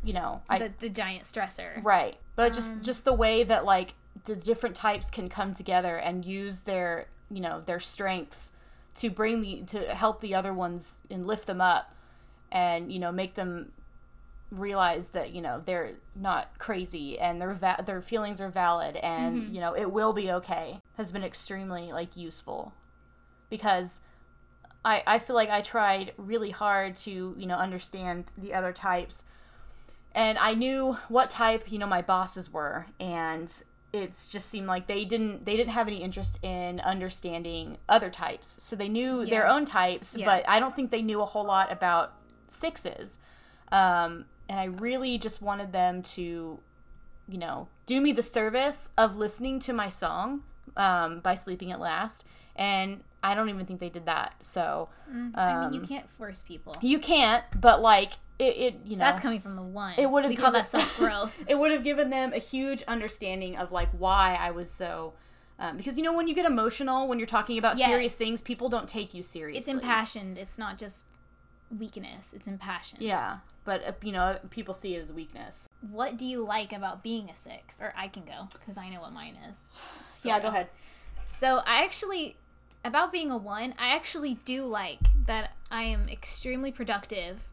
you 0.05 0.13
know 0.13 0.41
i 0.49 0.59
the, 0.59 0.73
the 0.79 0.89
giant 0.89 1.23
stressor. 1.23 1.83
right 1.83 2.17
but 2.35 2.49
Um, 2.51 2.53
just 2.53 2.81
just 2.81 3.05
the 3.05 3.13
way 3.13 3.43
that 3.43 3.65
like 3.65 3.93
the 4.25 4.35
different 4.35 4.75
types 4.75 5.09
can 5.09 5.27
come 5.29 5.53
together 5.53 5.97
and 5.97 6.23
use 6.25 6.61
their 6.63 7.07
you 7.29 7.41
know 7.41 7.59
their 7.61 7.79
strengths 7.79 8.51
to 8.95 9.09
bring 9.09 9.41
the 9.41 9.61
to 9.63 9.93
help 9.93 10.21
the 10.21 10.33
other 10.35 10.53
ones 10.53 10.99
and 11.09 11.27
lift 11.27 11.47
them 11.47 11.59
up 11.59 11.93
and 12.51 12.91
you 12.93 12.99
know 12.99 13.11
make 13.11 13.33
them 13.33 13.71
realize 14.51 15.09
that 15.09 15.31
you 15.31 15.41
know 15.41 15.61
they're 15.65 15.93
not 16.15 16.57
crazy 16.59 17.19
and 17.19 17.41
their 17.41 17.53
va- 17.53 17.83
their 17.85 18.01
feelings 18.01 18.39
are 18.39 18.49
valid 18.49 18.95
and 18.97 19.35
Mm-hmm. 19.43 19.53
you 19.55 19.59
know 19.59 19.73
it 19.75 19.91
will 19.91 20.13
be 20.13 20.31
okay 20.31 20.79
has 20.97 21.11
been 21.11 21.23
extremely 21.23 21.91
like 21.91 22.15
useful 22.15 22.71
because 23.49 24.01
I 24.85 25.01
I 25.07 25.19
feel 25.19 25.35
like 25.35 25.49
I 25.49 25.61
tried 25.61 26.13
really 26.17 26.51
hard 26.51 26.95
to 26.97 27.35
you 27.37 27.47
know 27.47 27.55
understand 27.55 28.25
the 28.37 28.53
other 28.53 28.71
types 28.71 29.23
and 30.15 30.37
I 30.39 30.55
knew 30.55 30.97
what 31.09 31.29
type 31.29 31.71
you 31.71 31.77
know 31.77 31.85
my 31.85 32.01
bosses 32.01 32.51
were 32.51 32.87
and 32.99 33.53
it's 33.93 34.27
just 34.27 34.49
seemed 34.49 34.67
like 34.67 34.87
they 34.87 35.05
didn't 35.05 35.45
they 35.45 35.55
didn't 35.55 35.71
have 35.71 35.87
any 35.87 36.01
interest 36.01 36.39
in 36.43 36.79
understanding 36.81 37.77
other 37.87 38.09
types. 38.09 38.57
So 38.59 38.75
they 38.75 38.89
knew 38.89 39.25
their 39.25 39.47
own 39.47 39.65
types 39.65 40.15
Yeah. 40.15 40.25
but 40.25 40.49
I 40.49 40.59
don't 40.59 40.75
think 40.75 40.91
they 40.91 41.01
knew 41.01 41.21
a 41.21 41.25
whole 41.25 41.45
lot 41.45 41.71
about 41.71 42.13
sixes. 42.47 43.17
Um, 43.71 44.25
and 44.49 44.59
I 44.59 44.65
really 44.65 45.17
just 45.17 45.41
wanted 45.41 45.71
them 45.71 46.01
to 46.03 46.59
you 47.27 47.37
know 47.37 47.67
do 47.85 48.01
me 48.01 48.11
the 48.11 48.23
service 48.23 48.89
of 48.97 49.17
listening 49.17 49.59
to 49.59 49.73
my 49.73 49.89
song 49.89 50.43
um, 50.75 51.19
by 51.19 51.35
sleeping 51.35 51.71
at 51.71 51.79
last. 51.79 52.23
And 52.55 53.03
I 53.25 53.35
don't 53.35 53.49
even 53.49 53.65
think 53.65 53.79
they 53.79 53.89
did 53.89 54.05
that 54.05 54.35
so 54.41 54.89
I 55.09 55.13
mean, 55.13 55.73
you 55.73 55.79
um, 55.81 55.85
can't 55.85 56.09
force 56.09 56.43
people. 56.43 56.75
you 56.81 56.99
can't 56.99 57.43
but 57.59 57.81
like 57.81 58.13
it, 58.37 58.57
it 58.57 58.75
you 58.85 58.97
know 58.97 59.05
That's 59.05 59.19
coming 59.21 59.39
from 59.39 59.55
the 59.55 59.63
one. 59.63 59.93
it 59.97 60.09
would 60.09 60.23
have 60.25 60.29
We 60.29 60.35
call 60.35 60.51
that 60.51 60.67
self 60.67 60.97
growth. 60.97 61.33
it 61.47 61.57
would 61.57 61.71
have 61.71 61.83
given 61.83 62.09
them 62.09 62.33
a 62.33 62.37
huge 62.37 62.83
understanding 62.83 63.55
of 63.55 63.71
like 63.71 63.89
why 63.97 64.35
I 64.35 64.51
was 64.51 64.69
so 64.69 65.13
um, 65.57 65.77
because 65.77 65.97
you 65.97 66.03
know 66.03 66.13
when 66.13 66.27
you 66.27 66.35
get 66.35 66.45
emotional 66.45 67.07
when 67.07 67.17
you're 67.17 67.27
talking 67.27 67.57
about 67.57 67.77
serious 67.77 68.15
things 68.15 68.41
people 68.41 68.67
don't 68.69 68.89
take 68.89 69.13
you 69.13 69.23
seriously 69.23 69.59
it's 69.59 69.67
impassioned. 69.67 70.37
It's 70.37 70.57
not 70.57 70.77
just 70.77 71.07
weakness. 71.77 72.33
It's 72.33 72.47
impassioned. 72.47 73.01
yeah 73.01 73.37
but 73.63 73.83
uh, 73.87 73.93
you 74.03 74.11
know 74.11 74.37
people 74.49 74.73
see 74.73 74.95
it 74.95 75.01
as 75.01 75.11
weakness 75.11 75.67
What 75.91 76.17
do 76.17 76.25
you 76.25 76.43
like 76.43 76.73
about 76.73 77.03
being 77.03 77.29
a 77.29 77.35
six? 77.35 77.79
Or 77.81 77.93
I 77.97 78.07
can 78.09 78.23
go 78.25 78.47
because 78.51 78.77
I 78.77 78.89
know 78.89 79.01
what 79.01 79.13
mine 79.13 79.37
is. 79.49 79.69
yeah 80.23 80.39
go 80.39 80.49
ahead 80.49 80.67
So 81.25 81.61
I 81.65 81.83
actually, 81.83 82.37
about 82.85 83.11
being 83.11 83.31
a 83.31 83.37
one, 83.37 83.73
I 83.79 83.95
actually 83.95 84.35
do 84.45 84.63
like 84.65 84.99
that 85.25 85.51
I 85.71 85.83
am 85.83 86.07
extremely 86.07 86.71
productive 86.71 87.47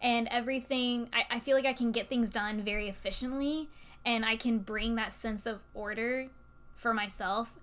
and 0.00 0.28
everything, 0.28 1.08
I, 1.12 1.36
I 1.36 1.38
feel 1.40 1.56
like 1.56 1.66
I 1.66 1.72
can 1.72 1.92
get 1.92 2.08
things 2.08 2.30
done 2.30 2.62
very 2.62 2.88
efficiently 2.88 3.68
and 4.04 4.24
I 4.24 4.36
can 4.36 4.58
bring 4.58 4.94
that 4.94 5.12
sense 5.12 5.44
of 5.44 5.62
order 5.74 6.28
for 6.76 6.94
myself 6.94 7.58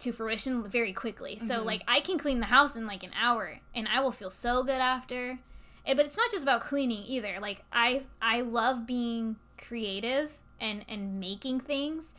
to 0.00 0.12
fruition 0.12 0.68
very 0.68 0.92
quickly. 0.92 1.38
So, 1.38 1.58
mm-hmm. 1.58 1.66
like, 1.66 1.84
I 1.86 2.00
can 2.00 2.18
clean 2.18 2.40
the 2.40 2.46
house 2.46 2.74
in 2.74 2.86
like 2.86 3.04
an 3.04 3.12
hour 3.20 3.60
and 3.74 3.86
I 3.86 4.00
will 4.00 4.12
feel 4.12 4.30
so 4.30 4.64
good 4.64 4.80
after. 4.80 5.38
But 5.86 6.00
it's 6.00 6.16
not 6.16 6.30
just 6.30 6.42
about 6.42 6.62
cleaning 6.62 7.02
either. 7.06 7.38
Like, 7.40 7.64
I, 7.72 8.02
I 8.20 8.40
love 8.40 8.86
being 8.86 9.36
creative 9.58 10.38
and, 10.60 10.84
and 10.88 11.20
making 11.20 11.60
things 11.60 12.14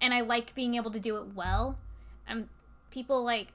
and 0.00 0.12
I 0.12 0.20
like 0.20 0.54
being 0.54 0.74
able 0.74 0.90
to 0.90 1.00
do 1.00 1.16
it 1.18 1.34
well. 1.34 1.78
I'm 2.28 2.48
people 2.90 3.24
like 3.24 3.48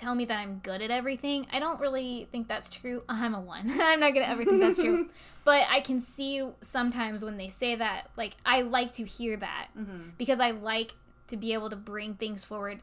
tell 0.00 0.14
me 0.14 0.24
that 0.24 0.38
I'm 0.38 0.58
good 0.62 0.82
at 0.82 0.90
everything. 0.90 1.46
I 1.52 1.60
don't 1.60 1.80
really 1.80 2.26
think 2.32 2.48
that's 2.48 2.68
true. 2.68 3.02
I'm 3.08 3.34
a 3.34 3.40
one. 3.40 3.70
I'm 3.80 4.00
not 4.00 4.12
good 4.14 4.22
at 4.22 4.30
everything 4.30 4.58
that's 4.60 4.80
true. 4.80 5.08
But 5.42 5.64
I 5.70 5.80
can 5.80 6.00
see 6.00 6.46
sometimes 6.60 7.24
when 7.24 7.38
they 7.38 7.48
say 7.48 7.74
that, 7.74 8.10
like 8.14 8.36
I 8.44 8.60
like 8.62 8.92
to 8.92 9.04
hear 9.04 9.36
that 9.38 9.68
Mm-hmm. 9.78 10.10
because 10.18 10.38
I 10.38 10.50
like 10.50 10.92
to 11.28 11.36
be 11.36 11.54
able 11.54 11.70
to 11.70 11.76
bring 11.76 12.14
things 12.14 12.44
forward 12.44 12.80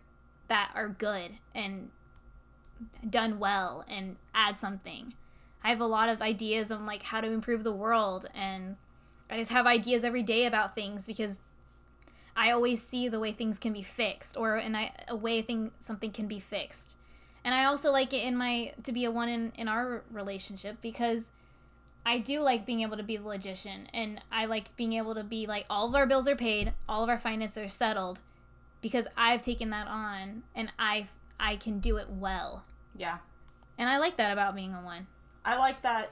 that 0.48 0.72
are 0.74 0.90
good 0.90 1.34
and 1.54 1.90
done 3.08 3.38
well 3.40 3.86
and 3.88 4.16
add 4.34 4.58
something. 4.58 5.14
I 5.64 5.70
have 5.70 5.82
a 5.82 5.86
lot 5.86 6.10
of 6.10 6.22
ideas 6.22 6.72
on 6.72 6.86
like 6.86 7.04
how 7.04 7.22
to 7.22 7.28
improve 7.28 7.64
the 7.64 7.74
world 7.74 8.28
and 8.34 8.78
I 9.30 9.38
just 9.38 9.52
have 9.52 9.68
ideas 9.68 10.04
every 10.04 10.24
day 10.24 10.46
about 10.46 10.74
things 10.74 11.06
because 11.06 11.42
I 12.36 12.52
always 12.52 12.82
see 12.82 13.08
the 13.10 13.20
way 13.20 13.32
things 13.34 13.60
can 13.60 13.74
be 13.74 13.82
fixed 13.84 14.38
or 14.38 14.58
in 14.58 14.76
I, 14.76 14.92
a 15.08 15.16
way 15.16 15.42
thing 15.42 15.72
something 15.80 16.12
can 16.12 16.28
be 16.28 16.40
fixed. 16.40 16.96
And 17.48 17.56
I 17.56 17.64
also 17.64 17.92
like 17.92 18.12
it 18.12 18.26
in 18.26 18.36
my 18.36 18.74
to 18.84 18.92
be 18.92 19.06
a 19.06 19.10
one 19.10 19.30
in 19.30 19.54
in 19.56 19.70
our 19.70 20.04
relationship 20.12 20.82
because 20.82 21.32
I 22.06 22.18
do 22.18 22.42
like 22.42 22.66
being 22.66 22.82
able 22.82 22.98
to 22.98 23.04
be 23.04 23.16
the 23.16 23.26
logician 23.26 23.88
and 23.94 24.20
I 24.30 24.48
like 24.48 24.76
being 24.76 24.92
able 24.92 25.16
to 25.16 25.24
be 25.24 25.48
like 25.48 25.66
all 25.70 25.88
of 25.88 25.96
our 25.96 26.06
bills 26.06 26.28
are 26.28 26.36
paid, 26.36 26.74
all 26.90 27.06
of 27.06 27.10
our 27.10 27.18
finances 27.18 27.58
are 27.58 27.70
settled 27.70 28.20
because 28.82 29.08
I've 29.16 29.46
taken 29.46 29.70
that 29.70 29.88
on 29.88 30.44
and 30.56 30.74
I 30.78 31.06
I 31.40 31.56
can 31.56 31.80
do 31.80 31.96
it 31.96 32.10
well. 32.10 32.66
yeah 32.98 33.20
And 33.78 33.88
I 33.88 33.98
like 33.98 34.18
that 34.18 34.34
about 34.34 34.54
being 34.54 34.74
a 34.74 34.82
one. 34.82 35.08
I 35.46 35.56
like 35.56 35.84
that 35.84 36.12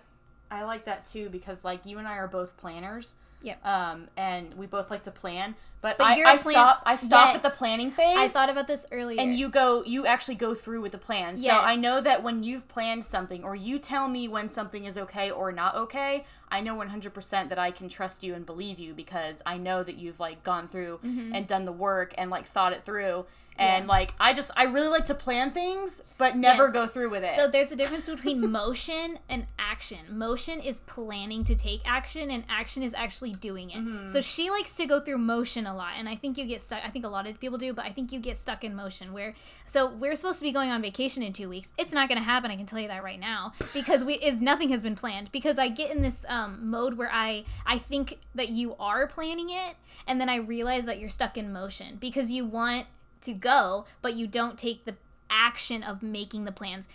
I 0.55 0.63
like 0.63 0.85
that 0.85 1.05
too 1.05 1.29
because 1.29 1.63
like 1.65 1.85
you 1.85 1.97
and 1.99 2.07
I 2.07 2.17
are 2.17 2.27
both 2.27 2.57
planners 2.57 3.15
Yep. 3.45 3.63
Um, 3.63 4.07
and 4.17 4.53
we 4.55 4.65
both 4.65 4.89
like 4.89 5.03
to 5.03 5.11
plan, 5.11 5.53
but, 5.81 5.99
But 5.99 6.07
I, 6.07 6.13
I 6.21 6.37
plan- 6.37 6.39
stop. 6.39 6.81
I 6.83 6.95
stop 6.95 7.35
at 7.35 7.43
the 7.43 7.51
planning 7.51 7.91
phase. 7.91 8.17
I 8.17 8.27
thought 8.27 8.49
about 8.49 8.67
this 8.67 8.87
earlier. 8.91 9.21
and 9.21 9.35
you 9.37 9.49
go 9.49 9.83
you 9.85 10.07
actually 10.07 10.33
go 10.33 10.55
through 10.55 10.81
with 10.81 10.91
the 10.91 10.97
plan 10.97 11.37
so 11.37 11.51
i 11.51 11.75
know 11.75 12.01
that 12.01 12.23
when 12.23 12.41
you've 12.43 12.67
planned 12.67 13.05
something 13.05 13.43
or 13.43 13.55
you 13.55 13.77
tell 13.77 14.07
me 14.07 14.27
when 14.27 14.49
something 14.49 14.85
is 14.85 14.97
okay 14.97 15.29
or 15.29 15.51
not 15.51 15.75
okay 15.75 16.25
i 16.49 16.59
know 16.59 16.75
100% 16.75 17.49
that 17.49 17.59
i 17.59 17.69
can 17.69 17.87
trust 17.87 18.23
you 18.23 18.33
and 18.33 18.45
believe 18.45 18.79
you 18.79 18.93
because 18.93 19.41
i 19.45 19.57
know 19.57 19.83
that 19.83 19.97
you've 19.97 20.19
like 20.19 20.43
gone 20.43 20.67
through 20.67 20.99
and 21.03 21.45
done 21.45 21.65
the 21.65 21.71
work 21.71 22.13
and 22.17 22.31
like 22.31 22.47
thought 22.47 22.73
it 22.73 22.83
through 22.85 23.25
and. 23.57 23.85
Yeah. 23.85 23.89
like 23.91 24.13
i 24.19 24.33
just 24.33 24.51
i 24.57 24.63
really 24.63 24.87
like 24.89 25.05
to 25.07 25.15
plan 25.15 25.49
things 25.51 26.01
but 26.17 26.35
never 26.37 26.63
Yes. 26.65 26.73
go 26.73 26.87
through 26.87 27.09
with 27.09 27.23
it 27.23 27.35
So 27.35 27.47
there's 27.47 27.71
a 27.71 27.75
difference 27.75 28.07
between 28.09 28.49
motion 28.61 29.19
and 29.29 29.45
action. 29.59 29.99
Motion 30.09 30.59
is 30.61 30.79
planning 30.81 31.43
to 31.43 31.55
take 31.55 31.81
action, 31.85 32.31
and 32.31 32.45
action 32.47 32.81
is 32.83 32.93
actually 32.93 33.31
doing 33.33 33.69
it. 33.71 33.77
Mm-hmm. 33.83 34.07
So 34.07 34.21
she 34.21 34.49
likes 34.49 34.75
to 34.77 34.85
go 34.85 35.01
through 35.01 35.17
motion 35.17 35.67
a 35.67 35.75
lot, 35.75 35.93
and 35.97 36.07
I 36.07 36.15
think 36.15 36.37
you 36.37 36.45
get 36.45 36.61
stuck. 36.61 36.79
I 36.85 36.89
think 36.89 37.03
a 37.03 37.09
lot 37.09 37.27
of 37.27 37.37
people 37.39 37.57
do, 37.57 37.73
but 37.73 37.83
I 37.83 37.91
think 37.91 38.13
you 38.13 38.19
get 38.21 38.37
stuck 38.37 38.63
in 38.63 38.73
motion. 38.75 39.11
Where 39.11 39.33
so 39.65 39.93
we're 39.93 40.15
supposed 40.15 40.39
to 40.39 40.43
be 40.45 40.53
going 40.53 40.69
on 40.71 40.81
vacation 40.81 41.21
in 41.23 41.33
two 41.33 41.49
weeks. 41.49 41.73
It's 41.77 41.91
not 41.91 42.07
going 42.07 42.17
to 42.19 42.23
happen. 42.23 42.49
I 42.51 42.55
can 42.55 42.65
tell 42.65 42.79
you 42.79 42.87
that 42.87 43.03
right 43.03 43.19
now 43.19 43.51
because 43.73 44.05
we 44.05 44.13
is 44.13 44.39
nothing 44.39 44.69
has 44.69 44.81
been 44.81 44.95
planned. 44.95 45.31
Because 45.33 45.59
I 45.59 45.67
get 45.67 45.93
in 45.93 46.01
this 46.01 46.23
um, 46.29 46.69
mode 46.69 46.93
where 46.93 47.09
I 47.11 47.43
I 47.65 47.77
think 47.77 48.19
that 48.35 48.47
you 48.49 48.75
are 48.79 49.05
planning 49.07 49.49
it, 49.49 49.75
and 50.07 50.21
then 50.21 50.29
I 50.29 50.37
realize 50.37 50.85
that 50.85 50.99
you're 50.99 51.09
stuck 51.09 51.37
in 51.37 51.51
motion 51.51 51.97
because 51.99 52.31
you 52.31 52.45
want 52.45 52.85
to 53.25 53.33
go, 53.33 53.85
but 54.01 54.15
you 54.15 54.27
don't 54.27 54.57
take 54.57 54.85
the 54.85 54.95
action 55.29 55.83
of 55.83 56.03
making 56.03 56.45
the 56.45 56.51
plans. 56.51 56.87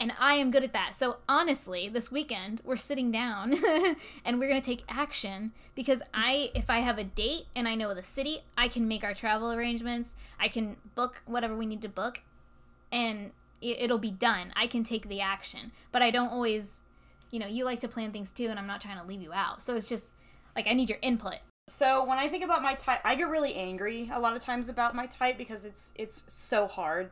And 0.00 0.12
I 0.18 0.34
am 0.34 0.50
good 0.50 0.64
at 0.64 0.72
that. 0.72 0.94
So 0.94 1.18
honestly, 1.28 1.88
this 1.88 2.10
weekend 2.10 2.60
we're 2.64 2.76
sitting 2.76 3.12
down 3.12 3.54
and 4.24 4.38
we're 4.38 4.48
going 4.48 4.60
to 4.60 4.66
take 4.66 4.84
action 4.88 5.52
because 5.74 6.02
I 6.12 6.50
if 6.54 6.68
I 6.68 6.80
have 6.80 6.98
a 6.98 7.04
date 7.04 7.44
and 7.54 7.68
I 7.68 7.76
know 7.76 7.94
the 7.94 8.02
city, 8.02 8.38
I 8.58 8.68
can 8.68 8.88
make 8.88 9.04
our 9.04 9.14
travel 9.14 9.52
arrangements. 9.52 10.16
I 10.38 10.48
can 10.48 10.78
book 10.94 11.22
whatever 11.26 11.54
we 11.54 11.66
need 11.66 11.82
to 11.82 11.88
book 11.88 12.22
and 12.90 13.32
it, 13.60 13.82
it'll 13.82 13.98
be 13.98 14.10
done. 14.10 14.52
I 14.56 14.66
can 14.66 14.82
take 14.82 15.08
the 15.08 15.20
action. 15.20 15.70
But 15.92 16.02
I 16.02 16.10
don't 16.10 16.30
always 16.30 16.82
you 17.30 17.40
know, 17.40 17.46
you 17.46 17.64
like 17.64 17.80
to 17.80 17.88
plan 17.88 18.12
things 18.12 18.32
too 18.32 18.46
and 18.46 18.58
I'm 18.58 18.66
not 18.66 18.80
trying 18.80 18.98
to 18.98 19.06
leave 19.06 19.22
you 19.22 19.32
out. 19.32 19.62
So 19.62 19.74
it's 19.76 19.88
just 19.88 20.12
like 20.56 20.66
I 20.66 20.72
need 20.72 20.88
your 20.88 20.98
input. 21.02 21.38
So 21.66 22.04
when 22.04 22.18
I 22.18 22.28
think 22.28 22.44
about 22.44 22.62
my 22.62 22.74
type, 22.74 23.00
I 23.04 23.14
get 23.14 23.28
really 23.28 23.54
angry 23.54 24.10
a 24.12 24.20
lot 24.20 24.36
of 24.36 24.42
times 24.42 24.68
about 24.68 24.94
my 24.94 25.06
type 25.06 25.38
because 25.38 25.64
it's 25.64 25.92
it's 25.96 26.22
so 26.26 26.66
hard. 26.66 27.10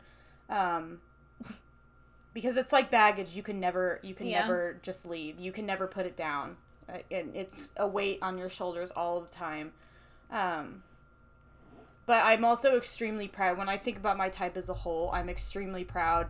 Um, 0.50 1.00
because 2.34 2.56
it's 2.56 2.72
like 2.72 2.90
baggage. 2.90 3.34
You 3.34 3.42
can 3.42 3.58
never 3.60 3.98
you 4.02 4.14
can 4.14 4.26
Yeah. 4.26 4.40
never 4.40 4.78
just 4.82 5.06
leave. 5.06 5.38
You 5.40 5.52
can 5.52 5.64
never 5.64 5.86
put 5.86 6.04
it 6.04 6.16
down, 6.16 6.56
uh, 6.88 6.98
and 7.10 7.34
it's 7.34 7.72
a 7.78 7.86
weight 7.86 8.18
on 8.20 8.36
your 8.36 8.50
shoulders 8.50 8.90
all 8.90 9.20
the 9.22 9.30
time. 9.30 9.72
Um, 10.30 10.82
but 12.04 12.22
I'm 12.24 12.44
also 12.44 12.76
extremely 12.76 13.28
proud 13.28 13.56
when 13.56 13.68
I 13.70 13.78
think 13.78 13.96
about 13.96 14.18
my 14.18 14.28
type 14.28 14.56
as 14.58 14.68
a 14.68 14.74
whole. 14.74 15.10
I'm 15.12 15.30
extremely 15.30 15.84
proud 15.84 16.26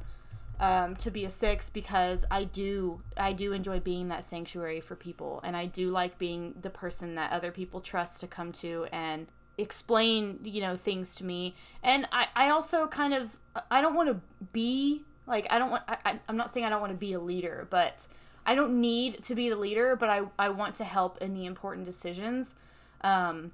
um, 0.63 0.95
to 0.97 1.11
be 1.11 1.25
a 1.25 1.31
six 1.31 1.69
because 1.69 2.25
I 2.31 2.45
do 2.45 3.03
I 3.17 3.33
do 3.33 3.53
enjoy 3.53 3.81
being 3.81 4.09
that 4.09 4.25
sanctuary 4.25 4.81
for 4.81 4.95
people, 4.95 5.41
and 5.43 5.57
I 5.57 5.67
do 5.67 5.91
like 5.91 6.19
being 6.19 6.55
the 6.63 6.71
person 6.71 7.17
that 7.17 7.33
other 7.33 7.51
people 7.51 7.81
trust 7.81 8.21
to 8.21 8.29
come 8.29 8.53
to 8.53 8.87
and 8.93 9.27
explain 9.59 10.39
you 10.45 10.61
know 10.63 10.77
things 10.77 11.15
to 11.17 11.25
me. 11.25 11.55
And 11.83 12.09
I 12.13 12.29
I 12.37 12.49
also 12.51 12.87
kind 12.87 13.13
of 13.13 13.39
I 13.71 13.83
don't 13.83 13.97
want 13.97 14.09
to 14.09 14.21
be 14.53 15.03
like 15.27 15.47
I 15.51 15.59
don't 15.59 15.71
want 15.71 15.83
I, 15.89 16.21
I'm 16.29 16.37
not 16.37 16.51
saying 16.51 16.65
I 16.65 16.71
don't 16.71 16.81
want 16.81 16.93
to 16.93 16.99
be 16.99 17.13
a 17.13 17.21
leader, 17.21 17.67
but 17.69 18.07
I 18.47 18.55
don't 18.55 18.81
need 18.81 19.21
to 19.25 19.35
be 19.35 19.49
the 19.49 19.57
leader, 19.57 19.97
but 19.97 20.09
I 20.09 20.23
I 20.39 20.51
want 20.51 20.77
to 20.77 20.85
help 20.85 21.21
in 21.21 21.35
the 21.35 21.45
important 21.45 21.87
decisions. 21.87 22.55
Um, 23.03 23.51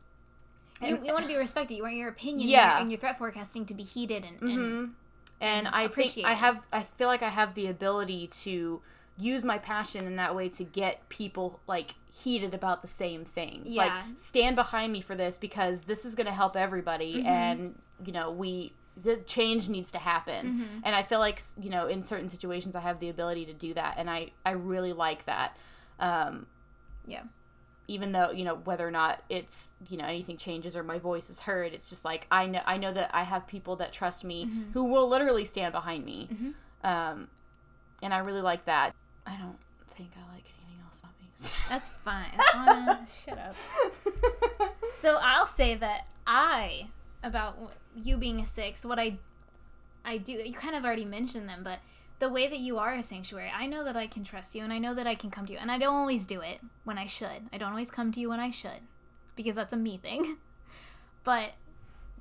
You, 0.83 0.99
you 1.03 1.13
want 1.15 1.23
to 1.23 1.29
be 1.29 1.37
respected. 1.37 1.75
You 1.75 1.85
want 1.85 1.95
your 1.97 2.11
opinion 2.11 2.51
Yeah. 2.51 2.79
and, 2.79 2.91
your, 2.91 2.97
and 2.97 3.01
threat 3.01 3.17
forecasting 3.19 3.65
to 3.67 3.75
be 3.75 3.83
heated 3.83 4.25
and, 4.25 4.43
and 4.43 4.95
and 5.41 5.69
I 5.69 5.81
think 5.81 5.91
appreciate 5.91 6.27
I 6.27 6.35
have 6.35 6.63
I 6.73 6.83
feel 6.83 7.09
like 7.09 7.23
I 7.23 7.29
have 7.29 7.55
the 7.55 7.67
ability 7.67 8.29
to 8.45 8.81
use 9.17 9.43
my 9.43 9.59
passion 9.59 10.07
in 10.07 10.17
that 10.17 10.35
way 10.35 10.49
to 10.49 10.65
get 10.65 11.09
people 11.09 11.61
like 11.67 11.97
heated 12.13 12.55
about 12.55 12.83
the 12.83 12.89
same 12.89 13.25
things. 13.25 13.73
Yeah. 13.73 13.85
Like 13.85 13.93
stand 14.17 14.57
behind 14.57 14.93
me 14.93 15.01
for 15.01 15.15
this 15.17 15.37
because 15.37 15.85
this 15.85 16.05
is 16.05 16.15
going 16.15 16.27
to 16.27 16.33
help 16.33 16.57
everybody 16.57 17.17
Mm-hmm. 17.17 17.27
and 17.27 17.79
you 18.05 18.13
know, 18.13 18.31
we 18.31 18.73
the 19.01 19.17
change 19.19 19.69
needs 19.69 19.93
to 19.93 19.99
happen. 19.99 20.47
Mm-hmm. 20.47 20.81
And 20.85 20.95
I 20.95 21.03
feel 21.03 21.21
like, 21.21 21.41
you 21.61 21.71
know, 21.71 21.87
in 21.87 22.03
certain 22.03 22.29
situations 22.29 22.75
I 22.75 22.81
have 22.81 22.99
the 23.01 23.09
ability 23.09 23.47
to 23.47 23.53
do 23.53 23.75
that 23.75 23.95
and 23.99 24.09
I 24.09 24.31
I 24.47 24.53
really 24.53 24.93
like 24.93 25.27
that. 25.27 25.57
Um 25.99 26.47
yeah. 27.07 27.23
Even 27.89 28.13
though 28.13 28.31
you 28.31 28.45
know 28.45 28.55
whether 28.65 28.87
or 28.87 28.91
not 28.91 29.23
it's 29.29 29.73
you 29.89 29.97
know 29.97 30.05
anything 30.05 30.37
changes 30.37 30.77
or 30.77 30.83
my 30.83 30.99
voice 30.99 31.31
is 31.31 31.41
heard 31.41 31.73
it's 31.73 31.89
just 31.89 32.05
like 32.05 32.27
i 32.31 32.47
know 32.47 32.61
i 32.67 32.77
know 32.77 32.93
that 32.93 33.11
i 33.15 33.23
have 33.23 33.47
people 33.47 33.77
that 33.77 33.93
trust 33.93 34.23
me 34.25 34.45
Mm-hmm. 34.45 34.73
who 34.75 34.85
will 34.85 35.09
literally 35.09 35.45
stand 35.47 35.73
behind 35.73 36.05
me 36.05 36.29
um 36.85 37.29
and 38.03 38.13
i 38.15 38.19
really 38.19 38.43
like 38.43 38.65
that 38.67 38.95
i 39.27 39.35
don't 39.37 39.59
think 39.97 40.11
i 40.17 40.33
like 40.35 40.45
anything 40.61 40.81
else 40.87 40.99
about 41.01 41.13
me 41.21 41.51
That's 41.69 41.89
fine. 41.89 43.07
Shut 43.25 43.39
up. 43.39 43.55
So 44.93 45.17
I'll 45.23 45.47
say 45.47 45.77
that 45.77 46.07
I 46.27 46.89
about 47.23 47.57
you 47.95 48.17
being 48.17 48.41
a 48.41 48.45
six, 48.45 48.85
what 48.85 48.99
I 48.99 49.19
I 50.05 50.19
do. 50.19 50.33
You 50.33 50.53
kind 50.53 50.75
of 50.75 50.85
already 50.85 51.05
mentioned 51.05 51.49
them, 51.49 51.61
but 51.63 51.79
the 52.19 52.29
way 52.29 52.49
that 52.49 52.59
you 52.59 52.79
are 52.79 52.95
a 52.95 53.03
sanctuary, 53.03 53.51
I 53.55 53.67
know 53.67 53.85
that 53.85 53.97
I 53.97 54.07
can 54.07 54.25
trust 54.25 54.55
you, 54.55 54.63
and 54.65 54.73
I 54.73 54.79
know 54.79 54.95
that 54.95 55.07
I 55.07 55.15
can 55.15 55.31
come 55.31 55.47
to 55.47 55.53
you, 55.53 55.59
and 55.59 55.71
I 55.71 55.79
don't 55.79 55.95
always 55.95 56.27
do 56.27 56.41
it 56.41 56.61
when 56.85 56.99
I 56.99 57.07
should. 57.07 57.49
I 57.53 57.59
don't 57.59 57.71
always 57.71 57.91
come 57.91 58.11
to 58.13 58.21
you 58.21 58.29
when 58.31 58.41
I 58.41 58.51
should, 58.51 58.81
because 59.37 59.55
that's 59.55 59.73
a 59.73 59.77
me 59.77 59.97
thing. 59.99 60.37
But 61.25 61.53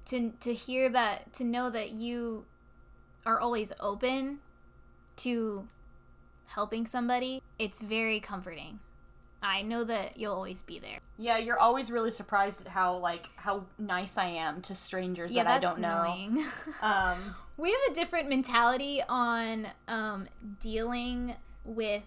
to 0.05 0.31
to 0.41 0.53
hear 0.53 0.89
that, 0.89 1.31
to 1.33 1.43
know 1.45 1.69
that 1.69 1.91
you 1.91 2.45
are 3.25 3.39
always 3.39 3.71
open 3.79 4.39
to 5.17 5.67
helping 6.47 6.85
somebody, 6.85 7.41
it's 7.57 7.79
very 7.79 8.19
comforting. 8.19 8.79
I 9.41 9.61
know 9.61 9.83
that 9.85 10.17
you'll 10.17 10.33
always 10.33 10.61
be 10.63 10.79
there. 10.79 10.99
yeah 11.17 11.37
you're 11.37 11.59
always 11.59 11.89
really 11.91 12.11
surprised 12.11 12.61
at 12.61 12.67
how 12.67 12.97
like 12.97 13.27
how 13.35 13.65
nice 13.77 14.17
i 14.17 14.25
am 14.25 14.61
to 14.63 14.73
strangers 14.75 15.31
Yeah, 15.31 15.43
that 15.43 15.57
i 15.57 15.59
don't 15.59 15.79
know 15.79 16.01
annoying. 16.01 16.43
um 16.81 17.35
we 17.57 17.71
have 17.71 17.79
a 17.91 17.93
different 17.93 18.29
mentality 18.29 19.01
on 19.09 19.67
um, 19.87 20.27
dealing 20.59 21.35
with 21.65 22.03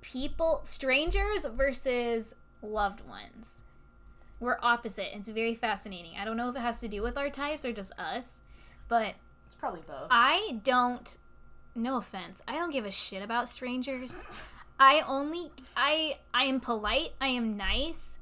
people, 0.00 0.60
strangers 0.64 1.46
versus 1.54 2.34
loved 2.62 3.06
ones. 3.06 3.62
We're 4.40 4.58
opposite. 4.62 5.16
It's 5.16 5.28
very 5.28 5.54
fascinating. 5.54 6.12
I 6.18 6.24
don't 6.24 6.36
know 6.36 6.48
if 6.48 6.56
it 6.56 6.60
has 6.60 6.80
to 6.80 6.88
do 6.88 7.02
with 7.02 7.16
our 7.16 7.30
types 7.30 7.64
or 7.64 7.72
just 7.72 7.98
us, 7.98 8.42
but 8.88 9.14
it's 9.46 9.54
probably 9.58 9.82
both 9.86 10.08
I 10.10 10.60
don't. 10.62 11.16
No 11.74 11.96
offense. 11.96 12.42
I 12.46 12.56
don't 12.56 12.72
give 12.72 12.84
a 12.84 12.90
shit 12.90 13.22
about 13.22 13.48
strangers. 13.48 14.26
I 14.78 15.02
only 15.06 15.50
I 15.76 16.18
I 16.32 16.44
am 16.44 16.60
polite. 16.60 17.10
I 17.20 17.28
am 17.28 17.56
nice, 17.56 18.18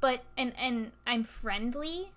but 0.00 0.22
and 0.36 0.52
and 0.58 0.92
I'm 1.06 1.24
friendly 1.24 2.12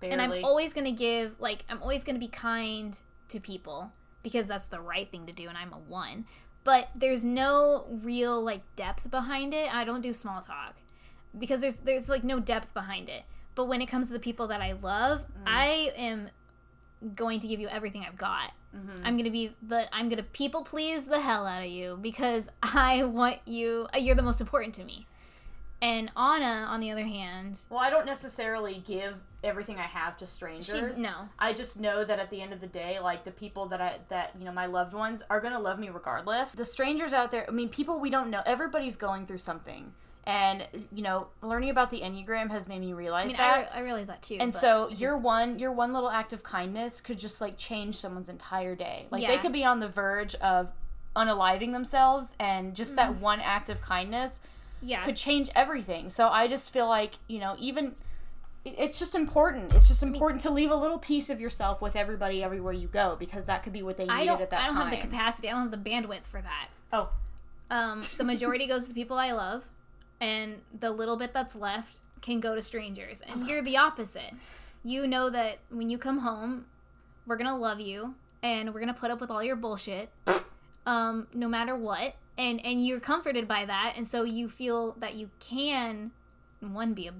barely 0.00 0.12
and 0.12 0.22
I'm 0.22 0.44
always 0.44 0.72
gonna 0.72 0.92
give 0.92 1.34
like 1.38 1.64
I'm 1.68 1.82
always 1.82 2.04
gonna 2.04 2.18
be 2.18 2.28
kind 2.28 2.98
to 3.28 3.40
people 3.40 3.92
because 4.22 4.46
that's 4.46 4.66
the 4.66 4.80
right 4.80 5.10
thing 5.10 5.26
to 5.26 5.32
do, 5.32 5.48
and 5.48 5.56
I'm 5.56 5.72
a 5.72 5.78
one. 5.78 6.26
But 6.64 6.88
there's 6.94 7.24
no 7.24 7.86
real 8.02 8.42
like 8.42 8.62
depth 8.76 9.10
behind 9.10 9.54
it. 9.54 9.72
I 9.74 9.84
don't 9.84 10.00
do 10.00 10.12
small 10.12 10.40
talk 10.40 10.76
because 11.38 11.60
there's 11.60 11.78
there's 11.78 12.08
like 12.08 12.24
no 12.24 12.40
depth 12.40 12.74
behind 12.74 13.08
it. 13.08 13.24
But 13.54 13.66
when 13.66 13.80
it 13.80 13.86
comes 13.86 14.08
to 14.08 14.12
the 14.12 14.20
people 14.20 14.48
that 14.48 14.60
I 14.60 14.72
love, 14.72 15.20
mm. 15.20 15.42
I 15.46 15.92
am 15.96 16.28
going 17.14 17.40
to 17.40 17.48
give 17.48 17.60
you 17.60 17.68
everything 17.68 18.04
I've 18.06 18.16
got. 18.18 18.52
Mm-hmm. 18.76 19.04
I'm 19.04 19.16
gonna 19.16 19.30
be 19.30 19.52
the 19.66 19.92
I'm 19.94 20.08
gonna 20.08 20.22
people 20.22 20.62
please 20.62 21.06
the 21.06 21.20
hell 21.20 21.46
out 21.46 21.62
of 21.62 21.70
you 21.70 21.98
because 22.00 22.48
I 22.62 23.04
want 23.04 23.38
you. 23.46 23.88
You're 23.96 24.14
the 24.14 24.22
most 24.22 24.40
important 24.40 24.74
to 24.76 24.84
me. 24.84 25.06
And 25.80 26.10
Ana, 26.16 26.66
on 26.68 26.80
the 26.80 26.90
other 26.90 27.04
hand, 27.04 27.60
well 27.70 27.78
i 27.80 27.88
don't 27.90 28.06
necessarily 28.06 28.82
give 28.86 29.14
everything 29.44 29.76
i 29.78 29.82
have 29.82 30.16
to 30.16 30.26
strangers 30.26 30.96
she 30.96 31.00
no. 31.00 31.28
I 31.38 31.52
just 31.52 31.78
know 31.78 32.04
that 32.04 32.18
at 32.18 32.30
the 32.30 32.40
end 32.42 32.52
of 32.52 32.60
the 32.60 32.66
day, 32.66 32.98
like 32.98 33.24
the 33.24 33.30
people 33.30 33.66
that 33.66 33.80
I 33.80 33.98
that 34.08 34.32
you 34.38 34.44
know 34.44 34.52
my 34.52 34.66
loved 34.66 34.92
ones 34.94 35.22
are 35.30 35.40
gonna 35.40 35.60
love 35.60 35.78
me 35.78 35.88
regardless. 35.90 36.52
The 36.52 36.64
strangers 36.64 37.12
out 37.12 37.30
there, 37.30 37.44
I 37.48 37.52
mean, 37.52 37.68
people 37.68 38.00
we 38.00 38.10
don't 38.10 38.30
know. 38.30 38.42
Everybody's 38.44 38.96
going 38.96 39.26
through 39.26 39.38
something, 39.38 39.92
and 40.26 40.66
you 40.92 41.02
know, 41.02 41.28
learning 41.42 41.70
about 41.70 41.90
the 41.90 42.00
enneagram 42.00 42.50
has 42.50 42.66
made 42.66 42.80
me 42.80 42.92
realize 42.92 43.26
I 43.26 43.28
mean, 43.28 43.36
that. 43.36 43.72
I, 43.72 43.78
I 43.78 43.82
realize 43.82 44.08
that 44.08 44.20
too. 44.22 44.38
and 44.40 44.52
so 44.52 44.88
it's 44.90 45.00
your 45.00 45.16
one 45.16 45.60
your 45.60 45.70
one 45.70 45.92
little 45.92 46.10
act 46.10 46.32
of 46.32 46.42
kindness 46.42 47.00
could 47.00 47.20
just 47.20 47.40
like 47.40 47.56
change 47.56 47.94
someone's 47.96 48.28
entire 48.28 48.74
day. 48.74 49.06
Like 49.12 49.24
they 49.28 49.38
could 49.38 49.52
be 49.52 49.64
on 49.64 49.78
the 49.78 49.88
verge 49.88 50.34
of 50.36 50.72
unaliving 51.14 51.72
themselves, 51.72 52.34
and 52.40 52.74
just 52.74 52.96
that 52.96 53.12
Mm. 53.12 53.20
one 53.20 53.40
act 53.40 53.70
of 53.70 53.80
kindness 53.80 54.40
yeah, 54.80 55.04
could 55.04 55.16
change 55.16 55.50
everything. 55.54 56.10
So 56.10 56.28
I 56.28 56.48
just 56.48 56.70
feel 56.70 56.88
like, 56.88 57.14
you 57.28 57.38
know, 57.38 57.54
even 57.58 57.94
it's 58.64 58.98
just 58.98 59.14
important. 59.14 59.72
It's 59.72 59.88
just 59.88 60.02
important 60.02 60.42
to 60.42 60.50
leave 60.50 60.70
a 60.70 60.76
little 60.76 60.98
piece 60.98 61.30
of 61.30 61.40
yourself 61.40 61.80
with 61.80 61.96
everybody 61.96 62.42
everywhere 62.42 62.72
you 62.72 62.88
go 62.88 63.16
because 63.18 63.46
that 63.46 63.62
could 63.62 63.72
be 63.72 63.82
what 63.82 63.96
they 63.96 64.04
needed 64.04 64.28
I 64.28 64.32
at 64.32 64.50
that 64.50 64.50
time. 64.50 64.60
I 64.60 64.66
don't 64.66 64.76
time. 64.76 64.88
have 64.88 65.00
the 65.00 65.06
capacity. 65.06 65.48
I 65.48 65.52
don't 65.52 65.70
have 65.70 65.84
the 65.84 65.90
bandwidth 65.90 66.26
for 66.26 66.42
that. 66.42 66.68
oh, 66.92 67.10
Um, 67.70 68.02
the 68.16 68.24
majority 68.24 68.66
goes 68.68 68.88
to 68.88 68.94
people 68.94 69.18
I 69.18 69.32
love, 69.32 69.68
and 70.20 70.62
the 70.78 70.90
little 70.90 71.16
bit 71.16 71.32
that's 71.32 71.54
left, 71.56 72.00
can 72.20 72.40
go 72.40 72.54
to 72.54 72.62
strangers, 72.62 73.20
and 73.22 73.46
you're 73.46 73.62
the 73.62 73.76
opposite. 73.86 74.32
You 74.84 75.06
know 75.06 75.30
that 75.30 75.58
when 75.70 75.88
you 75.88 75.98
come 75.98 76.18
home, 76.18 76.66
we're 77.26 77.36
gonna 77.36 77.56
love 77.56 77.80
you, 77.80 78.14
and 78.42 78.74
we're 78.74 78.80
gonna 78.80 78.94
put 78.94 79.10
up 79.10 79.20
with 79.20 79.30
all 79.30 79.42
your 79.42 79.56
bullshit, 79.56 80.10
um, 80.86 81.26
no 81.32 81.48
matter 81.48 81.76
what, 81.76 82.14
and 82.38 82.64
and 82.64 82.86
you're 82.86 83.00
comforted 83.00 83.46
by 83.46 83.66
that, 83.66 83.94
and 83.96 84.06
so 84.06 84.22
you 84.22 84.48
feel 84.48 84.92
that 85.00 85.14
you 85.14 85.30
can, 85.40 86.12
one, 86.60 86.94
be 86.94 87.08
a 87.08 87.14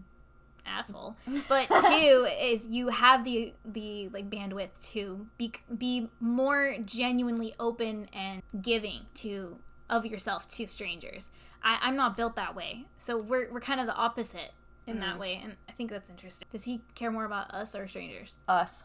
asshole, 0.64 1.16
but 1.49 1.66
two 1.83 2.29
is 2.41 2.69
you 2.69 2.89
have 2.89 3.25
the 3.25 3.55
the 3.64 4.09
like 4.09 4.31
bandwidth 4.31 4.79
to 4.93 5.27
be 5.37 5.53
be 5.77 6.09
more 6.21 6.77
genuinely 6.85 7.55
open 7.59 8.09
and 8.12 8.43
giving 8.62 9.07
to 9.14 9.59
of 9.91 10.07
yourself 10.07 10.47
to 10.49 10.66
strangers. 10.66 11.31
I, 11.62 11.79
I'm 11.83 11.97
not 11.97 12.16
built 12.16 12.37
that 12.37 12.55
way, 12.55 12.87
so 12.99 13.19
we're 13.19 13.51
we're 13.53 13.61
kind 13.61 13.81
of 13.81 13.87
the 13.87 13.95
opposite 13.95 14.53
in 14.87 15.01
that 15.01 15.16
mm. 15.16 15.21
way, 15.21 15.41
and 15.43 15.57
I 15.69 15.73
think 15.73 15.91
that's 15.91 16.09
interesting. 16.09 16.47
Does 16.53 16.64
he 16.64 16.83
care 16.95 17.11
more 17.11 17.25
about 17.25 17.53
us 17.53 17.75
or 17.75 17.89
strangers? 17.89 18.37
Us. 18.47 18.85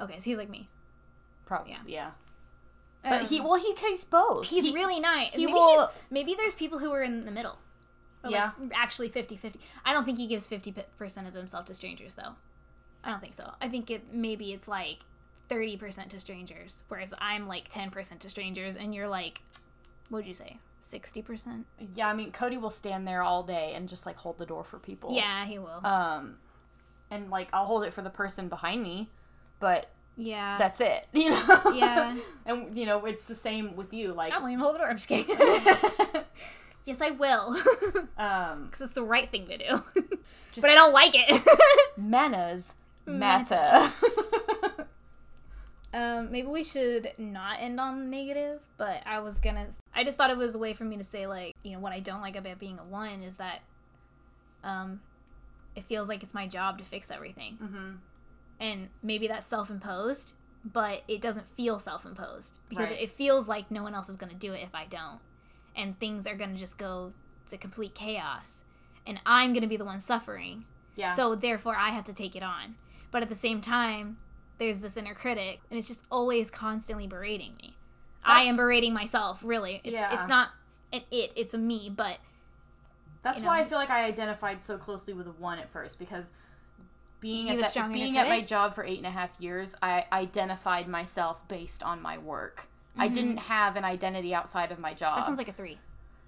Okay, 0.00 0.18
so 0.18 0.24
he's 0.24 0.38
like 0.38 0.48
me. 0.48 0.68
Probably. 1.44 1.72
Yeah. 1.72 1.78
Yeah. 1.86 2.10
But 3.02 3.22
Um, 3.22 3.26
he 3.26 3.40
well 3.40 3.54
he 3.54 3.74
he's 3.74 4.04
both. 4.04 4.46
He's 4.46 4.64
He- 4.64 4.72
really 4.74 4.98
nice. 5.00 5.32
he 5.34 5.46
maybe, 5.46 5.52
will- 5.52 5.90
maybe 6.10 6.34
there's 6.34 6.54
people 6.54 6.78
who 6.78 6.92
are 6.92 7.02
in 7.02 7.24
the 7.24 7.30
middle. 7.30 7.58
Yeah. 8.28 8.50
Like, 8.58 8.72
actually 8.74 9.08
50 9.08 9.36
50. 9.36 9.60
I 9.84 9.92
don't 9.92 10.04
think 10.04 10.18
he 10.18 10.26
gives 10.26 10.46
50% 10.48 11.28
of 11.28 11.34
himself 11.34 11.64
to 11.66 11.74
strangers, 11.74 12.14
though. 12.14 12.34
I 13.04 13.10
don't 13.10 13.20
think 13.20 13.34
so. 13.34 13.54
I 13.62 13.68
think 13.68 13.90
it 13.90 14.12
maybe 14.12 14.52
it's 14.52 14.66
like 14.68 15.04
30% 15.48 16.08
to 16.10 16.20
strangers, 16.20 16.84
whereas 16.88 17.14
I'm 17.20 17.46
like 17.46 17.68
10% 17.70 18.18
to 18.18 18.28
strangers, 18.28 18.74
and 18.76 18.94
you're 18.94 19.08
like, 19.08 19.42
what'd 20.10 20.26
you 20.26 20.34
say? 20.34 20.58
60%? 20.82 21.64
Yeah, 21.94 22.08
I 22.08 22.14
mean 22.14 22.32
Cody 22.32 22.56
will 22.56 22.70
stand 22.70 23.06
there 23.06 23.22
all 23.22 23.42
day 23.44 23.72
and 23.74 23.88
just 23.88 24.04
like 24.06 24.16
hold 24.16 24.38
the 24.38 24.46
door 24.46 24.64
for 24.64 24.78
people. 24.78 25.10
Yeah, 25.12 25.44
he 25.46 25.58
will. 25.58 25.84
Um 25.86 26.38
and 27.10 27.30
like 27.30 27.48
I'll 27.52 27.66
hold 27.66 27.84
it 27.84 27.92
for 27.92 28.02
the 28.02 28.10
person 28.10 28.48
behind 28.48 28.82
me, 28.82 29.08
but 29.60 29.90
yeah. 30.18 30.58
that's 30.58 30.80
it. 30.80 31.06
You 31.12 31.30
know? 31.30 31.72
Yeah. 31.74 32.16
and 32.44 32.76
you 32.76 32.84
know, 32.84 33.04
it's 33.06 33.24
the 33.26 33.34
same 33.34 33.76
with 33.76 33.92
you. 33.94 34.12
Like 34.12 34.32
I 34.32 34.38
won't 34.38 34.52
even 34.52 34.62
hold 34.62 34.74
the 34.74 34.78
door. 34.80 34.88
I'm 34.90 34.96
just 34.96 35.08
kidding. 35.08 35.34
yes, 36.84 37.00
I 37.00 37.10
will. 37.10 37.56
um 38.18 38.66
Because 38.66 38.82
it's 38.82 38.92
the 38.92 39.02
right 39.02 39.30
thing 39.30 39.46
to 39.46 39.56
do. 39.58 39.82
just 39.94 40.60
but 40.60 40.70
I 40.70 40.74
don't 40.74 40.92
like 40.92 41.12
it. 41.14 41.42
manners 41.96 42.74
matter. 43.06 43.90
Um, 45.92 46.30
maybe 46.30 46.48
we 46.48 46.62
should 46.62 47.12
not 47.16 47.60
end 47.60 47.80
on 47.80 48.10
negative, 48.10 48.60
but 48.76 49.02
I 49.06 49.20
was 49.20 49.38
gonna. 49.38 49.68
I 49.94 50.04
just 50.04 50.18
thought 50.18 50.30
it 50.30 50.36
was 50.36 50.54
a 50.54 50.58
way 50.58 50.74
for 50.74 50.84
me 50.84 50.98
to 50.98 51.04
say 51.04 51.26
like, 51.26 51.56
you 51.62 51.72
know, 51.72 51.78
what 51.78 51.92
I 51.92 52.00
don't 52.00 52.20
like 52.20 52.36
about 52.36 52.58
being 52.58 52.78
a 52.78 52.84
one 52.84 53.22
is 53.22 53.38
that, 53.38 53.60
um, 54.62 55.00
it 55.74 55.84
feels 55.84 56.08
like 56.08 56.22
it's 56.22 56.34
my 56.34 56.46
job 56.46 56.78
to 56.78 56.84
fix 56.84 57.10
everything, 57.10 57.56
mm-hmm. 57.62 57.90
And 58.60 58.88
maybe 59.02 59.28
that's 59.28 59.46
self-imposed, 59.46 60.34
but 60.64 61.02
it 61.08 61.20
doesn't 61.20 61.46
feel 61.48 61.78
self-imposed 61.78 62.58
because 62.68 62.90
Right. 62.90 63.00
it 63.02 63.10
feels 63.10 63.48
like 63.48 63.70
no 63.70 63.82
one 63.82 63.94
else 63.94 64.08
is 64.08 64.16
gonna 64.16 64.34
do 64.34 64.52
it 64.52 64.62
if 64.62 64.74
I 64.74 64.84
don't, 64.86 65.20
and 65.76 65.98
things 65.98 66.26
are 66.26 66.34
gonna 66.34 66.56
just 66.56 66.78
go 66.78 67.12
to 67.46 67.56
complete 67.56 67.94
chaos, 67.94 68.64
and 69.06 69.20
I'm 69.24 69.52
gonna 69.52 69.66
be 69.68 69.76
the 69.76 69.84
one 69.84 70.00
suffering. 70.00 70.64
Yeah. 70.96 71.10
So 71.12 71.34
therefore, 71.34 71.76
I 71.76 71.90
have 71.90 72.04
to 72.04 72.12
take 72.12 72.34
it 72.34 72.42
on. 72.42 72.76
But 73.10 73.22
at 73.22 73.28
the 73.28 73.34
same 73.34 73.60
time, 73.60 74.18
there's 74.58 74.80
this 74.80 74.96
inner 74.96 75.14
critic, 75.14 75.60
and 75.70 75.78
it's 75.78 75.88
just 75.88 76.04
always 76.10 76.50
constantly 76.50 77.06
berating 77.06 77.56
me. 77.62 77.76
I 78.24 78.42
am 78.42 78.56
berating 78.56 78.92
myself. 78.92 79.42
Really, 79.44 79.80
it's 79.84 79.94
Yeah. 79.94 80.12
it's 80.12 80.26
not 80.28 80.50
an 80.92 81.02
it, 81.10 81.32
it's 81.36 81.54
a 81.54 81.58
me. 81.58 81.88
But 81.88 82.18
That's 83.22 83.38
you 83.38 83.46
why 83.46 83.60
I 83.60 83.64
feel 83.64 83.78
like 83.78 83.90
I 83.90 84.04
identified 84.04 84.62
so 84.62 84.76
closely 84.76 85.14
with 85.14 85.26
one 85.38 85.58
at 85.58 85.70
first 85.70 85.98
because 85.98 86.30
being 87.20 87.46
You 87.46 87.54
at 87.60 87.72
that, 87.74 87.92
being 87.92 88.16
at 88.18 88.28
my 88.28 88.40
job 88.40 88.74
for 88.74 88.84
eight 88.84 88.98
and 88.98 89.06
a 89.06 89.10
half 89.10 89.30
years, 89.40 89.74
I 89.82 90.06
identified 90.12 90.88
myself 90.88 91.46
based 91.48 91.82
on 91.82 92.00
my 92.00 92.18
work. 92.18 92.68
I 92.96 93.08
Mhm. 93.08 93.14
didn't 93.14 93.36
have 93.38 93.76
an 93.76 93.84
identity 93.84 94.34
outside 94.34 94.72
of 94.72 94.78
my 94.78 94.94
job. 94.94 95.16
that 95.16 95.24
sounds 95.24 95.38
like 95.38 95.48
a 95.48 95.52
three. 95.52 95.78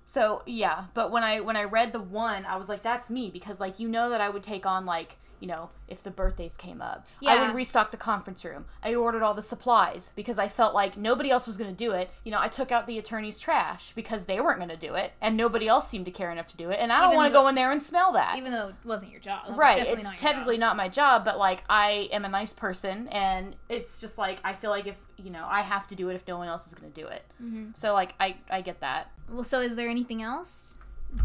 So 0.07 0.43
yeah, 0.47 0.87
but 0.95 1.13
when 1.13 1.23
I 1.23 1.41
when 1.41 1.57
I 1.57 1.65
read 1.65 1.93
the 1.93 2.01
one, 2.01 2.45
I 2.45 2.57
was 2.57 2.69
like, 2.69 2.83
that's 2.83 3.09
me 3.11 3.31
because 3.31 3.61
like 3.61 3.79
you 3.79 3.89
know 3.89 4.11
that 4.11 4.21
I 4.21 4.29
would 4.29 4.43
take 4.43 4.67
on 4.67 4.85
like 4.85 5.17
you 5.41 5.49
know 5.49 5.71
if 5.89 6.03
the 6.05 6.11
birthdays 6.11 6.57
came 6.57 6.81
up, 6.81 7.07
Yeah. 7.21 7.33
I 7.33 7.47
would 7.47 7.55
restock 7.57 7.91
the 7.91 7.97
conference 7.97 8.45
room. 8.45 8.67
I 8.85 8.95
ordered 8.95 9.23
all 9.23 9.35
the 9.35 9.43
supplies 9.43 10.13
because 10.15 10.39
I 10.39 10.47
felt 10.49 10.73
like 10.75 10.97
nobody 10.97 11.31
else 11.31 11.47
was 11.49 11.57
going 11.57 11.71
to 11.71 11.77
do 11.77 11.91
it. 11.93 12.11
You 12.25 12.31
know, 12.31 12.39
I 12.41 12.47
took 12.49 12.71
out 12.71 12.87
the 12.87 12.99
attorney's 12.99 13.41
trash 13.41 13.93
because 13.97 14.27
they 14.27 14.41
weren't 14.41 14.59
going 14.59 14.69
to 14.71 14.77
do 14.77 14.95
it, 14.95 15.13
and 15.21 15.37
nobody 15.37 15.67
else 15.67 15.89
seemed 15.89 16.05
to 16.05 16.13
care 16.13 16.31
enough 16.31 16.47
to 16.49 16.57
do 16.57 16.71
it, 16.71 16.79
and 16.81 16.93
I 16.93 17.01
don't 17.01 17.17
want 17.17 17.27
to 17.27 17.33
go 17.33 17.49
in 17.49 17.55
there 17.57 17.73
and 17.73 17.83
smell 17.83 18.13
that. 18.13 18.37
Even 18.39 18.53
though 18.53 18.69
it 18.69 18.75
wasn't 18.85 19.11
your 19.11 19.21
job, 19.21 19.49
That 19.49 19.57
right 19.57 19.85
it's 19.87 20.05
not 20.05 20.17
technically 20.19 20.55
job. 20.57 20.61
not 20.61 20.77
my 20.77 20.89
job 20.89 21.25
but 21.25 21.39
like 21.39 21.65
i 21.69 22.09
am 22.13 22.25
a 22.25 22.29
nice 22.29 22.53
person 22.53 23.09
and 23.09 23.57
it's 23.69 23.99
just 24.01 24.19
like 24.19 24.39
i 24.45 24.53
feel 24.53 24.71
like 24.71 24.87
if 24.87 24.97
you 25.17 25.31
know 25.31 25.45
i 25.49 25.63
have 25.63 25.87
to 25.89 25.95
do 25.95 26.09
it 26.11 26.15
if 26.15 26.27
no 26.29 26.37
one 26.39 26.47
else 26.49 26.67
is 26.67 26.75
going 26.75 26.91
to 26.93 27.01
do 27.01 27.07
it 27.07 27.23
Mhm. 27.43 27.77
so 27.77 27.93
like 27.93 28.15
i 28.21 28.37
i 28.51 28.61
get 28.61 28.81
that 28.81 29.11
Well, 29.31 29.43
so 29.43 29.61
is 29.61 29.75
there 29.77 29.89
anything 29.89 30.23
else? 30.23 30.77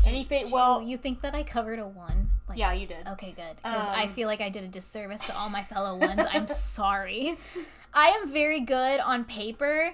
any 0.08 0.24
fate 0.24 0.50
well 0.52 0.82
you 0.82 0.98
think 0.98 1.22
that 1.22 1.36
I 1.36 1.44
covered 1.44 1.78
a 1.80 1.88
one? 1.88 2.30
Like, 2.48 2.58
yeah 2.60 2.74
you 2.74 2.86
did 2.88 3.08
Okay, 3.08 3.32
good. 3.36 3.56
Because 3.58 3.88
I 3.88 4.04
Um, 4.04 4.10
feel 4.10 4.28
like 4.28 4.42
I 4.42 4.50
did 4.50 4.64
a 4.64 4.68
disservice 4.68 5.22
to 5.26 5.36
all 5.36 5.50
my 5.50 5.64
fellow 5.64 5.96
ones. 6.08 6.22
I'm 6.32 6.48
sorry. 6.48 7.38
I 7.94 8.10
am 8.10 8.32
very 8.32 8.60
good 8.60 9.00
on 9.00 9.24
paper, 9.26 9.94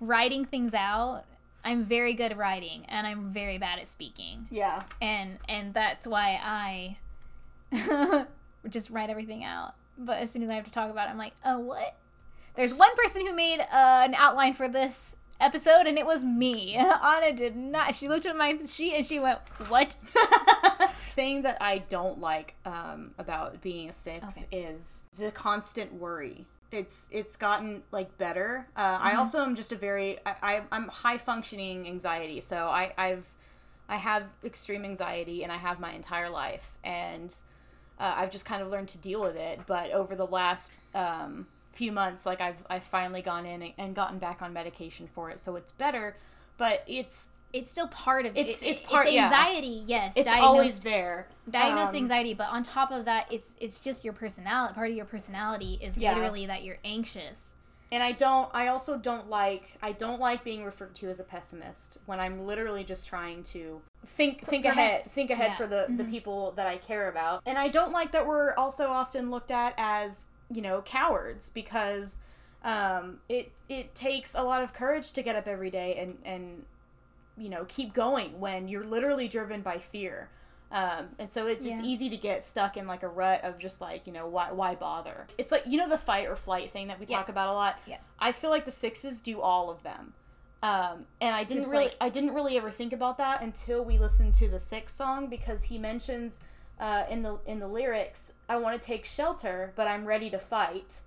writing 0.00 0.44
things 0.44 0.74
out. 0.74 1.24
I'm 1.64 1.82
very 1.82 2.14
good 2.14 2.30
at 2.32 2.38
writing, 2.38 2.84
and 2.88 3.06
I'm 3.06 3.32
very 3.32 3.58
bad 3.58 3.78
at 3.80 3.88
speaking. 3.88 4.46
yeah 4.50 4.84
And 5.02 5.38
and 5.48 5.74
that's 5.74 6.06
why 6.06 6.38
I 6.42 6.98
just 8.68 8.90
write 8.90 9.10
everything 9.10 9.44
out. 9.44 9.74
But 9.98 10.18
as 10.18 10.30
soon 10.30 10.42
as 10.44 10.50
I 10.50 10.54
have 10.54 10.64
to 10.64 10.70
talk 10.70 10.90
about 10.90 11.08
it, 11.08 11.10
I'm 11.10 11.18
like, 11.18 11.34
oh, 11.44 11.58
what? 11.58 11.96
There's 12.54 12.72
one 12.74 12.94
person 12.96 13.26
who 13.26 13.34
made 13.34 13.60
uh, 13.60 14.02
an 14.04 14.14
outline 14.14 14.52
for 14.52 14.68
this 14.68 15.16
episode, 15.40 15.86
and 15.86 15.98
it 15.98 16.06
was 16.06 16.24
me. 16.24 16.76
Ana 17.02 17.32
did 17.32 17.56
not. 17.56 17.94
She 17.94 18.08
looked 18.08 18.26
at 18.26 18.36
my 18.36 18.58
sheet 18.64 18.94
and 18.94 19.04
she 19.04 19.18
went, 19.18 19.40
what? 19.68 19.96
Thing 21.18 21.42
that 21.42 21.56
i 21.60 21.78
don't 21.78 22.20
like 22.20 22.54
um 22.64 23.12
about 23.18 23.60
being 23.60 23.88
a 23.88 23.92
six 23.92 24.44
Okay. 24.46 24.66
is 24.68 25.02
the 25.16 25.30
constant 25.32 25.92
worry 25.94 26.46
it's 26.70 27.08
it's 27.10 27.36
gotten 27.36 27.82
like 27.90 28.16
better 28.18 28.66
uh, 28.76 28.98
i 29.00 29.14
also 29.14 29.42
am 29.42 29.54
just 29.54 29.72
a 29.72 29.76
very 29.76 30.18
I, 30.24 30.34
I 30.42 30.62
i'm 30.70 30.86
high 30.88 31.18
functioning 31.18 31.86
anxiety 31.88 32.40
so 32.40 32.56
i 32.68 32.92
i've 32.96 33.26
i 33.88 33.96
have 33.96 34.24
extreme 34.44 34.84
anxiety 34.84 35.42
and 35.42 35.50
i 35.50 35.56
have 35.56 35.80
my 35.80 35.92
entire 35.92 36.30
life 36.30 36.76
and 36.84 37.34
uh, 38.00 38.14
I've 38.16 38.30
just 38.30 38.44
kind 38.44 38.62
of 38.62 38.68
learned 38.68 38.88
to 38.90 38.98
deal 38.98 39.20
with 39.20 39.36
it. 39.36 39.60
But 39.66 39.90
over 39.90 40.14
the 40.14 40.26
last 40.26 40.78
um, 40.94 41.46
few 41.72 41.92
months, 41.92 42.26
like 42.26 42.40
I've 42.40 42.64
I've 42.70 42.84
finally 42.84 43.22
gone 43.22 43.44
in 43.46 43.72
and 43.76 43.94
gotten 43.94 44.18
back 44.18 44.40
on 44.40 44.52
medication 44.52 45.08
for 45.12 45.30
it, 45.30 45.40
so 45.40 45.56
it's 45.56 45.72
better. 45.72 46.16
But 46.58 46.84
it's 46.86 47.28
It's 47.52 47.70
still 47.70 47.88
part 47.88 48.26
of 48.26 48.36
It's- 48.36 48.62
it. 48.62 48.66
it's 48.68 48.80
It- 48.80 48.86
part- 48.86 49.10
yeah. 49.10 49.24
anxiety, 49.24 49.82
yes. 49.86 50.14
it's 50.16 50.30
always 50.30 50.80
there. 50.80 51.28
diagnosed 51.48 51.92
Um, 51.94 52.02
anxiety, 52.02 52.34
but 52.34 52.48
on 52.50 52.62
top 52.62 52.90
of 52.90 53.06
that, 53.06 53.32
it's 53.32 53.56
it's 53.58 53.80
just 53.80 54.04
your 54.04 54.12
personality. 54.12 54.74
Part 54.74 54.90
of 54.90 54.96
your 54.96 55.06
personality 55.06 55.78
is 55.80 55.96
Yeah. 55.96 56.12
literally 56.12 56.44
that 56.46 56.62
you're 56.62 56.76
anxious. 56.84 57.54
And 57.90 58.02
I 58.02 58.12
don't. 58.12 58.50
I 58.54 58.68
also 58.68 58.98
don't 58.98 59.30
like. 59.30 59.78
I 59.82 59.92
don't 59.92 60.20
like 60.20 60.44
being 60.44 60.62
referred 60.62 60.94
to 60.96 61.08
as 61.08 61.20
a 61.20 61.24
pessimist 61.24 61.96
when 62.04 62.20
I'm 62.20 62.46
literally 62.46 62.84
just 62.84 63.08
trying 63.08 63.42
to 63.44 63.80
think 64.04 64.44
think 64.44 64.66
ahead, 64.66 65.06
think 65.06 65.30
ahead 65.30 65.52
Yeah. 65.52 65.56
for 65.56 65.66
the 65.66 65.86
the 65.88 66.04
Mhm. 66.04 66.10
people 66.10 66.52
that 66.52 66.66
I 66.66 66.76
care 66.76 67.08
about. 67.08 67.42
And 67.46 67.56
I 67.56 67.68
don't 67.68 67.92
like 67.92 68.12
that 68.12 68.26
we're 68.26 68.52
also 68.56 68.88
often 68.90 69.30
looked 69.30 69.50
at 69.50 69.72
as 69.78 70.26
you 70.50 70.60
know 70.60 70.82
cowards 70.82 71.48
because 71.48 72.18
um, 72.62 73.20
it 73.30 73.52
it 73.70 73.94
takes 73.94 74.34
a 74.34 74.42
lot 74.42 74.60
of 74.62 74.74
courage 74.74 75.12
to 75.12 75.22
get 75.22 75.34
up 75.34 75.46
every 75.48 75.70
day 75.70 75.94
and 75.96 76.18
and 76.26 76.66
you 77.38 77.48
know 77.48 77.64
keep 77.66 77.92
going 77.94 78.38
when 78.40 78.68
you're 78.68 78.84
literally 78.84 79.28
driven 79.28 79.62
by 79.62 79.78
fear. 79.78 80.28
Um, 80.70 81.08
and 81.18 81.30
so 81.30 81.46
it's, 81.46 81.64
it's 81.64 81.80
easy 81.80 82.10
to 82.10 82.16
get 82.18 82.44
stuck 82.44 82.76
in 82.76 82.86
like 82.86 83.02
a 83.02 83.08
rut 83.08 83.42
of 83.42 83.58
just 83.58 83.80
like 83.80 84.06
you 84.06 84.12
know 84.12 84.26
why 84.26 84.52
why 84.52 84.74
bother 84.74 85.26
it's 85.38 85.50
like 85.50 85.62
you 85.66 85.78
know 85.78 85.88
the 85.88 85.96
fight 85.96 86.28
or 86.28 86.36
flight 86.36 86.70
thing 86.70 86.88
that 86.88 87.00
we 87.00 87.06
Yeah. 87.06 87.16
talk 87.16 87.30
about 87.30 87.48
a 87.48 87.54
lot 87.54 87.78
Yeah. 87.86 87.96
I 88.18 88.32
feel 88.32 88.50
like 88.50 88.66
the 88.66 88.70
sixes 88.70 89.22
do 89.22 89.40
all 89.40 89.70
of 89.70 89.82
them. 89.82 90.12
Um, 90.62 91.06
and 91.22 91.34
I 91.34 91.44
didn't 91.44 91.62
Just 91.62 91.72
really 91.72 91.84
like- 91.86 91.96
I 92.02 92.10
didn't 92.10 92.34
really 92.34 92.56
ever 92.58 92.70
think 92.70 92.92
about 92.92 93.16
that 93.16 93.40
until 93.42 93.82
we 93.82 93.96
listened 93.96 94.34
to 94.34 94.48
the 94.48 94.58
six 94.58 94.94
song 94.94 95.28
because 95.28 95.62
he 95.64 95.78
mentions 95.78 96.40
uh, 96.80 97.04
in 97.08 97.22
the 97.22 97.38
in 97.46 97.60
the 97.60 97.66
lyrics, 97.66 98.32
I 98.48 98.56
want 98.58 98.80
to 98.80 98.86
take 98.86 99.04
shelter, 99.06 99.72
but 99.74 99.88
I'm 99.88 100.04
ready 100.04 100.28
to 100.30 100.38
fight. 100.38 101.00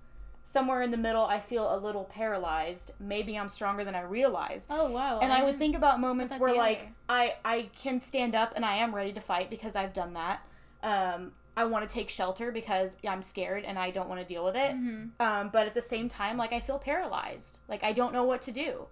Somewhere 0.52 0.82
in 0.82 0.92
the 0.92 0.98
middle 0.98 1.24
I 1.24 1.40
feel 1.40 1.74
a 1.74 1.80
little 1.80 2.04
paralyzed. 2.04 2.92
Maybe 3.00 3.40
I'm 3.40 3.48
stronger 3.48 3.86
than 3.86 3.96
I 3.96 4.02
realized. 4.02 4.68
Oh 4.70 4.92
wow! 4.92 5.20
And 5.20 5.32
I 5.32 5.46
would 5.46 5.58
think 5.58 5.78
about 5.78 6.02
moments 6.02 6.36
where 6.38 6.54
like. 6.54 6.90
I 7.08 7.36
I 7.46 7.70
can 7.74 8.02
stand 8.02 8.36
up 8.36 8.52
and 8.58 8.66
I 8.66 8.76
am 8.76 8.94
ready 8.94 9.14
to 9.14 9.22
fight 9.22 9.50
because 9.50 9.78
I've 9.78 9.94
done 9.94 10.14
that. 10.16 10.42
Um, 10.84 11.32
I 11.56 11.64
want 11.64 11.88
to 11.88 11.94
take 11.94 12.10
shelter 12.10 12.52
because 12.52 12.98
I'm 13.08 13.22
scared 13.22 13.64
and 13.64 13.80
I 13.80 13.92
don't 13.92 14.10
want 14.10 14.20
to 14.20 14.28
deal 14.28 14.44
with 14.44 14.58
it. 14.58 14.74
hmm 14.74 15.06
Um, 15.22 15.50
but 15.54 15.68
at 15.68 15.74
the 15.74 15.82
same 15.82 16.10
time, 16.10 16.36
like 16.36 16.52
I 16.52 16.60
feel 16.60 16.78
paralyzed. 16.80 17.60
Like 17.70 17.86
I 17.86 17.94
don't 17.94 18.12
know 18.12 18.26
what 18.26 18.42
to 18.42 18.52
do. 18.52 18.88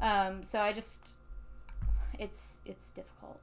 Um, 0.00 0.42
so 0.42 0.58
I 0.58 0.72
just, 0.72 1.16
it's 2.18 2.60
it's 2.64 2.90
difficult. 2.92 3.40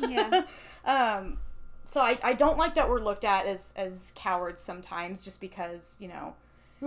Yeah. 0.00 0.44
um, 0.86 1.36
so 1.84 2.00
I, 2.00 2.18
I 2.22 2.32
don't 2.32 2.56
like 2.56 2.74
that 2.76 2.88
we're 2.88 3.00
looked 3.00 3.24
at 3.24 3.44
as 3.44 3.74
as 3.76 4.12
cowards 4.14 4.62
sometimes 4.62 5.22
just 5.22 5.42
because 5.42 5.98
you 6.00 6.08
know 6.08 6.34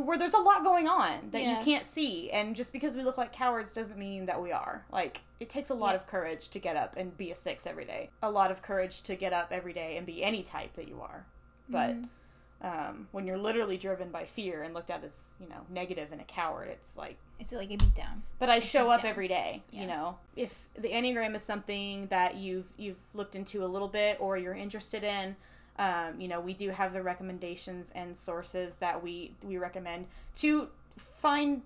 where 0.01 0.17
there's 0.17 0.33
a 0.33 0.37
lot 0.39 0.63
going 0.63 0.87
on 0.87 1.29
that 1.31 1.41
Yeah. 1.41 1.57
you 1.57 1.63
can't 1.65 1.85
see 1.85 2.29
and 2.31 2.55
just 2.55 2.73
because 2.73 2.95
we 2.97 3.03
look 3.03 3.17
like 3.17 3.31
cowards 3.31 3.71
doesn't 3.71 3.97
mean 3.97 4.25
that 4.25 4.41
we 4.41 4.51
are 4.51 4.85
like 4.91 5.21
it 5.39 5.49
takes 5.49 5.69
a 5.69 5.73
lot 5.73 5.91
Yeah. 5.91 5.95
of 5.95 6.07
courage 6.07 6.49
to 6.49 6.59
get 6.59 6.75
up 6.75 6.95
and 6.97 7.15
be 7.15 7.31
a 7.31 7.35
six 7.35 7.65
every 7.65 7.85
day 7.85 8.09
a 8.21 8.29
lot 8.29 8.51
of 8.51 8.61
courage 8.61 9.01
to 9.03 9.15
get 9.15 9.31
up 9.33 9.49
every 9.51 9.71
day 9.73 9.95
and 9.97 10.05
be 10.05 10.23
any 10.23 10.43
type 10.43 10.73
that 10.73 10.87
you 10.89 10.99
are 11.01 11.25
but 11.69 11.91
Mm-hmm. 11.95 12.89
um, 12.89 13.07
when 13.11 13.25
you're 13.25 13.37
literally 13.37 13.77
driven 13.77 14.09
by 14.09 14.25
fear 14.25 14.63
and 14.63 14.73
looked 14.73 14.89
at 14.89 15.03
as 15.03 15.33
you 15.39 15.47
know 15.47 15.61
negative 15.69 16.09
and 16.11 16.19
a 16.19 16.25
coward 16.25 16.67
it's 16.69 16.97
like 16.97 17.17
It's 17.39 17.51
like 17.53 17.67
a 17.71 17.77
beat 17.77 17.95
down. 17.95 18.23
but 18.39 18.49
I 18.49 18.59
show 18.59 18.89
up 18.89 19.01
down. 19.03 19.11
every 19.11 19.27
day. 19.27 19.61
You 19.71 19.87
know, 19.87 20.17
if 20.35 20.67
the 20.77 20.89
enneagram 20.89 21.35
is 21.35 21.41
something 21.41 22.07
that 22.07 22.35
you've 22.35 22.67
you've 22.77 22.99
looked 23.13 23.35
into 23.35 23.63
a 23.63 23.67
little 23.67 23.89
bit 23.89 24.17
or 24.21 24.37
you're 24.37 24.53
interested 24.55 25.03
in, 25.03 25.35
um, 25.77 26.19
you 26.19 26.27
know, 26.27 26.39
we 26.39 26.53
do 26.53 26.69
have 26.69 26.93
the 26.93 27.01
recommendations 27.01 27.91
and 27.95 28.15
sources 28.15 28.75
that 28.75 29.03
we 29.03 29.33
we 29.43 29.57
recommend 29.57 30.07
to 30.37 30.69
find 30.97 31.61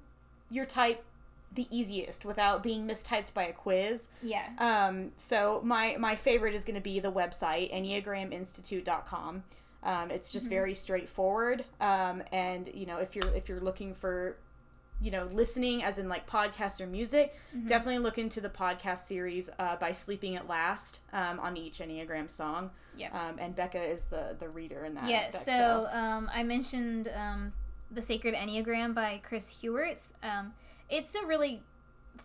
your 0.50 0.66
type 0.66 1.04
the 1.54 1.68
easiest 1.72 2.26
without 2.26 2.62
being 2.62 2.88
mistyped 2.88 3.34
by 3.34 3.44
a 3.44 3.54
quiz. 3.54 4.10
Yeah. 4.22 4.50
Um, 4.58 5.12
so 5.16 5.62
my 5.64 5.96
my 5.98 6.16
favorite 6.16 6.54
is 6.54 6.64
going 6.64 6.76
to 6.76 6.82
be 6.82 7.00
the 7.00 7.12
website 7.12 7.74
enneagraminstitute.com. 7.74 9.44
Um, 9.82 10.12
it's 10.12 10.32
just 10.32 10.50
very 10.50 10.76
straightforward. 10.76 11.64
Um, 11.80 12.22
and 12.32 12.70
you 12.74 12.86
know, 12.86 12.98
if 12.98 13.16
you're 13.16 13.34
if 13.36 13.48
you're 13.48 13.62
looking 13.62 13.94
for 13.94 14.38
you 15.02 15.12
know 15.12 15.26
listening 15.32 15.84
as 15.84 15.98
in 15.98 16.10
like 16.10 16.28
podcast 16.28 16.82
or 16.82 16.88
music, 16.88 17.36
definitely 17.66 18.00
look 18.00 18.18
into 18.18 18.42
the 18.42 18.50
podcast 18.50 19.00
series 19.00 19.50
uh, 19.60 19.76
by 19.78 19.92
Sleeping 19.92 20.36
at 20.36 20.48
Last 20.48 21.00
um, 21.14 21.40
on 21.40 21.58
each 21.58 21.80
enneagram 21.80 22.30
song. 22.30 22.72
Yeah. 22.98 23.10
Um, 23.14 23.38
and 23.40 23.56
Bekah 23.56 23.92
is 23.92 24.06
the 24.06 24.36
the 24.38 24.50
reader 24.50 24.86
in 24.86 24.96
that. 24.96 25.10
Yeah, 25.10 25.20
aspect, 25.20 25.46
so 25.46 25.88
um, 25.92 26.30
I 26.34 26.44
mentioned 26.44 27.10
um, 27.16 27.54
The 27.92 28.02
Sacred 28.02 28.36
Enneagram 28.36 28.94
by 28.94 29.22
Chris 29.24 29.62
Heuertz. 29.62 30.14
Um, 30.22 30.54
it's 30.90 31.16
a 31.16 31.26
really 31.26 31.64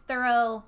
thorough 0.09 0.65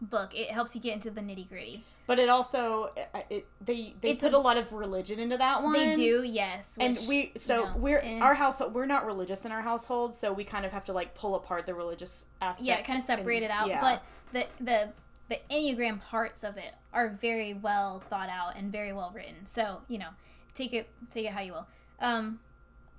book. 0.00 0.34
It 0.34 0.50
helps 0.50 0.74
you 0.74 0.80
get 0.80 0.94
into 0.94 1.10
the 1.10 1.20
nitty 1.20 1.48
gritty. 1.48 1.84
but 2.06 2.18
it 2.18 2.28
also 2.28 2.92
it, 2.96 3.08
it 3.30 3.46
they 3.60 3.94
they 4.00 4.10
It's 4.10 4.22
put 4.22 4.32
a- 4.32 4.36
a, 4.36 4.38
lot 4.38 4.56
of 4.56 4.72
religion 4.72 5.18
into 5.18 5.36
that 5.36 5.62
one. 5.62 5.72
They 5.72 5.92
do, 5.94 6.22
yes. 6.24 6.76
and 6.80 6.98
we 7.08 7.32
so 7.36 7.60
you 7.60 7.64
know, 7.66 7.76
we're 7.76 8.00
eh. 8.02 8.18
our 8.20 8.34
household 8.34 8.74
we're 8.74 8.86
not 8.86 9.04
religious 9.06 9.44
in 9.44 9.52
our 9.52 9.62
household 9.62 10.14
so 10.14 10.32
we 10.32 10.44
kind 10.44 10.64
of 10.64 10.72
have 10.72 10.84
to 10.84 10.92
like 10.92 11.14
pull 11.14 11.34
apart 11.34 11.66
the 11.66 11.74
religious 11.74 12.26
aspects 12.40 12.62
yeah, 12.62 12.80
kind 12.82 12.98
of 12.98 13.04
separate 13.04 13.36
and- 13.42 13.44
it 13.46 13.50
out. 13.50 13.68
yeah. 13.68 13.80
But 13.80 14.02
the 14.32 14.64
the 14.64 14.92
the 15.28 15.38
enneagram 15.50 16.00
parts 16.00 16.42
of 16.44 16.56
it 16.56 16.74
are 16.92 17.08
very 17.10 17.52
well 17.54 18.00
thought 18.00 18.30
out 18.30 18.56
and 18.56 18.72
very 18.72 18.92
well 18.92 19.10
written. 19.14 19.44
So 19.44 19.80
you 19.88 19.98
know, 19.98 20.08
take 20.54 20.72
it 20.72 20.88
take 21.10 21.26
it 21.26 21.32
how 21.32 21.40
you 21.42 21.52
will. 21.52 21.66
Um, 22.00 22.40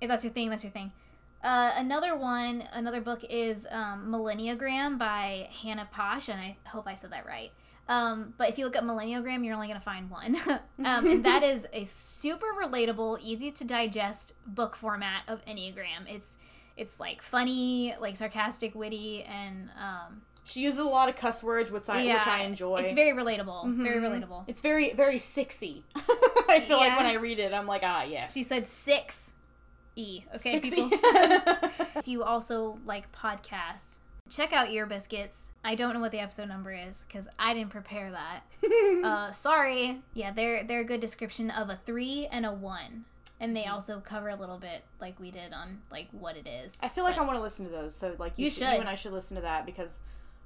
if 0.00 0.08
that's 0.08 0.22
your 0.24 0.32
thing, 0.32 0.50
that's 0.50 0.62
your 0.64 0.72
thing. 0.72 0.92
Uh, 1.42 1.72
another 1.76 2.16
one, 2.16 2.64
another 2.72 3.00
book 3.00 3.24
is 3.28 3.66
um, 3.70 4.06
Millenniagram 4.12 4.98
by 4.98 5.48
Hannah 5.62 5.88
Paasch, 5.94 6.28
and 6.28 6.38
I 6.40 6.56
hope 6.66 6.86
I 6.86 6.94
said 6.94 7.10
that 7.12 7.26
right. 7.26 7.50
Um, 7.88 8.34
but 8.36 8.48
if 8.50 8.58
you 8.58 8.64
look 8.66 8.76
at 8.76 8.84
Millenniagram, 8.84 9.44
you're 9.44 9.54
only 9.54 9.66
going 9.66 9.78
to 9.78 9.84
find 9.84 10.10
one. 10.10 10.36
um, 10.84 11.06
and 11.06 11.24
that 11.24 11.42
is 11.42 11.66
a 11.72 11.84
super 11.84 12.46
relatable, 12.62 13.18
easy 13.20 13.50
to 13.52 13.64
digest 13.64 14.34
book 14.46 14.76
format 14.76 15.22
of 15.28 15.44
Enneagram. 15.46 16.06
It's 16.06 16.38
it's 16.76 17.00
like 17.00 17.20
funny, 17.20 17.94
like 18.00 18.16
sarcastic, 18.16 18.74
witty, 18.74 19.24
and 19.24 19.70
um, 19.78 20.22
she 20.44 20.60
uses 20.60 20.80
a 20.80 20.84
lot 20.84 21.08
of 21.08 21.16
cuss 21.16 21.42
words 21.42 21.70
which 21.70 21.88
i 21.88 22.02
yeah, 22.02 22.14
which 22.18 22.26
i 22.26 22.42
enjoy 22.42 22.76
It's 22.78 22.92
very 22.92 23.12
relatable, 23.16 23.72
very 23.82 23.98
Mhm. 24.00 24.24
relatable. 24.24 24.44
it's 24.48 24.60
very 24.60 24.92
very 24.94 25.16
sixy 25.18 25.82
i 26.48 26.58
feel 26.60 26.78
like 26.78 26.96
when 26.96 27.06
i 27.06 27.14
read 27.14 27.38
it 27.38 27.52
i'm 27.52 27.66
like 27.66 27.82
ah 27.84 28.02
yeah. 28.02 28.26
She 28.26 28.42
said 28.42 28.66
six 28.66 29.34
e. 30.00 30.24
Okay, 30.34 30.60
Sixy. 30.60 30.70
people. 30.90 30.90
if 31.96 32.08
you 32.08 32.22
also 32.22 32.78
like 32.86 33.10
podcasts, 33.12 33.98
check 34.28 34.52
out 34.52 34.70
Ear 34.70 34.86
Biscuits. 34.86 35.50
I 35.64 35.74
don't 35.74 35.94
know 35.94 36.00
what 36.00 36.12
the 36.12 36.20
episode 36.20 36.48
number 36.48 36.72
is 36.72 37.04
because 37.06 37.28
I 37.38 37.52
didn't 37.54 37.70
prepare 37.70 38.10
that. 38.12 38.40
uh, 39.04 39.30
sorry. 39.32 40.00
Yeah, 40.14 40.32
they're 40.32 40.64
they're 40.64 40.80
a 40.80 40.84
good 40.84 41.00
description 41.00 41.50
of 41.50 41.68
a 41.70 41.78
three 41.84 42.28
and 42.30 42.46
a 42.46 42.52
one, 42.52 43.04
and 43.40 43.56
they 43.56 43.66
also 43.66 44.00
cover 44.00 44.28
a 44.28 44.36
little 44.36 44.58
bit 44.58 44.84
like 45.00 45.18
we 45.20 45.30
did 45.30 45.52
on 45.52 45.78
like 45.90 46.08
what 46.12 46.36
it 46.36 46.46
is. 46.46 46.76
i 46.82 46.88
feel 46.88 47.04
like 47.04 47.16
But- 47.16 47.22
i 47.22 47.26
want 47.26 47.36
to 47.38 47.42
listen 47.42 47.66
to 47.66 47.72
those 47.72 47.94
so 47.94 48.14
like 48.18 48.32
you, 48.36 48.44
You 48.44 48.50
should, 48.50 48.58
should. 48.64 48.74
you 48.74 48.80
and 48.80 48.88
i 48.88 48.94
should 48.94 49.12
listen 49.12 49.34
to 49.36 49.42
that 49.42 49.64
because 49.66 50.00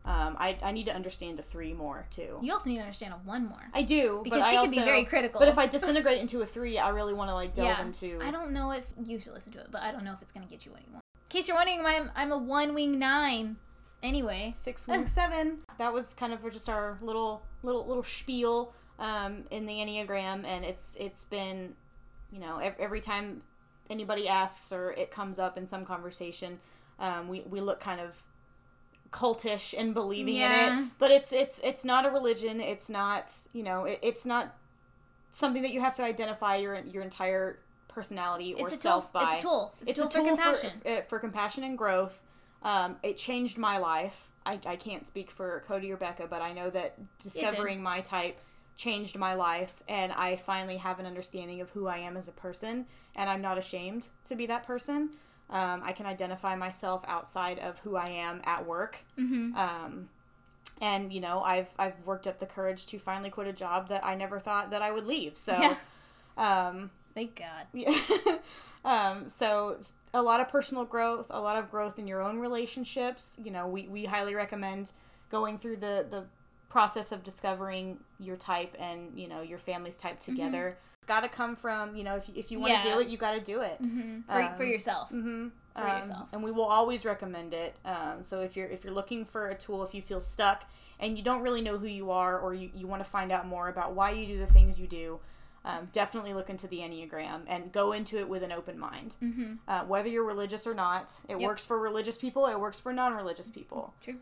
um, 0.06 0.36
I, 0.38 0.58
I 0.62 0.72
need 0.72 0.84
to 0.84 0.94
understand 0.94 1.38
a 1.38 1.42
three 1.42 1.72
more 1.72 2.06
too 2.10 2.38
You 2.42 2.52
also 2.52 2.68
need 2.68 2.76
to 2.76 2.82
understand 2.82 3.14
a 3.14 3.16
one 3.26 3.46
more 3.46 3.70
i 3.72 3.82
do 3.82 4.20
because 4.22 4.46
she 4.48 4.56
I 4.56 4.62
can 4.62 4.70
be 4.70 4.80
very 4.80 5.04
critical. 5.04 5.38
but 5.40 5.48
if 5.48 5.58
i 5.58 5.66
disintegrate 5.66 6.20
into 6.20 6.42
a 6.42 6.46
three 6.46 6.78
i 6.78 6.90
really 6.90 7.14
want 7.14 7.30
to 7.30 7.34
like 7.34 7.54
delve 7.54 7.68
yeah, 7.68 7.82
into 7.84 8.20
I 8.22 8.30
don't 8.30 8.52
know 8.52 8.70
if 8.70 8.86
you 9.04 9.18
should 9.18 9.32
listen 9.32 9.52
to 9.52 9.60
it, 9.60 9.68
but 9.70 9.82
I 9.82 9.92
don't 9.92 10.04
know 10.04 10.12
if 10.12 10.22
it's 10.22 10.32
gonna 10.32 10.46
get 10.46 10.64
you 10.64 10.72
what 10.72 10.80
you 10.86 10.92
want. 10.92 11.02
In 11.24 11.30
case 11.30 11.48
you're 11.48 11.56
wondering, 11.56 11.84
I'm 11.84 12.10
I'm 12.14 12.32
a 12.32 12.38
one 12.38 12.74
wing 12.74 12.98
nine. 12.98 13.56
Anyway, 14.02 14.52
six 14.56 14.86
wing 14.86 15.06
seven. 15.06 15.58
That 15.78 15.92
was 15.92 16.14
kind 16.14 16.32
of 16.32 16.42
just 16.52 16.68
our 16.68 16.98
little 17.00 17.42
little 17.62 17.86
little 17.86 18.02
spiel 18.02 18.74
um, 18.98 19.44
in 19.50 19.66
the 19.66 19.74
enneagram, 19.74 20.44
and 20.44 20.64
it's 20.64 20.96
it's 20.98 21.24
been, 21.24 21.74
you 22.30 22.40
know, 22.40 22.58
every 22.78 23.00
time 23.00 23.42
anybody 23.90 24.28
asks 24.28 24.72
or 24.72 24.92
it 24.92 25.10
comes 25.10 25.38
up 25.38 25.58
in 25.58 25.66
some 25.66 25.84
conversation, 25.84 26.58
um, 26.98 27.28
we 27.28 27.40
we 27.42 27.60
look 27.60 27.80
kind 27.80 28.00
of 28.00 28.22
cultish 29.14 29.74
and 29.78 29.94
believing 29.94 30.34
in 30.36 30.50
it, 30.84 30.88
but 30.98 31.10
it's 31.10 31.32
it's 31.32 31.60
it's 31.62 31.84
not 31.84 32.04
a 32.04 32.10
religion. 32.10 32.60
It's 32.60 32.90
not 32.90 33.32
you 33.52 33.62
know 33.62 33.84
it, 33.84 34.00
it's 34.02 34.26
not 34.26 34.56
something 35.30 35.62
that 35.62 35.72
you 35.72 35.80
have 35.80 35.94
to 35.96 36.02
identify 36.02 36.56
your 36.56 36.78
your 36.80 37.02
entire 37.02 37.60
personality 37.88 38.54
or 38.54 38.68
it's 38.68 38.80
a 38.80 38.82
tool. 38.82 39.10
by 39.12 39.22
It's 39.22 39.34
a 39.34 39.46
tool. 39.46 39.74
It's, 39.80 39.90
it's 39.90 40.00
a 40.00 40.02
tool, 40.02 40.10
for 40.10 40.28
compassion. 40.28 40.70
For, 40.82 40.88
uh, 40.88 41.02
for 41.02 41.18
compassion 41.20 41.64
and 41.64 41.78
growth. 41.78 42.20
Um, 42.62 42.96
it 43.02 43.16
changed 43.16 43.58
my 43.58 43.78
life. 43.78 44.30
I, 44.46 44.58
I 44.66 44.76
can't 44.76 45.06
speak 45.06 45.30
for 45.30 45.62
Cody 45.68 45.92
or 45.92 45.96
Bekah, 45.96 46.28
but 46.28 46.42
I 46.42 46.52
know 46.52 46.70
that 46.70 46.98
discovering 47.22 47.82
my 47.82 48.00
type 48.00 48.40
changed 48.76 49.18
my 49.18 49.34
life, 49.34 49.82
and 49.88 50.12
I 50.12 50.36
finally 50.36 50.78
have 50.78 50.98
an 50.98 51.06
understanding 51.06 51.60
of 51.60 51.70
who 51.70 51.86
I 51.86 51.98
am 51.98 52.16
as 52.16 52.26
a 52.26 52.32
person, 52.32 52.86
and 53.14 53.30
I'm 53.30 53.42
not 53.42 53.58
ashamed 53.58 54.08
to 54.24 54.34
be 54.34 54.46
that 54.46 54.66
person. 54.66 55.10
Um, 55.50 55.82
I 55.84 55.92
can 55.92 56.06
identify 56.06 56.56
myself 56.56 57.04
outside 57.06 57.58
of 57.58 57.78
who 57.80 57.96
I 57.96 58.08
am 58.08 58.40
at 58.44 58.66
work. 58.66 58.98
mm-hmm. 59.18 59.56
Um, 59.56 60.08
and 60.80 61.12
you 61.12 61.20
know, 61.20 61.40
I've 61.42 61.70
I've 61.78 62.04
worked 62.04 62.26
up 62.26 62.38
the 62.40 62.46
courage 62.46 62.86
to 62.86 62.98
finally 62.98 63.30
quit 63.30 63.46
a 63.46 63.52
job 63.52 63.88
that 63.88 64.04
I 64.04 64.14
never 64.14 64.40
thought 64.40 64.70
that 64.70 64.82
I 64.82 64.90
would 64.90 65.06
leave. 65.06 65.36
So, 65.36 65.52
Yeah. 65.52 65.76
um, 66.36 66.90
Thank 67.14 67.36
God. 67.36 67.66
yeah. 67.72 67.96
um, 68.84 69.28
so 69.28 69.78
a 70.12 70.22
lot 70.22 70.40
of 70.40 70.48
personal 70.48 70.84
growth, 70.84 71.26
a 71.30 71.40
lot 71.40 71.56
of 71.56 71.70
growth 71.70 71.98
in 71.98 72.08
your 72.08 72.22
own 72.22 72.40
relationships. 72.40 73.36
You 73.42 73.52
know, 73.52 73.68
we, 73.68 73.86
we 73.88 74.04
highly 74.04 74.34
recommend 74.34 74.92
going 75.30 75.58
through 75.58 75.76
the, 75.76 76.06
the 76.10 76.24
process 76.74 77.12
of 77.12 77.22
discovering 77.22 77.98
your 78.18 78.34
type 78.36 78.74
and, 78.80 79.16
you 79.16 79.28
know, 79.28 79.42
your 79.42 79.58
family's 79.58 79.96
type 79.96 80.18
together. 80.18 80.76
It's 80.98 81.06
got 81.06 81.20
to 81.20 81.28
come 81.28 81.54
from, 81.54 81.94
you 81.94 82.02
know, 82.02 82.16
if 82.16 82.26
you, 82.28 82.34
if 82.36 82.50
you 82.50 82.58
want 82.58 82.82
to 82.82 82.88
Yeah. 82.88 82.94
do 82.96 83.00
it, 83.00 83.06
you 83.06 83.16
got 83.16 83.34
to 83.34 83.40
do 83.40 83.60
it. 83.60 83.80
Mm-hmm. 83.80 84.22
For, 84.22 84.56
for 84.56 84.64
Um, 84.64 84.68
yourself. 84.68 85.08
Mm-hmm. 85.10 85.48
For 85.80 85.86
yourself. 85.98 86.28
and 86.32 86.42
we 86.42 86.50
will 86.50 86.64
always 86.64 87.04
recommend 87.04 87.54
it. 87.54 87.76
Um, 87.84 88.22
so 88.22 88.40
if 88.40 88.56
you're 88.56 88.66
if 88.68 88.82
you're 88.84 88.92
looking 88.92 89.24
for 89.24 89.50
a 89.50 89.54
tool, 89.54 89.84
if 89.84 89.94
you 89.94 90.02
feel 90.02 90.20
stuck 90.20 90.64
and 90.98 91.16
you 91.16 91.22
don't 91.22 91.42
really 91.42 91.62
know 91.62 91.78
who 91.78 91.86
you 91.86 92.10
are, 92.10 92.38
or 92.40 92.54
you, 92.54 92.70
you 92.74 92.86
want 92.88 93.04
to 93.04 93.08
find 93.08 93.30
out 93.30 93.46
more 93.46 93.68
about 93.68 93.94
why 93.94 94.10
you 94.10 94.26
do 94.26 94.38
the 94.38 94.46
things 94.56 94.78
you 94.80 94.86
do, 94.88 95.20
um, 95.64 95.88
definitely 95.92 96.32
look 96.34 96.48
into 96.50 96.66
the 96.68 96.78
Enneagram 96.78 97.40
and 97.46 97.70
go 97.72 97.92
into 97.92 98.18
it 98.18 98.28
with 98.28 98.42
an 98.42 98.52
open 98.52 98.76
mind. 98.78 99.14
Mm-hmm. 99.22 99.52
Uh, 99.68 99.84
whether 99.84 100.08
you're 100.08 100.24
religious 100.34 100.66
or 100.66 100.74
not, 100.74 101.06
it 101.28 101.38
Yep. 101.38 101.48
works 101.48 101.64
for 101.66 101.78
religious 101.78 102.16
people. 102.18 102.46
It 102.46 102.58
works 102.58 102.78
for 102.80 102.92
non-religious 102.92 103.48
people. 103.50 103.94
True. 104.02 104.16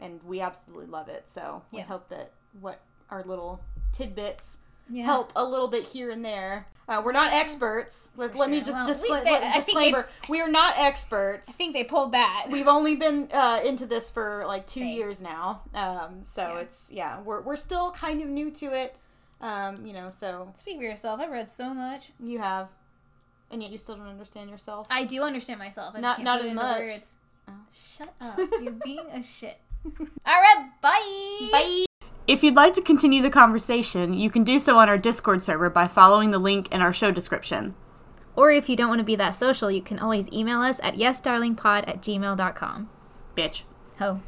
And 0.00 0.22
we 0.24 0.40
absolutely 0.40 0.86
love 0.86 1.08
it. 1.08 1.28
So 1.28 1.62
we 1.70 1.78
Yeah. 1.78 1.84
hope 1.84 2.08
that 2.08 2.30
what 2.60 2.80
our 3.10 3.22
little 3.24 3.60
tidbits 3.92 4.58
Yeah. 4.88 5.04
help 5.04 5.32
a 5.36 5.44
little 5.44 5.68
bit 5.68 5.84
here 5.84 6.10
and 6.10 6.24
there. 6.24 6.66
Uh, 6.88 7.00
we're 7.04 7.12
not 7.12 7.32
experts. 7.32 8.10
Let, 8.16 8.34
let 8.34 8.50
me 8.50 8.58
just 8.58 8.72
Well, 8.72 8.88
discla- 8.88 9.22
we- 9.22 9.30
they- 9.30 9.60
think 9.60 9.94
they- 9.94 10.04
we 10.28 10.40
are 10.40 10.48
not 10.50 10.74
experts. 10.76 11.48
I 11.48 11.52
think 11.52 11.72
they 11.74 11.84
pulled 11.84 12.10
that. 12.12 12.46
We've 12.50 12.66
only 12.66 12.96
been 12.96 13.28
uh, 13.32 13.60
into 13.64 13.86
this 13.86 14.10
for 14.10 14.44
like 14.48 14.66
two 14.66 14.80
Right. 14.80 14.88
years 14.96 15.20
now, 15.22 15.62
um, 15.74 16.24
so 16.24 16.54
Yeah. 16.54 16.58
it's 16.60 16.90
yeah, 16.90 17.20
we're 17.20 17.42
we're 17.42 17.54
still 17.56 17.92
kind 17.92 18.20
of 18.22 18.28
new 18.28 18.50
to 18.52 18.72
it. 18.72 18.96
Um, 19.40 19.86
you 19.86 19.92
know, 19.92 20.10
so 20.10 20.50
Speak 20.56 20.78
for 20.78 20.82
yourself. 20.82 21.20
I've 21.20 21.30
read 21.30 21.48
so 21.48 21.72
much. 21.72 22.10
you 22.18 22.40
have, 22.40 22.68
and 23.52 23.62
yet 23.62 23.70
you 23.70 23.78
still 23.78 23.94
don't 23.96 24.08
understand 24.08 24.50
yourself. 24.50 24.88
I 24.90 25.04
do 25.04 25.22
understand 25.22 25.60
myself. 25.60 25.94
I 25.94 26.00
Not- 26.00 26.20
not 26.22 26.44
as 26.44 26.52
much. 26.52 26.80
Oh. 27.48 27.52
Shut 27.72 28.12
up. 28.20 28.36
You're 28.60 28.72
being 28.72 29.06
a 29.10 29.22
shit. 29.22 29.60
All 29.84 29.92
right. 30.26 30.68
Bye. 30.80 31.48
Bye. 31.52 31.84
If 32.26 32.44
you'd 32.44 32.54
like 32.54 32.74
to 32.74 32.82
continue 32.82 33.22
the 33.22 33.30
conversation, 33.30 34.14
you 34.14 34.30
can 34.30 34.44
do 34.44 34.58
so 34.58 34.78
on 34.78 34.88
our 34.88 34.98
Discord 34.98 35.42
server 35.42 35.68
by 35.68 35.88
following 35.88 36.30
the 36.30 36.38
link 36.38 36.72
in 36.72 36.80
our 36.80 36.92
show 36.92 37.10
description. 37.10 37.74
Or 38.36 38.52
if 38.52 38.68
you 38.68 38.76
don't 38.76 38.88
want 38.88 39.00
to 39.00 39.04
be 39.04 39.16
that 39.16 39.34
social, 39.34 39.70
you 39.70 39.82
can 39.82 39.98
always 39.98 40.30
email 40.32 40.60
us 40.60 40.80
at 40.82 40.94
yesdarlingpod 40.94 41.88
at 41.88 42.02
gmail.com. 42.02 42.88
Bitch. 43.36 43.64
Ho. 43.98 44.20